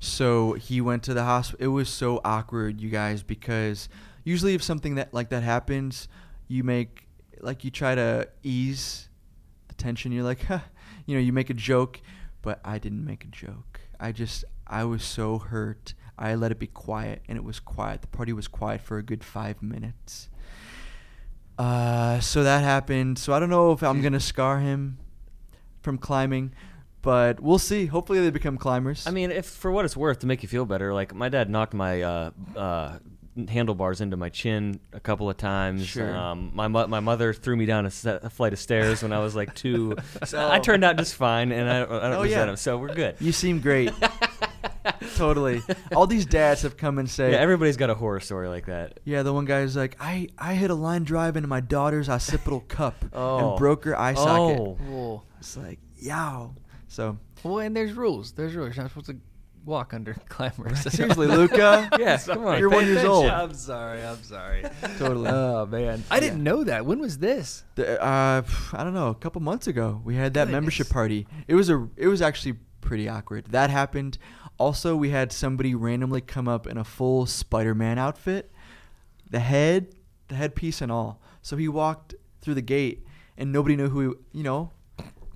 So 0.00 0.52
he 0.52 0.80
went 0.80 1.02
to 1.04 1.14
the 1.14 1.24
hospital. 1.24 1.64
It 1.64 1.68
was 1.68 1.88
so 1.88 2.20
awkward, 2.24 2.80
you 2.80 2.88
guys, 2.88 3.22
because 3.22 3.88
usually 4.22 4.54
if 4.54 4.62
something 4.62 4.94
that 4.94 5.12
like 5.12 5.30
that 5.30 5.42
happens, 5.42 6.08
you 6.46 6.62
make 6.62 7.08
like 7.40 7.64
you 7.64 7.70
try 7.70 7.94
to 7.94 8.28
ease 8.42 9.08
the 9.68 9.74
tension. 9.74 10.12
You're 10.12 10.24
like, 10.24 10.42
huh, 10.44 10.60
you 11.06 11.16
know, 11.16 11.20
you 11.20 11.32
make 11.32 11.50
a 11.50 11.54
joke, 11.54 12.00
but 12.42 12.60
I 12.64 12.78
didn't 12.78 13.04
make 13.04 13.24
a 13.24 13.28
joke. 13.28 13.80
I 13.98 14.12
just 14.12 14.44
I 14.66 14.84
was 14.84 15.02
so 15.02 15.38
hurt. 15.38 15.94
I 16.18 16.34
let 16.34 16.52
it 16.52 16.58
be 16.58 16.66
quiet, 16.66 17.22
and 17.28 17.36
it 17.36 17.44
was 17.44 17.58
quiet. 17.60 18.02
The 18.02 18.08
party 18.08 18.32
was 18.32 18.48
quiet 18.48 18.80
for 18.80 18.98
a 18.98 19.02
good 19.02 19.24
five 19.24 19.62
minutes. 19.62 20.28
Uh, 21.58 22.20
so 22.20 22.44
that 22.44 22.62
happened. 22.62 23.18
So 23.18 23.32
I 23.32 23.40
don't 23.40 23.50
know 23.50 23.72
if 23.72 23.82
I'm 23.82 24.00
gonna 24.00 24.20
scar 24.20 24.60
him 24.60 24.98
from 25.82 25.98
climbing, 25.98 26.52
but 27.02 27.40
we'll 27.40 27.58
see. 27.58 27.86
Hopefully 27.86 28.20
they 28.20 28.30
become 28.30 28.56
climbers. 28.56 29.06
I 29.06 29.10
mean, 29.10 29.30
if 29.32 29.46
for 29.46 29.70
what 29.72 29.84
it's 29.84 29.96
worth, 29.96 30.20
to 30.20 30.26
make 30.26 30.42
you 30.42 30.48
feel 30.48 30.64
better, 30.64 30.94
like 30.94 31.14
my 31.14 31.28
dad 31.28 31.50
knocked 31.50 31.74
my 31.74 32.02
uh, 32.02 32.30
uh, 32.56 32.98
handlebars 33.48 34.00
into 34.00 34.16
my 34.16 34.28
chin 34.28 34.78
a 34.92 35.00
couple 35.00 35.28
of 35.28 35.36
times. 35.36 35.86
Sure. 35.86 36.16
Um, 36.16 36.50
my 36.54 36.68
mo- 36.68 36.86
my 36.86 37.00
mother 37.00 37.32
threw 37.32 37.56
me 37.56 37.66
down 37.66 37.86
a, 37.86 37.90
set, 37.90 38.22
a 38.24 38.30
flight 38.30 38.52
of 38.52 38.58
stairs 38.60 39.02
when 39.02 39.12
I 39.12 39.18
was 39.18 39.34
like 39.34 39.54
two. 39.54 39.96
so. 40.24 40.48
I 40.50 40.60
turned 40.60 40.84
out 40.84 40.96
just 40.96 41.14
fine, 41.16 41.50
and 41.50 41.68
I, 41.68 41.82
I 41.82 41.84
don't 41.86 42.12
Oh, 42.14 42.22
resent 42.22 42.46
yeah. 42.46 42.50
him. 42.50 42.56
So 42.56 42.78
we're 42.78 42.94
good. 42.94 43.16
You 43.20 43.32
seem 43.32 43.60
great. 43.60 43.92
totally. 45.16 45.62
All 45.94 46.06
these 46.06 46.26
dads 46.26 46.62
have 46.62 46.76
come 46.76 46.98
and 46.98 47.08
say, 47.08 47.30
yeah, 47.30 47.36
yeah, 47.36 47.42
everybody's 47.42 47.76
got 47.76 47.90
a 47.90 47.94
horror 47.94 48.20
story 48.20 48.48
like 48.48 48.66
that. 48.66 49.00
Yeah, 49.04 49.22
the 49.22 49.32
one 49.32 49.44
guy's 49.44 49.76
like, 49.76 49.96
I, 50.00 50.28
I 50.38 50.54
hit 50.54 50.70
a 50.70 50.74
line 50.74 51.04
drive 51.04 51.36
into 51.36 51.48
my 51.48 51.60
daughter's 51.60 52.08
occipital 52.08 52.60
cup 52.68 53.04
Oh. 53.12 53.50
and 53.50 53.58
broke 53.58 53.84
her 53.84 53.98
eye 53.98 54.14
socket. 54.14 54.58
Oh. 54.60 54.78
Whoa. 54.88 55.22
It's 55.38 55.56
like, 55.56 55.78
yow. 55.98 56.54
So, 56.88 57.18
Well, 57.42 57.58
and 57.60 57.76
there's 57.76 57.92
rules. 57.92 58.32
There's 58.32 58.54
rules. 58.54 58.74
You're 58.76 58.84
not 58.84 58.90
supposed 58.90 59.06
to 59.06 59.16
walk 59.64 59.92
under 59.92 60.14
climbers. 60.28 60.80
seriously, 60.92 61.26
Luca. 61.26 61.88
Yeah, 61.98 62.16
come 62.18 62.46
on. 62.46 62.58
You're 62.58 62.70
one 62.70 62.84
pay 62.84 62.92
years 62.92 63.04
old. 63.04 63.26
I'm 63.26 63.52
sorry. 63.54 64.02
I'm 64.02 64.22
sorry. 64.22 64.64
Totally. 64.98 65.28
Oh 65.30 65.66
man, 65.66 66.02
I 66.10 66.20
didn't 66.20 66.42
know 66.42 66.64
that. 66.64 66.86
When 66.86 67.00
was 67.00 67.18
this? 67.18 67.64
The, 67.74 68.00
uh, 68.02 68.42
I 68.72 68.84
don't 68.84 68.94
know. 68.94 69.08
A 69.08 69.14
couple 69.14 69.42
months 69.42 69.66
ago, 69.66 70.00
we 70.04 70.14
had 70.14 70.34
that 70.34 70.48
membership 70.48 70.86
Goodness. 70.86 70.92
party. 70.92 71.26
It 71.48 71.54
was 71.54 71.68
a. 71.70 71.88
It 71.96 72.06
was 72.08 72.22
actually 72.22 72.54
pretty 72.80 73.08
awkward. 73.08 73.46
That 73.46 73.68
happened. 73.70 74.16
Also, 74.58 74.96
we 74.96 75.10
had 75.10 75.32
somebody 75.32 75.74
randomly 75.74 76.20
come 76.20 76.48
up 76.48 76.66
in 76.66 76.76
a 76.76 76.84
full 76.84 77.26
Spider-Man 77.26 77.98
outfit, 77.98 78.50
the 79.30 79.38
head, 79.38 79.94
the 80.28 80.34
headpiece, 80.34 80.80
and 80.80 80.90
all. 80.90 81.20
So 81.42 81.56
he 81.56 81.68
walked 81.68 82.14
through 82.40 82.54
the 82.54 82.62
gate, 82.62 83.06
and 83.36 83.52
nobody 83.52 83.76
knew 83.76 83.88
who. 83.88 84.00
He, 84.32 84.38
you 84.38 84.44
know, 84.44 84.72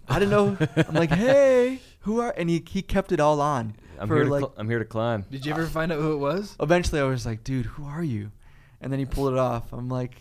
I 0.09 0.19
didn't 0.19 0.31
know. 0.33 0.57
I'm 0.89 0.95
like, 0.95 1.11
hey, 1.27 1.81
who 2.01 2.21
are? 2.21 2.35
And 2.37 2.51
he 2.51 2.63
he 2.69 2.83
kept 2.83 3.13
it 3.13 3.21
all 3.21 3.41
on 3.41 3.75
I'm 4.01 4.09
for 4.09 4.17
here. 4.17 4.25
To 4.25 4.31
like. 4.31 4.41
cl- 4.41 4.55
I'm 4.57 4.69
here 4.69 4.81
to 4.81 4.85
climb. 4.85 5.25
Did 5.31 5.47
you 5.47 5.53
ever 5.53 5.67
find 5.67 5.93
out 5.93 6.01
who 6.01 6.13
it 6.15 6.19
was? 6.19 6.57
eventually, 6.61 7.01
I 7.01 7.05
was 7.05 7.25
like, 7.25 7.45
dude, 7.45 7.67
who 7.67 7.85
are 7.87 8.03
you? 8.03 8.33
And 8.81 8.93
then 8.93 8.99
he 8.99 9.07
pulled 9.07 9.33
it 9.33 9.39
off. 9.39 9.73
I'm 9.73 9.89
like, 9.89 10.17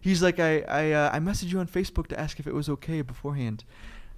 He's 0.00 0.22
like, 0.22 0.38
I 0.38 0.60
I 0.60 0.92
uh, 0.92 1.10
I 1.12 1.18
messaged 1.18 1.52
you 1.52 1.58
on 1.58 1.66
Facebook 1.66 2.06
to 2.08 2.18
ask 2.20 2.38
if 2.38 2.46
it 2.46 2.54
was 2.54 2.68
okay 2.68 3.02
beforehand, 3.02 3.64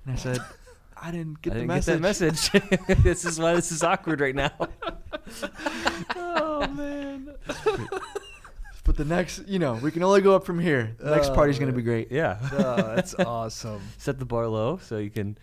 and 0.04 0.12
I 0.14 0.16
said, 0.16 0.38
I 1.00 1.10
didn't 1.10 1.40
get 1.42 1.52
I 1.52 1.64
the 1.64 1.76
didn't 1.76 2.00
message. 2.00 2.50
get 2.52 2.70
that 2.70 2.88
message. 2.88 3.02
this 3.04 3.24
is 3.24 3.38
why 3.38 3.54
this 3.54 3.70
is 3.72 3.82
awkward 3.82 4.20
right 4.20 4.34
now. 4.34 4.50
oh 6.16 6.66
man. 6.68 7.30
But 8.84 8.96
the 8.96 9.04
next, 9.04 9.46
you 9.46 9.58
know, 9.58 9.74
we 9.74 9.90
can 9.90 10.02
only 10.02 10.22
go 10.22 10.34
up 10.34 10.44
from 10.46 10.58
here. 10.58 10.96
The 10.98 11.10
next 11.14 11.28
Oh, 11.28 11.34
party's 11.34 11.58
gonna 11.58 11.72
be 11.72 11.82
great. 11.82 12.10
Yeah. 12.10 12.38
Oh, 12.52 12.94
that's 12.94 13.14
awesome. 13.14 13.82
Set 13.98 14.18
the 14.18 14.24
bar 14.24 14.46
low 14.48 14.78
so 14.78 14.96
you 14.98 15.10
can. 15.10 15.36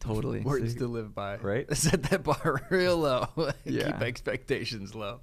Totally. 0.00 0.40
Words 0.40 0.74
to 0.76 0.86
live 0.86 1.14
by. 1.14 1.36
Right? 1.36 1.72
Set 1.76 2.02
that 2.04 2.24
bar 2.24 2.60
real 2.70 2.98
low. 2.98 3.28
Yeah. 3.64 3.86
Keep 3.86 4.02
expectations 4.02 4.94
low. 4.94 5.20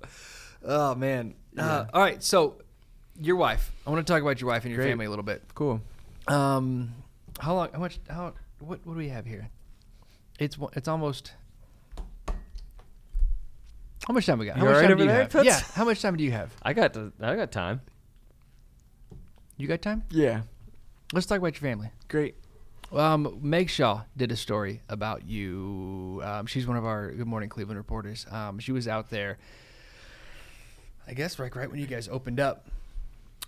Oh 0.64 0.96
man. 0.96 1.36
Uh, 1.58 1.86
all 1.94 2.02
right. 2.02 2.24
So, 2.24 2.62
your 3.20 3.36
wife. 3.36 3.72
I 3.86 3.90
want 3.92 4.06
to 4.06 4.12
talk 4.12 4.22
about 4.22 4.40
your 4.40 4.48
wife 4.50 4.64
and 4.64 4.72
your 4.72 4.82
Great. 4.82 4.90
family 4.92 5.06
a 5.06 5.10
little 5.10 5.24
bit. 5.24 5.44
Cool. 5.54 5.82
Um, 6.28 6.94
how 7.40 7.56
long? 7.56 7.70
How 7.74 7.80
much? 7.80 8.00
How? 8.10 8.34
What? 8.62 8.80
What 8.86 8.94
do 8.94 8.98
we 8.98 9.10
have 9.10 9.26
here? 9.26 9.50
It's 10.40 10.58
it's 10.74 10.88
almost. 10.88 11.34
How 14.08 14.14
much 14.14 14.26
time 14.26 14.40
we 14.40 14.46
got? 14.48 14.56
How 14.58 14.64
You 14.64 14.66
much 14.70 14.76
all 14.76 14.82
right 14.82 14.88
time 14.88 14.92
over 14.94 14.98
do 14.98 15.04
you 15.04 15.10
there, 15.10 15.22
have? 15.22 15.32
Toots? 15.32 15.46
Yeah. 15.46 15.60
How 15.76 15.86
much 15.86 16.02
time 16.02 16.18
do 16.18 16.24
you 16.24 16.32
have? 16.32 16.52
I 16.64 16.74
got. 16.74 16.94
To, 16.94 17.12
I 17.22 17.36
got 17.36 17.52
time. 17.52 17.82
You 19.58 19.68
got 19.68 19.82
time? 19.82 20.04
Yeah. 20.10 20.42
Let's 21.14 21.28
talk 21.28 21.38
about 21.38 21.54
your 21.62 21.70
family. 21.70 21.92
Great. 22.08 22.36
Um, 22.92 23.38
Meg 23.42 23.70
Shaw 23.70 24.02
did 24.18 24.32
a 24.32 24.36
story 24.36 24.82
about 24.90 25.26
you. 25.26 26.22
Um, 26.24 26.46
she's 26.46 26.68
one 26.68 26.78
of 26.78 26.86
our 26.86 27.12
Good 27.12 27.28
Morning 27.28 27.48
Cleveland 27.48 27.78
reporters. 27.78 28.26
Um, 28.30 28.60
she 28.60 28.72
was 28.72 28.88
out 28.88 29.10
there, 29.10 29.38
I 31.08 31.14
guess, 31.14 31.38
right, 31.40 31.56
right 31.56 31.70
when 31.70 31.80
you 31.80 31.86
guys 31.88 32.10
opened 32.10 32.40
up, 32.40 32.68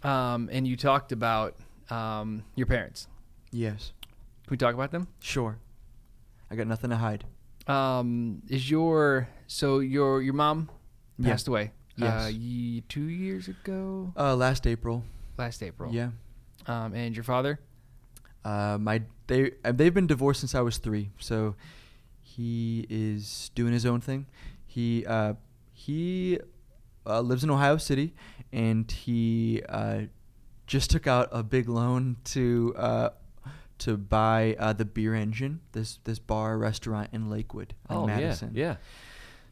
um, 0.04 0.50
and 0.52 0.66
you 0.68 0.78
talked 0.78 1.12
about 1.12 1.56
um, 1.90 2.44
your 2.56 2.68
parents. 2.68 3.08
Yes. 3.52 3.92
Can 4.46 4.52
we 4.52 4.58
talk 4.58 4.74
about 4.74 4.92
them? 4.92 5.08
Sure. 5.20 5.58
I 6.52 6.56
got 6.56 6.68
nothing 6.68 6.90
to 6.90 6.98
hide. 6.98 7.24
Um, 7.68 8.42
is 8.50 8.70
your 8.70 9.30
so 9.48 9.80
your 9.80 10.22
your 10.22 10.34
mom 10.34 10.70
Yeah. 11.18 11.30
passed 11.32 11.48
away? 11.48 11.72
Yes. 11.96 12.26
Uh, 12.26 12.28
ye, 12.30 12.82
two 12.82 13.04
years 13.08 13.48
ago, 13.48 14.12
Uh, 14.18 14.36
last 14.36 14.68
April. 14.68 15.04
last 15.38 15.64
April. 15.64 15.94
Yeah. 15.94 16.10
Um, 16.68 16.94
and 16.94 17.16
your 17.16 17.24
father? 17.24 17.60
Uh, 18.44 18.78
my 18.80 19.04
they 19.28 19.52
uh, 19.64 19.72
they've 19.72 19.94
been 19.94 20.08
divorced 20.08 20.42
since 20.42 20.54
I 20.54 20.62
was 20.62 20.78
three, 20.78 21.12
so 21.20 21.56
he 22.22 22.86
is 22.90 23.50
doing 23.56 23.72
his 23.74 23.86
own 23.86 24.02
thing. 24.02 24.26
He 24.66 25.06
uh, 25.06 25.36
he 25.72 26.40
uh, 27.06 27.22
lives 27.22 27.44
in 27.44 27.50
Ohio 27.50 27.78
City, 27.78 28.14
and 28.52 28.90
he 28.92 29.62
uh, 29.70 30.02
just 30.68 30.90
took 30.92 31.08
out 31.08 31.30
a 31.32 31.44
big 31.44 31.70
loan 31.70 32.18
to 32.26 32.74
uh, 32.78 33.10
to 33.80 33.98
buy 33.98 34.56
uh, 34.60 34.74
the 34.74 34.86
Beer 34.86 35.16
Engine, 35.16 35.62
this 35.72 36.00
this 36.04 36.20
bar 36.20 36.58
restaurant 36.58 37.10
in 37.14 37.30
Lakewood, 37.30 37.74
in 37.90 37.96
oh 37.96 38.08
Madison. 38.08 38.52
yeah. 38.54 38.76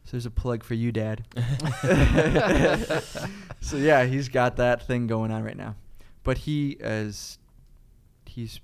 So 0.04 0.12
there's 0.12 0.26
a 0.26 0.30
plug 0.30 0.64
for 0.64 0.74
you, 0.74 0.90
Dad. 0.90 1.24
so 3.60 3.76
yeah, 3.76 4.04
he's 4.04 4.28
got 4.28 4.56
that 4.56 4.86
thing 4.86 5.06
going 5.06 5.30
on 5.30 5.44
right 5.44 5.56
now, 5.56 5.76
but 6.24 6.38
he 6.38 6.70
is 6.80 7.38
he's 8.26 8.60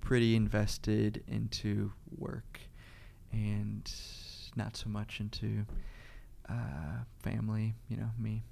pretty 0.00 0.36
invested 0.36 1.22
into 1.28 1.92
work 2.16 2.60
and 3.32 3.92
not 4.56 4.76
so 4.76 4.88
much 4.88 5.20
into 5.20 5.66
uh, 6.48 7.04
family. 7.22 7.74
You 7.88 7.98
know 7.98 8.10
me. 8.18 8.44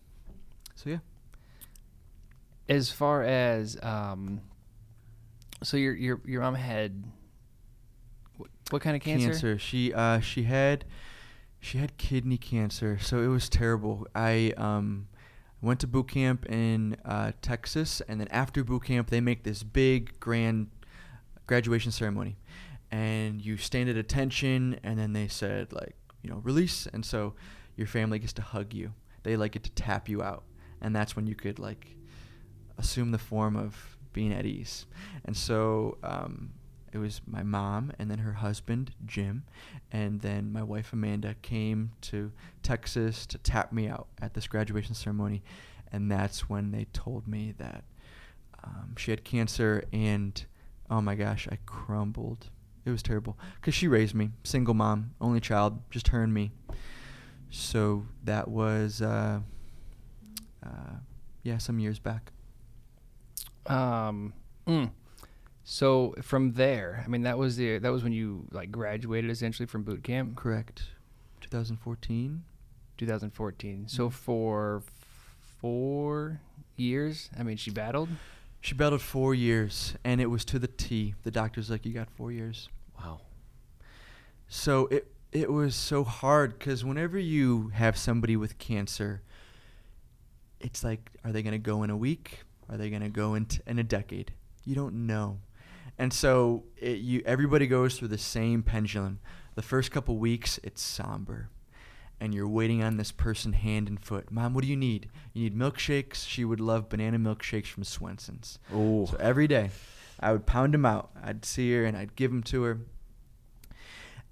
So 0.75 0.91
yeah, 0.91 0.99
As 2.69 2.93
far 2.93 3.23
as 3.23 3.79
um, 3.83 4.43
so 5.63 5.77
your 5.77 5.95
your 5.95 6.21
your 6.25 6.43
mom 6.43 6.55
had 6.55 7.05
what, 8.37 8.51
what 8.71 8.83
kind 8.83 8.97
of 8.97 9.03
cancer? 9.03 9.29
Cancer. 9.29 9.59
She 9.59 9.93
uh 9.93 10.21
she 10.21 10.45
had 10.45 10.85
she 11.61 11.79
had 11.79 11.97
kidney 11.97 12.39
cancer, 12.39 12.99
so 13.01 13.21
it 13.21 13.27
was 13.27 13.49
terrible. 13.49 14.07
I 14.15 14.53
um 14.57 15.09
went 15.61 15.81
to 15.81 15.87
boot 15.87 16.09
camp 16.09 16.47
in 16.47 16.97
uh, 17.05 17.33
Texas, 17.43 18.01
and 18.09 18.21
then 18.21 18.29
after 18.29 18.63
boot 18.63 18.85
camp, 18.85 19.11
they 19.11 19.21
make 19.21 19.43
this 19.43 19.63
big 19.63 20.19
grand 20.21 20.69
graduation 21.47 21.91
ceremony, 21.91 22.37
and 22.91 23.43
you 23.43 23.57
stand 23.57 23.89
at 23.89 23.97
attention, 23.97 24.79
and 24.85 24.99
then 24.99 25.13
they 25.13 25.29
said 25.29 25.73
like 25.73 25.97
you 26.23 26.31
know 26.31 26.37
release, 26.45 26.87
and 26.93 27.05
so 27.05 27.35
your 27.77 27.87
family 27.87 28.19
gets 28.19 28.33
to 28.35 28.43
hug 28.43 28.73
you. 28.73 28.93
They 29.25 29.37
like 29.37 29.53
get 29.53 29.65
to 29.65 29.73
tap 29.73 30.09
you 30.09 30.23
out, 30.23 30.45
and 30.81 30.95
that's 30.95 31.17
when 31.17 31.27
you 31.27 31.35
could 31.35 31.59
like 31.59 31.97
assume 32.79 33.11
the 33.11 33.19
form 33.19 33.57
of 33.57 33.98
being 34.13 34.33
at 34.33 34.47
ease. 34.47 34.87
And 35.25 35.37
so 35.37 35.99
um, 36.03 36.51
it 36.93 36.99
was 36.99 37.21
my 37.27 37.43
mom 37.43 37.93
and 37.99 38.11
then 38.11 38.19
her 38.19 38.33
husband 38.33 38.93
Jim, 39.07 39.45
and 39.93 40.21
then 40.21 40.53
my 40.53 40.63
wife 40.63 40.93
Amanda 40.93 41.35
came 41.43 41.93
to 42.03 42.33
Texas 42.63 43.27
to 43.27 43.39
tap 43.39 43.73
me 43.73 43.89
out 43.89 44.09
at 44.21 44.35
this 44.35 44.47
graduation 44.47 44.95
ceremony, 44.95 45.43
and 45.93 46.11
that's 46.11 46.49
when 46.49 46.71
they 46.71 46.87
told 46.93 47.27
me 47.27 47.55
that 47.59 47.85
um, 48.65 48.95
she 48.97 49.11
had 49.11 49.25
cancer, 49.25 49.85
and 49.93 50.45
oh 50.91 51.01
my 51.01 51.15
gosh, 51.15 51.49
I 51.51 51.59
crumbled. 51.67 52.51
It 52.85 52.91
was 52.91 53.03
terrible 53.03 53.39
because 53.57 53.75
she 53.75 53.87
raised 53.87 54.15
me, 54.15 54.31
single 54.45 54.75
mom, 54.75 55.15
only 55.21 55.41
child, 55.41 55.79
just 55.91 56.09
her 56.09 56.23
and 56.23 56.33
me. 56.33 56.53
So 57.51 58.07
that 58.25 58.49
was, 58.49 59.03
uh, 59.03 59.41
uh, 60.65 60.97
yeah, 61.43 61.59
some 61.59 61.79
years 61.79 61.99
back. 61.99 62.33
Um, 63.69 64.33
mm. 64.67 64.91
so 65.65 66.15
from 66.23 66.53
there, 66.55 67.03
I 67.05 67.09
mean, 67.09 67.23
that 67.23 67.39
was 67.39 67.57
the 67.57 67.79
that 67.79 67.91
was 67.93 68.03
when 68.03 68.13
you 68.13 68.47
like 68.51 68.71
graduated 68.71 69.31
essentially 69.31 69.67
from 69.67 69.83
boot 69.83 70.03
camp, 70.03 70.37
Correct. 70.37 70.85
2014. 71.41 72.45
2014. 72.97 73.89
So 73.89 74.09
Mhm. 74.09 74.13
for 74.13 74.83
four 75.61 76.41
years, 76.77 77.31
I 77.39 77.43
mean, 77.43 77.57
she 77.57 77.71
battled. 77.71 78.09
She 78.61 78.75
battled 78.75 79.03
four 79.03 79.35
years, 79.35 79.95
and 80.05 80.21
it 80.21 80.27
was 80.27 80.45
to 80.47 80.59
the 80.59 80.67
T. 80.67 81.15
The 81.23 81.31
doctor's 81.31 81.71
like, 81.71 81.87
"You 81.87 81.93
got 81.93 82.11
four 82.11 82.33
years." 82.33 82.69
Wow. 82.99 83.21
So 84.49 84.87
it 84.89 85.13
it 85.31 85.53
was 85.53 85.75
so 85.77 86.05
hard 86.05 86.59
because 86.59 86.85
whenever 86.85 87.19
you 87.19 87.69
have 87.69 87.97
somebody 87.99 88.35
with 88.35 88.57
cancer, 88.59 89.23
it's 90.59 90.83
like, 90.83 91.11
are 91.23 91.33
they 91.33 91.43
gonna 91.43 91.59
go 91.59 91.83
in 91.83 91.91
a 91.91 91.97
week? 91.97 92.45
Are 92.69 92.77
they 92.77 92.91
gonna 92.91 93.09
go 93.09 93.35
in 93.35 93.47
t- 93.47 93.61
in 93.67 93.79
a 93.79 93.85
decade? 93.85 94.33
You 94.65 94.75
don't 94.75 95.07
know, 95.07 95.41
and 95.99 96.13
so 96.13 96.65
it, 96.77 96.99
you 96.99 97.23
everybody 97.25 97.67
goes 97.67 97.99
through 97.99 98.09
the 98.09 98.19
same 98.19 98.63
pendulum. 98.63 99.21
The 99.55 99.63
first 99.63 99.91
couple 99.91 100.19
weeks, 100.19 100.61
it's 100.63 100.83
somber, 100.83 101.49
and 102.21 102.35
you're 102.35 102.49
waiting 102.49 102.83
on 102.83 102.97
this 102.97 103.11
person 103.11 103.53
hand 103.55 103.89
and 103.89 103.99
foot. 103.99 104.31
Mom, 104.31 104.55
what 104.55 104.63
do 104.63 104.69
you 104.71 104.77
need? 104.77 105.09
You 105.33 105.45
need 105.45 105.57
milkshakes. 105.57 106.27
She 106.27 106.45
would 106.45 106.61
love 106.61 106.89
banana 106.89 107.19
milkshakes 107.19 107.67
from 107.67 107.85
Swenson's. 107.85 108.59
Oh. 108.73 109.07
So 109.07 109.17
every 109.19 109.49
day, 109.49 109.71
I 110.21 110.33
would 110.33 110.47
pound 110.47 110.75
them 110.75 110.87
out. 110.87 111.11
I'd 111.23 111.45
see 111.45 111.73
her 111.73 111.85
and 111.85 111.97
I'd 111.97 112.17
give 112.17 112.31
them 112.31 112.43
to 112.45 112.63
her. 112.63 112.81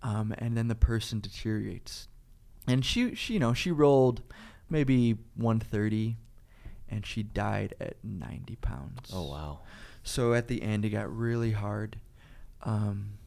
Um, 0.02 0.34
and 0.38 0.56
then 0.56 0.68
the 0.68 0.74
person 0.74 1.20
deteriorates, 1.20 2.06
and 2.68 2.84
she, 2.84 3.14
she, 3.14 3.34
you 3.34 3.38
know, 3.40 3.54
she 3.54 3.72
rolled 3.72 4.22
maybe 4.68 5.12
130, 5.36 6.16
and 6.88 7.04
she 7.04 7.22
died 7.22 7.74
at 7.80 7.96
90 8.02 8.56
pounds. 8.56 9.10
Oh 9.12 9.30
wow. 9.30 9.60
So 10.02 10.34
at 10.34 10.48
the 10.48 10.62
end, 10.62 10.84
it 10.84 10.90
got 10.90 11.14
really 11.14 11.52
hard. 11.52 11.98
Um, 12.62 13.18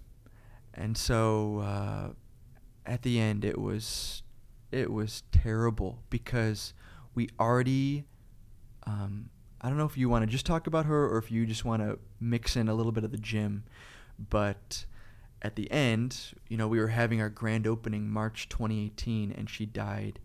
and 0.74 0.98
so 0.98 1.60
uh, 1.60 2.10
at 2.86 3.02
the 3.02 3.20
end, 3.20 3.44
it 3.44 3.58
was 3.60 4.24
it 4.72 4.92
was 4.92 5.24
terrible 5.32 6.04
because 6.10 6.74
we 7.16 7.30
already. 7.40 8.06
Um, 8.86 9.30
I 9.62 9.68
don't 9.68 9.78
know 9.78 9.86
if 9.86 9.98
you 9.98 10.08
want 10.08 10.24
to 10.24 10.32
just 10.32 10.46
talk 10.46 10.68
about 10.68 10.86
her 10.86 11.06
or 11.10 11.18
if 11.18 11.32
you 11.32 11.46
just 11.46 11.66
want 11.66 11.82
to 11.82 12.00
mix 12.20 12.56
in 12.56 12.70
a 12.70 12.74
little 12.74 12.94
bit 12.94 13.04
of 13.04 13.12
the 13.12 13.18
gym, 13.18 13.66
but 14.18 14.86
at 15.42 15.56
the 15.56 15.70
end, 15.70 16.34
you 16.48 16.56
know, 16.58 16.68
we 16.68 16.80
were 16.80 16.88
having 16.88 17.22
our 17.22 17.30
grand 17.30 17.68
opening 17.68 18.10
March 18.10 18.48
2018, 18.50 19.32
and 19.32 19.50
she 19.50 19.66
died 19.66 20.20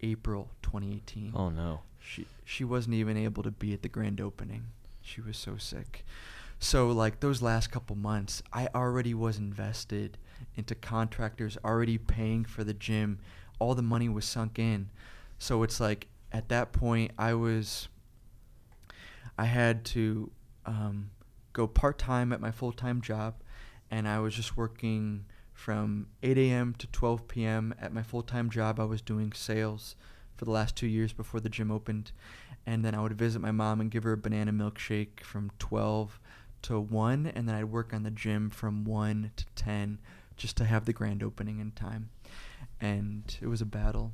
April 0.00 0.50
2018 0.62 1.32
Oh 1.34 1.50
no. 1.50 1.80
She 2.08 2.26
she 2.44 2.64
wasn't 2.64 2.94
even 2.94 3.16
able 3.16 3.42
to 3.42 3.50
be 3.50 3.74
at 3.74 3.82
the 3.82 3.88
grand 3.88 4.20
opening. 4.20 4.68
She 5.02 5.20
was 5.20 5.36
so 5.36 5.58
sick. 5.58 6.06
So 6.58 6.88
like 6.88 7.20
those 7.20 7.42
last 7.42 7.70
couple 7.70 7.96
months, 7.96 8.42
I 8.52 8.68
already 8.74 9.14
was 9.14 9.36
invested 9.36 10.16
into 10.56 10.74
contractors 10.74 11.58
already 11.64 11.98
paying 11.98 12.44
for 12.44 12.64
the 12.64 12.74
gym. 12.74 13.18
All 13.58 13.74
the 13.74 13.82
money 13.82 14.08
was 14.08 14.24
sunk 14.24 14.58
in. 14.58 14.88
So 15.38 15.62
it's 15.62 15.80
like 15.80 16.06
at 16.32 16.48
that 16.48 16.72
point 16.72 17.12
I 17.18 17.34
was 17.34 17.88
I 19.36 19.44
had 19.44 19.84
to 19.86 20.30
um, 20.64 21.10
go 21.52 21.66
part 21.66 21.98
time 21.98 22.32
at 22.32 22.40
my 22.40 22.50
full 22.50 22.72
time 22.72 23.02
job, 23.02 23.34
and 23.90 24.08
I 24.08 24.18
was 24.20 24.34
just 24.34 24.56
working 24.56 25.26
from 25.52 26.06
8 26.22 26.38
a.m. 26.38 26.74
to 26.78 26.86
12 26.86 27.28
p.m. 27.28 27.74
at 27.78 27.92
my 27.92 28.02
full 28.02 28.22
time 28.22 28.48
job. 28.48 28.80
I 28.80 28.84
was 28.84 29.02
doing 29.02 29.32
sales 29.32 29.94
for 30.38 30.44
the 30.44 30.50
last 30.52 30.76
two 30.76 30.86
years 30.86 31.12
before 31.12 31.40
the 31.40 31.48
gym 31.48 31.70
opened, 31.70 32.12
and 32.64 32.84
then 32.84 32.94
I 32.94 33.02
would 33.02 33.18
visit 33.18 33.42
my 33.42 33.50
mom 33.50 33.80
and 33.80 33.90
give 33.90 34.04
her 34.04 34.12
a 34.12 34.16
banana 34.16 34.52
milkshake 34.52 35.20
from 35.20 35.50
12 35.58 36.20
to 36.62 36.80
1, 36.80 37.26
and 37.26 37.48
then 37.48 37.54
I'd 37.54 37.64
work 37.64 37.92
on 37.92 38.04
the 38.04 38.10
gym 38.10 38.48
from 38.48 38.84
1 38.84 39.32
to 39.36 39.44
10 39.56 39.98
just 40.36 40.56
to 40.56 40.64
have 40.64 40.84
the 40.84 40.92
grand 40.92 41.22
opening 41.22 41.58
in 41.58 41.72
time. 41.72 42.10
And 42.80 43.36
it 43.42 43.48
was 43.48 43.60
a 43.60 43.66
battle. 43.66 44.12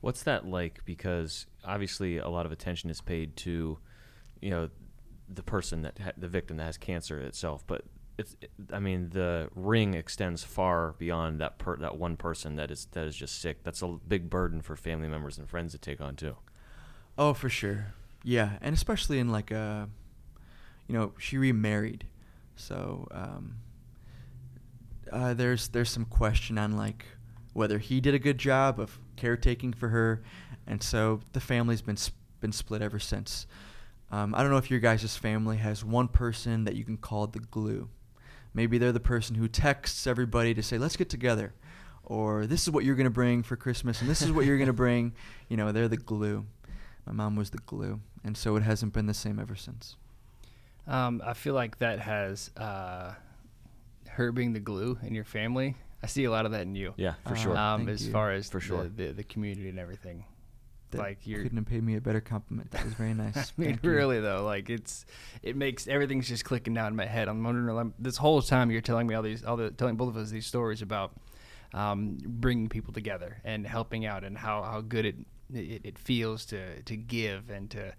What's 0.00 0.22
that 0.22 0.46
like? 0.46 0.84
Because 0.84 1.46
obviously, 1.64 2.18
a 2.18 2.28
lot 2.28 2.46
of 2.46 2.52
attention 2.52 2.88
is 2.88 3.00
paid 3.00 3.36
to, 3.38 3.78
you 4.40 4.50
know, 4.50 4.70
the 5.28 5.42
person 5.42 5.82
that 5.82 5.98
ha- 5.98 6.12
the 6.16 6.28
victim 6.28 6.58
that 6.58 6.64
has 6.64 6.76
cancer 6.76 7.18
itself. 7.18 7.66
But 7.66 7.82
it's, 8.18 8.34
I 8.72 8.78
mean, 8.78 9.10
the 9.10 9.50
ring 9.54 9.94
extends 9.94 10.42
far 10.42 10.94
beyond 10.98 11.40
that 11.40 11.58
per- 11.58 11.76
that 11.76 11.98
one 11.98 12.16
person 12.16 12.56
that 12.56 12.70
is 12.70 12.86
that 12.92 13.06
is 13.06 13.16
just 13.16 13.40
sick. 13.40 13.62
That's 13.62 13.82
a 13.82 13.98
big 14.08 14.30
burden 14.30 14.62
for 14.62 14.76
family 14.76 15.08
members 15.08 15.38
and 15.38 15.48
friends 15.48 15.72
to 15.72 15.78
take 15.78 16.00
on 16.00 16.16
too. 16.16 16.36
Oh, 17.18 17.34
for 17.34 17.48
sure. 17.48 17.94
Yeah, 18.22 18.58
and 18.60 18.74
especially 18.74 19.18
in 19.18 19.30
like 19.30 19.50
a, 19.50 19.88
you 20.88 20.94
know, 20.94 21.12
she 21.18 21.38
remarried, 21.38 22.06
so 22.56 23.06
um, 23.10 23.56
uh, 25.12 25.34
there's 25.34 25.68
there's 25.68 25.90
some 25.90 26.04
question 26.06 26.58
on 26.58 26.76
like 26.76 27.04
whether 27.52 27.78
he 27.78 28.00
did 28.00 28.14
a 28.14 28.18
good 28.18 28.38
job 28.38 28.80
of 28.80 28.98
caretaking 29.16 29.72
for 29.72 29.88
her, 29.88 30.22
and 30.66 30.82
so 30.82 31.20
the 31.32 31.40
family's 31.40 31.82
been 31.82 31.96
sp- 32.00 32.16
been 32.40 32.52
split 32.52 32.82
ever 32.82 32.98
since. 32.98 33.46
Um, 34.10 34.34
I 34.34 34.42
don't 34.42 34.50
know 34.50 34.58
if 34.58 34.70
your 34.70 34.80
guys' 34.80 35.16
family 35.16 35.56
has 35.56 35.84
one 35.84 36.08
person 36.08 36.64
that 36.64 36.76
you 36.76 36.84
can 36.84 36.96
call 36.96 37.26
the 37.26 37.40
glue. 37.40 37.88
Maybe 38.56 38.78
they're 38.78 38.90
the 38.90 39.00
person 39.00 39.36
who 39.36 39.48
texts 39.48 40.06
everybody 40.06 40.54
to 40.54 40.62
say, 40.62 40.78
"Let's 40.78 40.96
get 40.96 41.10
together," 41.10 41.52
or 42.02 42.46
"This 42.46 42.62
is 42.62 42.70
what 42.70 42.84
you're 42.86 42.96
gonna 42.96 43.10
bring 43.10 43.42
for 43.42 43.54
Christmas," 43.54 44.00
and 44.00 44.08
this 44.08 44.22
is 44.22 44.32
what 44.32 44.46
you're 44.46 44.56
gonna 44.58 44.72
bring. 44.72 45.12
You 45.48 45.56
know, 45.56 45.70
they're 45.72 45.86
the 45.88 45.96
glue. 45.98 46.44
My 47.06 47.12
mom 47.12 47.36
was 47.36 47.50
the 47.50 47.58
glue, 47.58 48.00
and 48.24 48.36
so 48.36 48.56
it 48.56 48.62
hasn't 48.64 48.92
been 48.94 49.06
the 49.06 49.14
same 49.14 49.38
ever 49.38 49.54
since. 49.54 49.96
Um, 50.88 51.22
I 51.24 51.34
feel 51.34 51.54
like 51.54 51.78
that 51.78 52.00
has 52.00 52.50
uh, 52.56 53.14
her 54.08 54.32
being 54.32 54.54
the 54.54 54.60
glue 54.60 54.98
in 55.02 55.14
your 55.14 55.24
family. 55.24 55.76
I 56.02 56.06
see 56.08 56.24
a 56.24 56.30
lot 56.30 56.46
of 56.46 56.52
that 56.52 56.62
in 56.62 56.74
you. 56.74 56.94
Yeah, 56.96 57.14
for 57.26 57.34
Uh, 57.34 57.36
sure. 57.36 57.56
Um, 57.56 57.88
as 57.88 58.06
you. 58.06 58.12
far 58.12 58.32
as 58.32 58.48
For 58.50 58.58
the, 58.58 58.64
sure. 58.64 58.88
the, 58.88 59.12
the 59.12 59.22
community 59.24 59.68
and 59.68 59.78
everything. 59.78 60.24
That 60.92 60.98
Like 60.98 61.26
you're- 61.26 61.42
couldn't 61.42 61.58
have 61.58 61.66
paid 61.66 61.82
me 61.82 61.96
a 61.96 62.00
better 62.00 62.20
compliment. 62.20 62.70
That 62.70 62.84
was 62.84 62.94
very 62.94 63.12
nice. 63.24 63.36
I 63.36 63.40
mean, 63.56 63.70
Thank 63.70 63.84
you. 63.84 63.90
really 63.90 64.20
though, 64.20 64.44
like 64.44 64.70
it's 64.70 65.04
it 65.42 65.56
makes 65.56 65.88
everything's 65.88 66.28
just 66.28 66.44
clicking 66.44 66.74
down 66.74 66.88
in 66.88 66.96
my 66.96 67.06
head. 67.06 67.28
I'm 67.28 67.42
wondering 67.42 67.74
like, 67.74 67.92
this 67.98 68.16
whole 68.16 68.40
time 68.42 68.70
you're 68.70 68.80
telling 68.80 69.06
me 69.06 69.14
all 69.14 69.22
these, 69.22 69.44
all 69.44 69.56
the 69.56 69.70
telling 69.70 69.96
both 69.96 70.08
of 70.10 70.16
us 70.16 70.30
these 70.30 70.46
stories 70.46 70.82
about 70.82 71.12
um, 71.74 72.18
bringing 72.24 72.68
people 72.68 72.94
together 72.94 73.38
and 73.44 73.66
helping 73.66 74.06
out 74.06 74.22
and 74.24 74.38
how, 74.38 74.62
how 74.62 74.80
good 74.80 75.04
it, 75.04 75.16
it 75.52 75.80
it 75.84 75.98
feels 75.98 76.46
to 76.46 76.82
to 76.82 76.96
give 76.96 77.50
and 77.50 77.70
to 77.70 77.92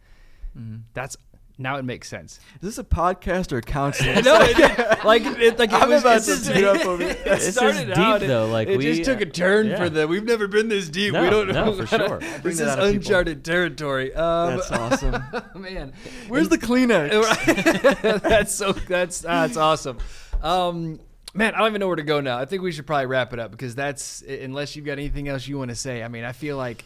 Mhm. 0.57 0.83
that's 0.93 1.15
now 1.57 1.77
it 1.77 1.83
makes 1.83 2.07
sense. 2.07 2.39
Is 2.55 2.61
this 2.61 2.77
a 2.77 2.83
podcast 2.83 3.51
or 3.51 3.57
a 3.57 3.61
counseling? 3.61 4.13
no, 4.23 4.37
it, 4.41 4.57
like 5.05 5.23
it, 5.25 5.57
like 5.57 5.71
it 5.71 5.75
I'm 5.75 5.89
was, 5.89 6.01
about 6.01 6.17
it's 6.17 6.25
to 6.27 6.31
just- 6.33 6.45
tear 6.51 6.69
up 6.69 6.85
over 6.85 7.01
here. 7.03 7.11
it 7.13 7.23
This 7.25 7.47
is 7.47 7.55
started 7.55 7.87
deep, 7.87 7.97
out, 7.97 8.21
it- 8.23 8.27
though, 8.27 8.47
like, 8.47 8.67
it 8.67 8.77
we- 8.77 8.83
just 8.83 9.03
took 9.05 9.21
a 9.21 9.25
turn 9.25 9.67
yeah. 9.67 9.77
for 9.77 9.89
the. 9.89 10.07
We've 10.07 10.23
never 10.23 10.47
been 10.47 10.69
this 10.69 10.87
deep. 10.89 11.13
we 11.13 11.29
don't 11.29 11.47
no, 11.47 11.65
know. 11.65 11.73
for 11.73 11.87
sure. 11.87 12.19
This 12.43 12.59
is 12.59 12.61
out 12.61 12.79
of 12.79 12.85
people. 12.85 12.95
uncharted 12.97 13.43
territory. 13.43 14.13
Um, 14.13 14.57
That's 14.57 14.71
awesome. 14.71 15.23
man. 15.55 15.93
Where's 16.27 16.49
the 16.49 16.57
Kleenex? 16.57 17.23
Right. 17.23 18.21
that's 18.21 18.53
so 18.53 18.71
that's 18.73 19.21
that's 19.21 19.57
awesome. 19.57 19.97
Um, 20.41 20.99
man, 21.33 21.55
I 21.55 21.59
don't 21.59 21.69
even 21.69 21.79
know 21.79 21.87
where 21.87 21.95
to 21.95 22.03
go 22.03 22.21
now. 22.21 22.37
I 22.37 22.45
think 22.45 22.61
we 22.61 22.71
should 22.71 22.85
probably 22.87 23.07
wrap 23.07 23.33
it 23.33 23.39
up 23.39 23.51
because 23.51 23.75
that's 23.75 24.21
unless 24.21 24.75
you've 24.75 24.85
got 24.85 24.93
anything 24.93 25.27
else 25.27 25.47
you 25.47 25.57
want 25.57 25.69
to 25.69 25.75
say. 25.75 26.03
I 26.03 26.07
mean, 26.07 26.23
I 26.23 26.31
feel 26.31 26.57
like 26.57 26.83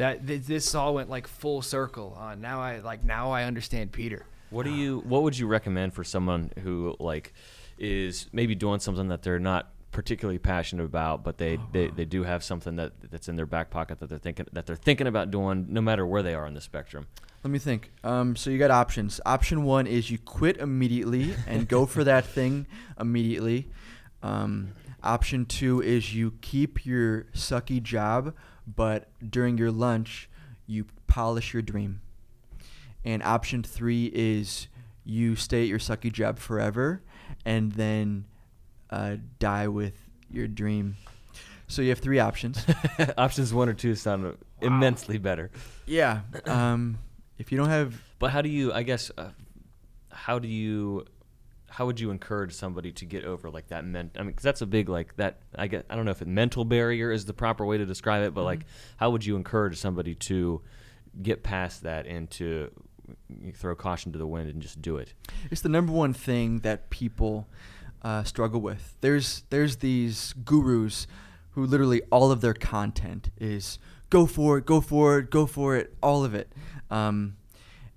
that 0.00 0.26
th- 0.26 0.42
this 0.42 0.74
all 0.74 0.94
went 0.94 1.08
like 1.08 1.26
full 1.26 1.62
circle 1.62 2.16
on 2.18 2.40
now. 2.40 2.60
I 2.60 2.80
like 2.80 3.04
now 3.04 3.30
I 3.30 3.44
understand 3.44 3.92
Peter. 3.92 4.26
What 4.50 4.64
do 4.64 4.70
you? 4.70 5.00
What 5.06 5.22
would 5.22 5.38
you 5.38 5.46
recommend 5.46 5.94
for 5.94 6.04
someone 6.04 6.50
who 6.62 6.96
like 6.98 7.34
is 7.78 8.26
maybe 8.32 8.54
doing 8.54 8.80
something 8.80 9.08
that 9.08 9.22
they're 9.22 9.38
not 9.38 9.70
particularly 9.92 10.38
passionate 10.38 10.84
about, 10.84 11.24
but 11.24 11.38
they, 11.38 11.58
they, 11.72 11.88
they 11.88 12.04
do 12.04 12.22
have 12.22 12.44
something 12.44 12.76
that 12.76 12.92
that's 13.10 13.28
in 13.28 13.36
their 13.36 13.46
back 13.46 13.70
pocket 13.70 13.98
that 13.98 14.08
they're 14.08 14.18
thinking 14.18 14.46
that 14.52 14.66
they're 14.66 14.76
thinking 14.76 15.06
about 15.06 15.30
doing, 15.30 15.66
no 15.68 15.80
matter 15.80 16.06
where 16.06 16.22
they 16.22 16.34
are 16.34 16.46
on 16.46 16.54
the 16.54 16.60
spectrum. 16.60 17.06
Let 17.42 17.50
me 17.50 17.58
think. 17.58 17.90
Um, 18.04 18.36
so 18.36 18.50
you 18.50 18.58
got 18.58 18.70
options. 18.70 19.20
Option 19.24 19.64
one 19.64 19.86
is 19.86 20.10
you 20.10 20.18
quit 20.18 20.58
immediately 20.58 21.34
and 21.46 21.66
go 21.66 21.86
for 21.86 22.04
that 22.04 22.24
thing 22.36 22.66
immediately. 23.00 23.68
Um, 24.22 24.72
option 25.02 25.46
two 25.46 25.82
is 25.82 26.14
you 26.14 26.34
keep 26.42 26.84
your 26.84 27.24
sucky 27.34 27.82
job, 27.82 28.34
but 28.76 29.08
during 29.28 29.58
your 29.58 29.70
lunch, 29.70 30.28
you 30.66 30.86
polish 31.06 31.52
your 31.52 31.62
dream. 31.62 32.00
And 33.04 33.22
option 33.22 33.62
three 33.62 34.06
is 34.14 34.68
you 35.04 35.34
stay 35.36 35.62
at 35.62 35.68
your 35.68 35.78
sucky 35.78 36.12
job 36.12 36.38
forever 36.38 37.02
and 37.44 37.72
then 37.72 38.26
uh, 38.90 39.16
die 39.38 39.68
with 39.68 39.94
your 40.30 40.46
dream. 40.46 40.96
So 41.66 41.82
you 41.82 41.90
have 41.90 42.00
three 42.00 42.18
options. 42.18 42.64
Options 43.18 43.54
one 43.54 43.68
or 43.68 43.74
two 43.74 43.94
sound 43.94 44.36
immensely 44.60 45.18
better. 45.18 45.50
yeah. 45.86 46.22
Um, 46.46 46.98
if 47.38 47.52
you 47.52 47.58
don't 47.58 47.68
have 47.68 47.94
But 48.18 48.32
how 48.32 48.42
do 48.42 48.48
you? 48.48 48.72
I 48.72 48.82
guess 48.82 49.10
uh, 49.16 49.30
how 50.10 50.38
do 50.40 50.48
you? 50.48 51.06
How 51.70 51.86
would 51.86 51.98
you 52.00 52.10
encourage 52.10 52.52
somebody 52.52 52.92
to 52.92 53.04
get 53.04 53.24
over 53.24 53.50
like 53.50 53.68
that? 53.68 53.84
Men- 53.84 54.10
I 54.16 54.20
mean, 54.20 54.28
because 54.28 54.42
that's 54.42 54.60
a 54.60 54.66
big 54.66 54.88
like 54.88 55.16
that. 55.16 55.38
I 55.56 55.66
get. 55.66 55.86
I 55.88 55.96
don't 55.96 56.04
know 56.04 56.10
if 56.10 56.20
a 56.20 56.26
mental 56.26 56.64
barrier 56.64 57.10
is 57.12 57.24
the 57.24 57.32
proper 57.32 57.64
way 57.64 57.78
to 57.78 57.86
describe 57.86 58.22
it, 58.24 58.34
but 58.34 58.44
like, 58.44 58.66
how 58.96 59.10
would 59.10 59.24
you 59.24 59.36
encourage 59.36 59.78
somebody 59.78 60.14
to 60.16 60.60
get 61.22 61.42
past 61.42 61.82
that 61.84 62.06
and 62.06 62.30
to 62.32 62.70
throw 63.54 63.74
caution 63.74 64.12
to 64.12 64.18
the 64.18 64.26
wind 64.26 64.50
and 64.50 64.60
just 64.60 64.82
do 64.82 64.96
it? 64.96 65.14
It's 65.50 65.62
the 65.62 65.68
number 65.68 65.92
one 65.92 66.12
thing 66.12 66.58
that 66.60 66.90
people 66.90 67.48
uh, 68.02 68.24
struggle 68.24 68.60
with. 68.60 68.96
There's 69.00 69.44
there's 69.50 69.76
these 69.76 70.34
gurus 70.44 71.06
who 71.52 71.64
literally 71.66 72.02
all 72.10 72.30
of 72.30 72.40
their 72.40 72.54
content 72.54 73.30
is 73.38 73.78
go 74.08 74.26
for 74.26 74.58
it, 74.58 74.66
go 74.66 74.80
for 74.80 75.18
it, 75.18 75.30
go 75.30 75.46
for 75.46 75.76
it, 75.76 75.94
all 76.02 76.24
of 76.24 76.34
it. 76.34 76.52
Um, 76.90 77.36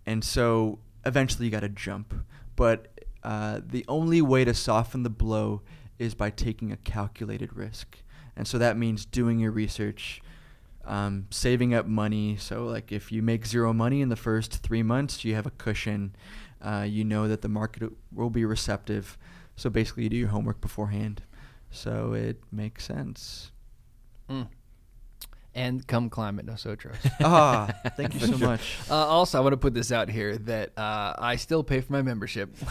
and 0.05 0.24
so 0.24 0.80
eventually 1.05 1.45
you 1.45 1.51
got 1.51 1.61
to 1.61 1.69
jump. 1.69 2.13
But 2.55 2.88
uh, 3.24 3.61
the 3.65 3.86
only 3.88 4.21
way 4.21 4.45
to 4.45 4.53
soften 4.53 5.03
the 5.03 5.09
blow 5.09 5.61
is 5.99 6.13
by 6.13 6.30
taking 6.30 6.71
a 6.71 6.78
calculated 6.78 7.55
risk. 7.55 7.99
And 8.36 8.47
so 8.47 8.57
that 8.57 8.78
means 8.78 9.05
doing 9.05 9.39
your 9.39 9.51
research, 9.51 10.21
um, 10.86 11.28
saving 11.30 11.74
up 11.74 11.86
money. 11.86 12.36
So, 12.38 12.65
like, 12.65 12.91
if 12.91 13.11
you 13.11 13.21
make 13.21 13.45
zero 13.45 13.74
money 13.74 14.01
in 14.01 14.09
the 14.09 14.15
first 14.15 14.53
three 14.57 14.84
months, 14.84 15.24
you 15.24 15.36
have 15.36 15.45
a 15.45 15.51
cushion. 15.51 16.15
Uh, 16.61 16.86
you 16.88 17.03
know 17.03 17.28
that 17.28 17.41
the 17.41 17.49
market 17.49 17.91
will 18.11 18.30
be 18.30 18.45
receptive. 18.45 19.17
So, 19.55 19.69
basically, 19.69 20.03
you 20.03 20.09
do 20.09 20.17
your 20.17 20.30
homework 20.30 20.61
beforehand. 20.61 21.24
So, 21.69 22.13
it 22.13 22.41
makes 22.51 22.86
sense. 22.86 23.51
Mm. 24.30 24.47
And 25.56 25.86
come 25.86 26.10
climate 26.10 26.45
Nosotros. 26.45 26.95
ah, 27.22 27.72
thank 27.95 28.16
you 28.16 28.20
so 28.22 28.38
much. 28.39 28.62
Uh, 28.89 28.95
also, 28.95 29.38
I 29.38 29.41
want 29.41 29.54
to 29.54 29.58
put 29.58 29.76
this 29.76 29.91
out 29.91 30.10
here 30.10 30.36
that 30.39 30.76
uh, 30.76 31.14
I 31.20 31.36
still 31.36 31.64
pay 31.64 31.80
for 31.82 31.93
my 31.93 32.01
membership. 32.01 32.56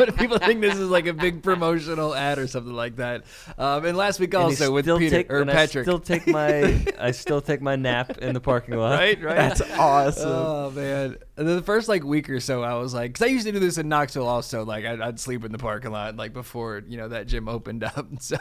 What 0.00 0.16
people 0.16 0.38
think 0.38 0.62
this 0.62 0.76
is 0.78 0.88
like 0.88 1.06
a 1.06 1.12
big 1.12 1.42
promotional 1.42 2.14
ad 2.14 2.38
or 2.38 2.46
something 2.46 2.72
like 2.72 2.96
that. 2.96 3.24
Um, 3.58 3.84
and 3.84 3.96
last 3.96 4.18
week 4.18 4.34
also 4.34 4.72
with 4.72 4.86
still 4.86 4.98
Peter 4.98 5.16
take- 5.18 5.30
or 5.32 5.40
and 5.42 5.50
Patrick. 5.50 5.82
I 5.82 5.90
still 5.90 5.98
take 5.98 6.26
my 6.26 6.86
I 6.98 7.10
still 7.10 7.40
take 7.42 7.60
my 7.60 7.76
nap 7.76 8.18
in 8.18 8.32
the 8.32 8.40
parking 8.40 8.76
lot. 8.76 8.98
right, 8.98 9.20
right. 9.22 9.36
That's 9.36 9.60
awesome. 9.78 10.30
Oh 10.30 10.70
man! 10.70 11.16
And 11.36 11.48
then 11.48 11.56
the 11.56 11.62
first 11.62 11.88
like 11.88 12.02
week 12.04 12.30
or 12.30 12.40
so, 12.40 12.62
I 12.62 12.74
was 12.74 12.94
like, 12.94 13.12
because 13.12 13.26
I 13.26 13.30
used 13.30 13.46
to 13.46 13.52
do 13.52 13.58
this 13.58 13.76
in 13.78 13.88
Knoxville 13.88 14.26
also. 14.26 14.64
Like, 14.64 14.84
I'd, 14.84 15.00
I'd 15.00 15.20
sleep 15.20 15.44
in 15.44 15.52
the 15.52 15.58
parking 15.58 15.90
lot 15.90 16.16
like 16.16 16.32
before 16.32 16.82
you 16.88 16.96
know 16.96 17.08
that 17.08 17.26
gym 17.26 17.48
opened 17.48 17.84
up. 17.84 18.06
So 18.20 18.36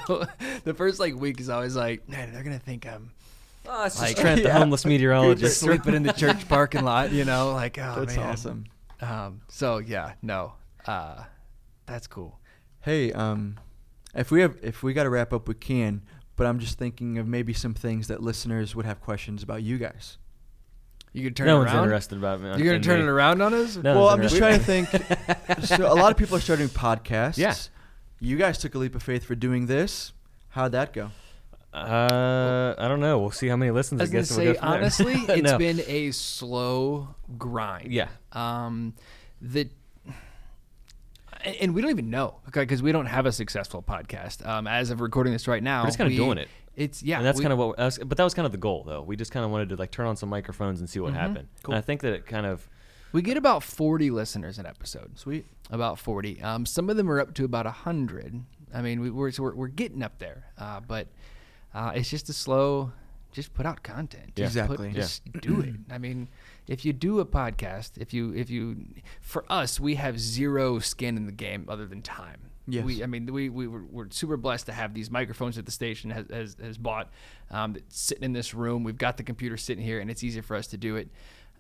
the 0.64 0.74
first 0.74 1.00
like 1.00 1.16
week 1.16 1.40
is 1.42 1.50
always 1.50 1.76
like, 1.76 2.08
man, 2.08 2.32
they're 2.32 2.44
gonna 2.44 2.60
think 2.60 2.86
I'm 2.86 3.12
Oh, 3.72 3.86
it's 3.86 4.00
Like- 4.00 4.10
just 4.12 4.22
Trent, 4.22 4.42
the 4.42 4.48
Yeah. 4.50 4.58
homeless 4.58 4.86
meteorologist. 4.86 5.42
just 5.42 5.60
sleeping 5.60 5.94
in 5.94 6.04
the 6.04 6.14
church 6.14 6.48
parking 6.50 6.84
lot. 6.84 7.12
You 7.12 7.24
know, 7.26 7.54
like 7.54 7.78
oh 7.78 7.96
That's 8.00 8.16
man. 8.18 8.30
awesome. 8.30 8.64
Um, 9.02 9.42
so 9.48 9.78
yeah, 9.78 10.14
no, 10.22 10.54
uh, 10.88 11.24
that's 11.86 12.08
cool. 12.08 12.40
Hey, 12.82 13.12
um, 13.14 13.60
if 14.16 14.32
we 14.32 14.42
have 14.42 14.58
if 14.62 14.82
we 14.84 14.94
got 14.94 15.04
to 15.04 15.10
wrap 15.10 15.32
up, 15.34 15.48
we 15.48 15.54
can. 15.54 16.02
But 16.36 16.48
I'm 16.48 16.60
just 16.60 16.78
thinking 16.78 17.18
of 17.18 17.28
maybe 17.28 17.54
some 17.54 17.74
things 17.74 18.08
that 18.08 18.24
listeners 18.24 18.76
would 18.76 18.86
have 18.86 19.02
questions 19.02 19.44
about 19.44 19.62
you 19.62 19.78
guys. 19.78 20.18
You 21.12 21.24
could 21.24 21.36
turn 21.36 21.48
no 21.48 21.58
it 21.58 21.60
one's 21.60 21.72
around. 21.74 21.84
interested 21.86 22.18
about 22.18 22.40
me. 22.40 22.48
You're 22.50 22.74
gonna 22.74 22.80
turn 22.80 23.00
me. 23.00 23.06
it 23.06 23.10
around 23.10 23.42
on 23.42 23.54
us? 23.54 23.76
No. 23.78 23.96
well, 23.96 24.10
I'm 24.10 24.22
just 24.22 24.38
trying 24.38 24.58
to 24.60 24.64
think. 24.64 24.90
so 25.66 25.92
a 25.92 25.96
lot 25.96 26.12
of 26.12 26.18
people 26.18 26.36
are 26.38 26.40
starting 26.42 26.70
podcasts. 26.70 27.38
Yeah. 27.38 27.56
You 28.20 28.38
guys 28.38 28.58
took 28.58 28.76
a 28.76 28.78
leap 28.78 28.96
of 28.96 29.04
faith 29.04 29.24
for 29.26 29.36
doing 29.36 29.66
this. 29.66 30.14
How'd 30.50 30.72
that 30.74 30.94
go? 30.94 31.12
Uh, 31.74 32.76
I 32.78 32.88
don't 32.88 33.00
know. 33.00 33.20
We'll 33.20 33.32
see 33.32 33.48
how 33.48 33.56
many 33.56 33.72
listens 33.72 34.02
I 34.02 34.06
it 34.06 34.12
was 34.12 34.12
gonna 34.12 34.22
gets. 34.22 34.32
and 34.32 34.46
we'll 34.46 34.54
say 34.54 34.54
go 34.54 34.60
from 34.60 34.70
there. 34.72 34.80
honestly, 34.80 35.14
it's 35.36 35.52
No. 35.52 35.58
been 35.58 35.80
a 35.88 36.12
slow 36.12 37.16
grind. 37.38 37.92
Yeah. 37.92 38.08
Um, 38.32 38.94
the 39.42 39.70
and- 41.44 41.56
and 41.62 41.74
we 41.76 41.82
don't 41.82 41.92
even 41.92 42.10
know, 42.10 42.36
okay, 42.50 42.62
because 42.62 42.82
we 42.84 42.92
don't 42.92 43.06
have 43.06 43.26
a 43.26 43.32
successful 43.32 43.82
podcast. 43.82 44.46
Um, 44.46 44.68
as 44.68 44.90
of 44.90 45.00
recording 45.00 45.32
this 45.32 45.48
right 45.48 45.64
now, 45.64 45.84
We're 45.84 45.88
just 45.88 45.98
kinda 45.98 46.16
doing 46.16 46.38
it. 46.38 46.50
It's 46.76 47.02
yeah. 47.04 47.18
and 47.18 47.26
that's 47.26 47.38
we- 47.38 47.44
kind 47.44 47.54
of 47.54 47.60
what. 47.60 47.78
That's, 47.78 47.98
but 47.98 48.18
that 48.18 48.24
was 48.24 48.34
kind 48.34 48.46
of 48.46 48.52
the 48.52 48.58
goal, 48.58 48.84
though. 48.86 49.02
We 49.02 49.16
just 49.16 49.32
kind 49.32 49.46
of 49.46 49.52
wanted 49.52 49.70
to 49.70 49.76
like 49.76 49.92
turn 49.92 50.06
on 50.08 50.16
some 50.18 50.30
microphones 50.30 50.80
and 50.80 50.90
see 50.90 51.00
what 51.00 51.14
happened. 51.14 51.48
Cool. 51.64 51.74
And 51.76 51.78
I 51.78 51.82
think 51.82 52.02
that 52.02 52.14
it 52.14 52.26
kind 52.26 52.46
of 52.46 52.68
we 53.12 53.22
get 53.22 53.38
about 53.38 53.64
forty 53.64 54.10
listeners 54.12 54.60
an 54.60 54.66
episode. 54.66 55.18
Sweet. 55.20 55.46
About 55.70 56.00
forty. 56.00 56.42
Um, 56.42 56.66
some 56.66 56.90
of 56.90 56.96
them 56.98 57.10
are 57.12 57.20
up 57.20 57.34
to 57.36 57.44
about 57.46 57.66
hundred. 57.66 58.44
I 58.74 58.82
mean, 58.82 59.00
we, 59.02 59.10
we're, 59.10 59.32
so 59.32 59.44
we're 59.44 59.56
we're 59.56 59.68
getting 59.68 60.04
up 60.04 60.20
there, 60.20 60.46
uh, 60.58 60.80
but 60.80 61.08
uh, 61.74 61.92
it's 61.96 62.10
just 62.10 62.30
a 62.30 62.34
slow. 62.34 62.92
Just 63.32 63.54
put 63.54 63.66
out 63.68 63.84
content. 63.84 64.32
Yeah. 64.36 64.46
Just 64.50 64.68
put- 64.68 64.80
Exactly. 64.80 64.94
just 64.94 65.42
do 65.42 65.62
it. 65.62 65.76
I 65.92 66.00
mean, 66.00 66.30
if 66.68 66.84
you 66.84 66.94
do 66.94 67.20
a 67.20 67.26
podcast, 67.26 67.92
if 67.98 68.12
you 68.14 68.34
if 68.34 68.50
you, 68.50 68.86
for 69.22 69.46
us, 69.50 69.80
we 69.80 69.96
have 69.96 70.20
zero 70.20 70.80
skin 70.80 71.16
in 71.16 71.26
the 71.28 71.32
game 71.32 71.66
other 71.70 71.86
than 71.86 72.02
time. 72.02 72.50
Yes. 72.68 72.86
We, 72.86 73.04
I 73.04 73.08
mean, 73.08 73.32
we, 73.34 73.50
we 73.50 73.68
were, 73.68 73.84
we're 73.84 74.10
super 74.12 74.38
blessed 74.38 74.68
to 74.68 74.74
have 74.74 74.94
these 74.94 75.10
microphones 75.10 75.56
that 75.56 75.66
the 75.66 75.72
station 75.72 76.12
has, 76.12 76.26
has, 76.30 76.56
has 76.62 76.78
bought 76.78 77.10
um, 77.50 77.76
sitting 77.88 78.24
in 78.24 78.34
this 78.34 78.54
room. 78.54 78.84
We've 78.84 78.98
got 78.98 79.18
the 79.18 79.24
computer 79.24 79.58
sitting 79.58 79.84
here, 79.84 80.00
and 80.00 80.10
it's 80.12 80.24
easy 80.24 80.42
for 80.42 80.56
us 80.56 80.68
to 80.68 80.78
do 80.78 80.96
it. 80.96 81.10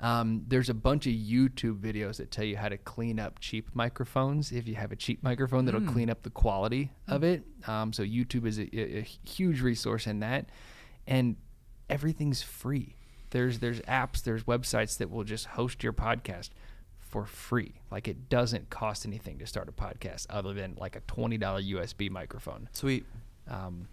Um, 0.01 0.45
there's 0.47 0.69
a 0.69 0.73
bunch 0.73 1.07
of 1.07 1.13
YouTube 1.13 1.79
videos 1.79 2.17
that 2.17 2.31
tell 2.31 2.45
you 2.45 2.55
how 2.55 2.69
to 2.69 2.77
clean 2.77 3.19
up 3.19 3.39
cheap 3.39 3.69
microphones. 3.73 4.51
If 4.51 4.67
you 4.67 4.75
have 4.75 4.91
a 4.91 4.95
cheap 4.95 5.21
microphone, 5.23 5.65
that'll 5.65 5.81
clean 5.81 6.09
up 6.09 6.23
the 6.23 6.29
quality 6.29 6.91
of 7.07 7.23
it. 7.23 7.43
Um, 7.67 7.91
so 7.91 8.03
YouTube 8.03 8.45
is 8.45 8.59
a, 8.59 8.69
a, 8.73 8.99
a 8.99 9.01
huge 9.01 9.61
resource 9.61 10.07
in 10.07 10.21
that, 10.21 10.49
and 11.05 11.35
everything's 11.89 12.41
free. 12.41 12.95
There's 13.31 13.59
there's 13.59 13.81
apps, 13.81 14.23
there's 14.23 14.43
websites 14.43 14.97
that 14.99 15.09
will 15.09 15.25
just 15.25 15.47
host 15.47 15.83
your 15.83 15.93
podcast 15.93 16.49
for 16.99 17.25
free. 17.25 17.81
Like 17.91 18.07
it 18.07 18.29
doesn't 18.29 18.69
cost 18.69 19.05
anything 19.05 19.39
to 19.39 19.45
start 19.45 19.67
a 19.67 19.71
podcast 19.71 20.27
other 20.29 20.53
than 20.53 20.75
like 20.79 20.95
a 20.95 21.01
twenty 21.01 21.37
dollar 21.37 21.61
USB 21.61 22.09
microphone. 22.09 22.69
Sweet. 22.71 23.05
Um, 23.49 23.87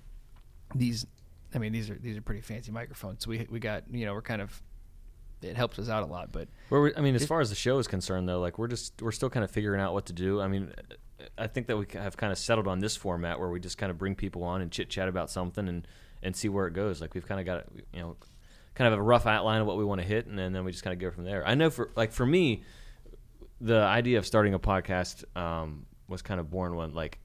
these, 0.75 1.07
I 1.55 1.59
mean, 1.59 1.73
these 1.73 1.91
are 1.91 1.95
these 1.97 2.17
are 2.17 2.23
pretty 2.23 2.43
fancy 2.43 2.71
microphones. 2.71 3.25
So 3.25 3.31
we 3.31 3.47
we 3.51 3.59
got 3.59 3.85
you 3.91 4.07
know 4.07 4.15
we're 4.15 4.23
kind 4.23 4.41
of 4.41 4.63
it 5.47 5.57
helps 5.57 5.79
us 5.79 5.89
out 5.89 6.03
a 6.03 6.07
lot, 6.07 6.33
but 6.33 6.49
Where 6.69 6.81
we, 6.81 6.95
I 6.97 7.01
mean, 7.01 7.15
as 7.15 7.25
far 7.27 7.41
as 7.41 7.49
the 7.49 7.57
show 7.57 7.79
is 7.79 7.87
concerned, 7.89 8.29
though, 8.29 8.41
like 8.41 8.59
we're 8.59 8.69
just 8.69 9.01
we're 9.03 9.13
still 9.13 9.31
kind 9.31 9.45
of 9.45 9.51
figuring 9.51 9.81
out 9.81 9.93
what 9.95 10.07
to 10.07 10.13
do. 10.13 10.41
I 10.41 10.49
mean, 10.49 10.73
I 11.39 11.47
think 11.47 11.67
that 11.69 11.77
we 11.77 11.87
have 11.95 12.17
kind 12.17 12.33
of 12.33 12.39
settled 12.39 12.67
on 12.69 12.79
this 12.81 12.97
format 12.97 13.39
where 13.41 13.49
we 13.49 13.61
just 13.61 13.79
kind 13.79 13.91
of 13.91 13.99
bring 13.99 14.15
people 14.15 14.43
on 14.45 14.61
and 14.61 14.71
chit 14.71 14.89
chat 14.91 15.09
about 15.09 15.31
something 15.31 15.69
and 15.69 15.87
and 16.23 16.35
see 16.37 16.49
where 16.49 16.67
it 16.67 16.73
goes. 16.75 17.01
Like 17.01 17.15
we've 17.15 17.27
kind 17.27 17.41
of 17.41 17.47
got 17.47 17.65
you 17.93 18.01
know 18.01 18.17
kind 18.75 18.93
of 18.93 18.99
a 18.99 19.03
rough 19.03 19.27
outline 19.27 19.61
of 19.63 19.67
what 19.67 19.77
we 19.79 19.85
want 19.85 20.01
to 20.01 20.07
hit, 20.07 20.27
and 20.27 20.39
then, 20.39 20.53
then 20.53 20.65
we 20.65 20.71
just 20.73 20.85
kind 20.85 20.93
of 20.95 21.01
go 21.01 21.11
from 21.11 21.25
there. 21.25 21.47
I 21.47 21.55
know 21.55 21.71
for 21.71 21.91
like 21.97 22.13
for 22.13 22.27
me, 22.27 22.63
the 23.61 23.79
idea 23.81 24.19
of 24.19 24.27
starting 24.27 24.55
a 24.55 24.59
podcast 24.59 25.25
um, 25.37 25.87
was 26.09 26.23
kind 26.23 26.41
of 26.41 26.51
born 26.51 26.77
when 26.77 26.93
like 26.95 27.19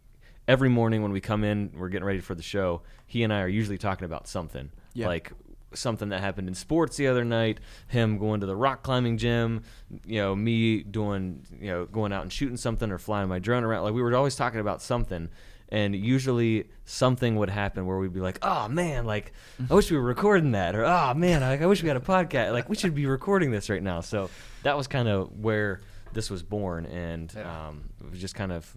every 0.47 0.69
morning 0.69 1.01
when 1.01 1.11
we 1.11 1.21
come 1.21 1.43
in, 1.43 1.71
we're 1.75 1.89
getting 1.89 2.05
ready 2.05 2.19
for 2.19 2.35
the 2.35 2.43
show. 2.43 2.81
He 3.05 3.23
and 3.23 3.33
I 3.33 3.41
are 3.41 3.47
usually 3.47 3.77
talking 3.77 4.05
about 4.05 4.27
something 4.27 4.71
Yeah. 4.93 5.07
like 5.07 5.31
something 5.73 6.09
that 6.09 6.21
happened 6.21 6.47
in 6.47 6.53
sports 6.53 6.97
the 6.97 7.07
other 7.07 7.23
night. 7.23 7.59
Him 7.87 8.17
going 8.17 8.39
to 8.41 8.45
the 8.45 8.55
rock 8.55 8.83
climbing 8.83 9.17
gym. 9.17 9.63
You 10.05 10.19
know, 10.21 10.35
me 10.35 10.83
doing 10.83 11.45
you 11.59 11.67
know 11.67 11.85
going 11.85 12.11
out 12.13 12.23
and 12.23 12.31
shooting 12.33 12.57
something 12.57 12.91
or 12.91 12.97
flying 12.97 13.29
my 13.29 13.39
drone 13.39 13.63
around. 13.63 13.83
Like 13.83 13.93
we 13.93 14.01
were 14.01 14.15
always 14.15 14.35
talking 14.35 14.59
about 14.59 14.81
something. 14.81 15.29
And 15.73 15.95
usually 15.95 16.69
something 16.83 17.37
would 17.37 17.49
happen 17.49 17.85
where 17.85 17.97
we'd 17.97 18.11
be 18.11 18.19
like, 18.19 18.39
"Oh 18.41 18.67
man, 18.67 19.05
like 19.05 19.31
I 19.69 19.73
wish 19.73 19.89
we 19.89 19.95
were 19.95 20.03
recording 20.03 20.51
that," 20.51 20.75
or 20.75 20.83
"Oh 20.83 21.13
man, 21.13 21.39
like, 21.39 21.61
I 21.61 21.65
wish 21.65 21.81
we 21.81 21.87
had 21.87 21.95
a 21.95 22.01
podcast. 22.01 22.51
Like 22.51 22.67
we 22.67 22.75
should 22.75 22.93
be 22.93 23.05
recording 23.05 23.51
this 23.51 23.69
right 23.69 23.81
now." 23.81 24.01
So 24.01 24.29
that 24.63 24.75
was 24.75 24.87
kind 24.87 25.07
of 25.07 25.31
where 25.39 25.79
this 26.11 26.29
was 26.29 26.43
born, 26.43 26.85
and 26.87 27.31
Yeah. 27.33 27.67
um, 27.69 27.89
it 28.03 28.09
was 28.11 28.19
just 28.19 28.35
kind 28.35 28.51
of 28.51 28.75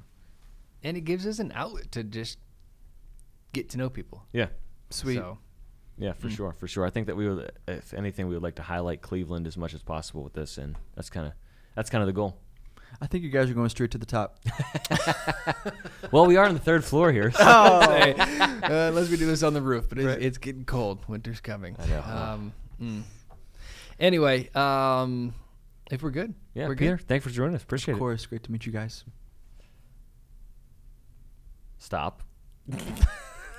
and 0.85 0.97
it 0.97 1.01
gives 1.01 1.27
us 1.27 1.41
an 1.41 1.51
outlet 1.57 1.91
to 1.93 2.05
just 2.05 2.39
get 3.53 3.71
to 3.71 3.79
know 3.79 3.91
people. 3.91 4.23
yeah, 4.33 4.47
Sweet. 4.91 5.17
So, 5.17 5.39
yeah, 5.99 6.13
for 6.13 6.29
sure, 6.31 6.53
for 6.53 6.67
sure. 6.69 6.85
I 6.85 6.91
think 6.91 7.07
that 7.07 7.17
we 7.17 7.29
would, 7.29 7.53
if 7.69 7.95
anything, 7.95 8.29
we 8.29 8.35
would 8.35 8.43
like 8.43 8.57
to 8.57 8.63
highlight 8.63 9.01
Cleveland 9.03 9.47
as 9.47 9.57
much 9.57 9.75
as 9.75 9.83
possible 9.83 10.23
with 10.23 10.33
this, 10.35 10.59
and 10.59 10.77
that's 10.95 11.11
kind 11.11 11.27
of 11.27 11.33
that's 11.75 11.91
kind 11.91 12.03
of 12.03 12.07
the 12.07 12.13
goal. 12.13 12.37
I 13.01 13.07
think 13.09 13.25
you 13.25 13.31
guys 13.31 13.51
are 13.51 13.55
going 13.55 13.69
straight 13.71 13.91
to 13.93 13.99
the 13.99 14.07
top. 14.07 14.39
Well, 16.13 16.27
we 16.27 16.37
are 16.37 16.45
on 16.47 16.55
the 16.55 16.61
third 16.61 16.85
floor 16.85 17.11
here. 17.11 17.33
so- 17.33 17.39
Say, 17.87 18.13
uh, 18.15 18.89
unless 18.89 19.09
we 19.09 19.17
do 19.17 19.27
this 19.27 19.43
on 19.43 19.53
the 19.53 19.63
roof, 19.63 19.89
but 19.89 19.99
it's, 19.99 20.07
Right. 20.07 20.23
it's 20.23 20.39
getting 20.39 20.65
cold. 20.65 21.03
Winter's 21.09 21.41
coming. 21.41 21.75
I 21.81 21.87
know. 21.87 22.01
Um, 22.03 22.53
mm. 22.81 23.03
Anyway, 23.99 24.49
um, 24.55 25.35
if 25.91 26.03
we're 26.05 26.11
good, 26.11 26.35
yeah, 26.55 26.69
we're 26.69 26.77
Peter, 26.77 26.97
good. 26.99 27.09
thanks 27.09 27.25
for 27.25 27.31
joining 27.33 27.57
us. 27.57 27.63
Appreciate 27.65 27.93
it. 27.93 27.95
Of 27.95 27.99
it. 27.99 28.01
course, 28.01 28.27
great 28.27 28.45
to 28.45 28.53
meet 28.53 28.65
you 28.67 28.71
guys. 28.71 29.03
Stop. 31.79 32.23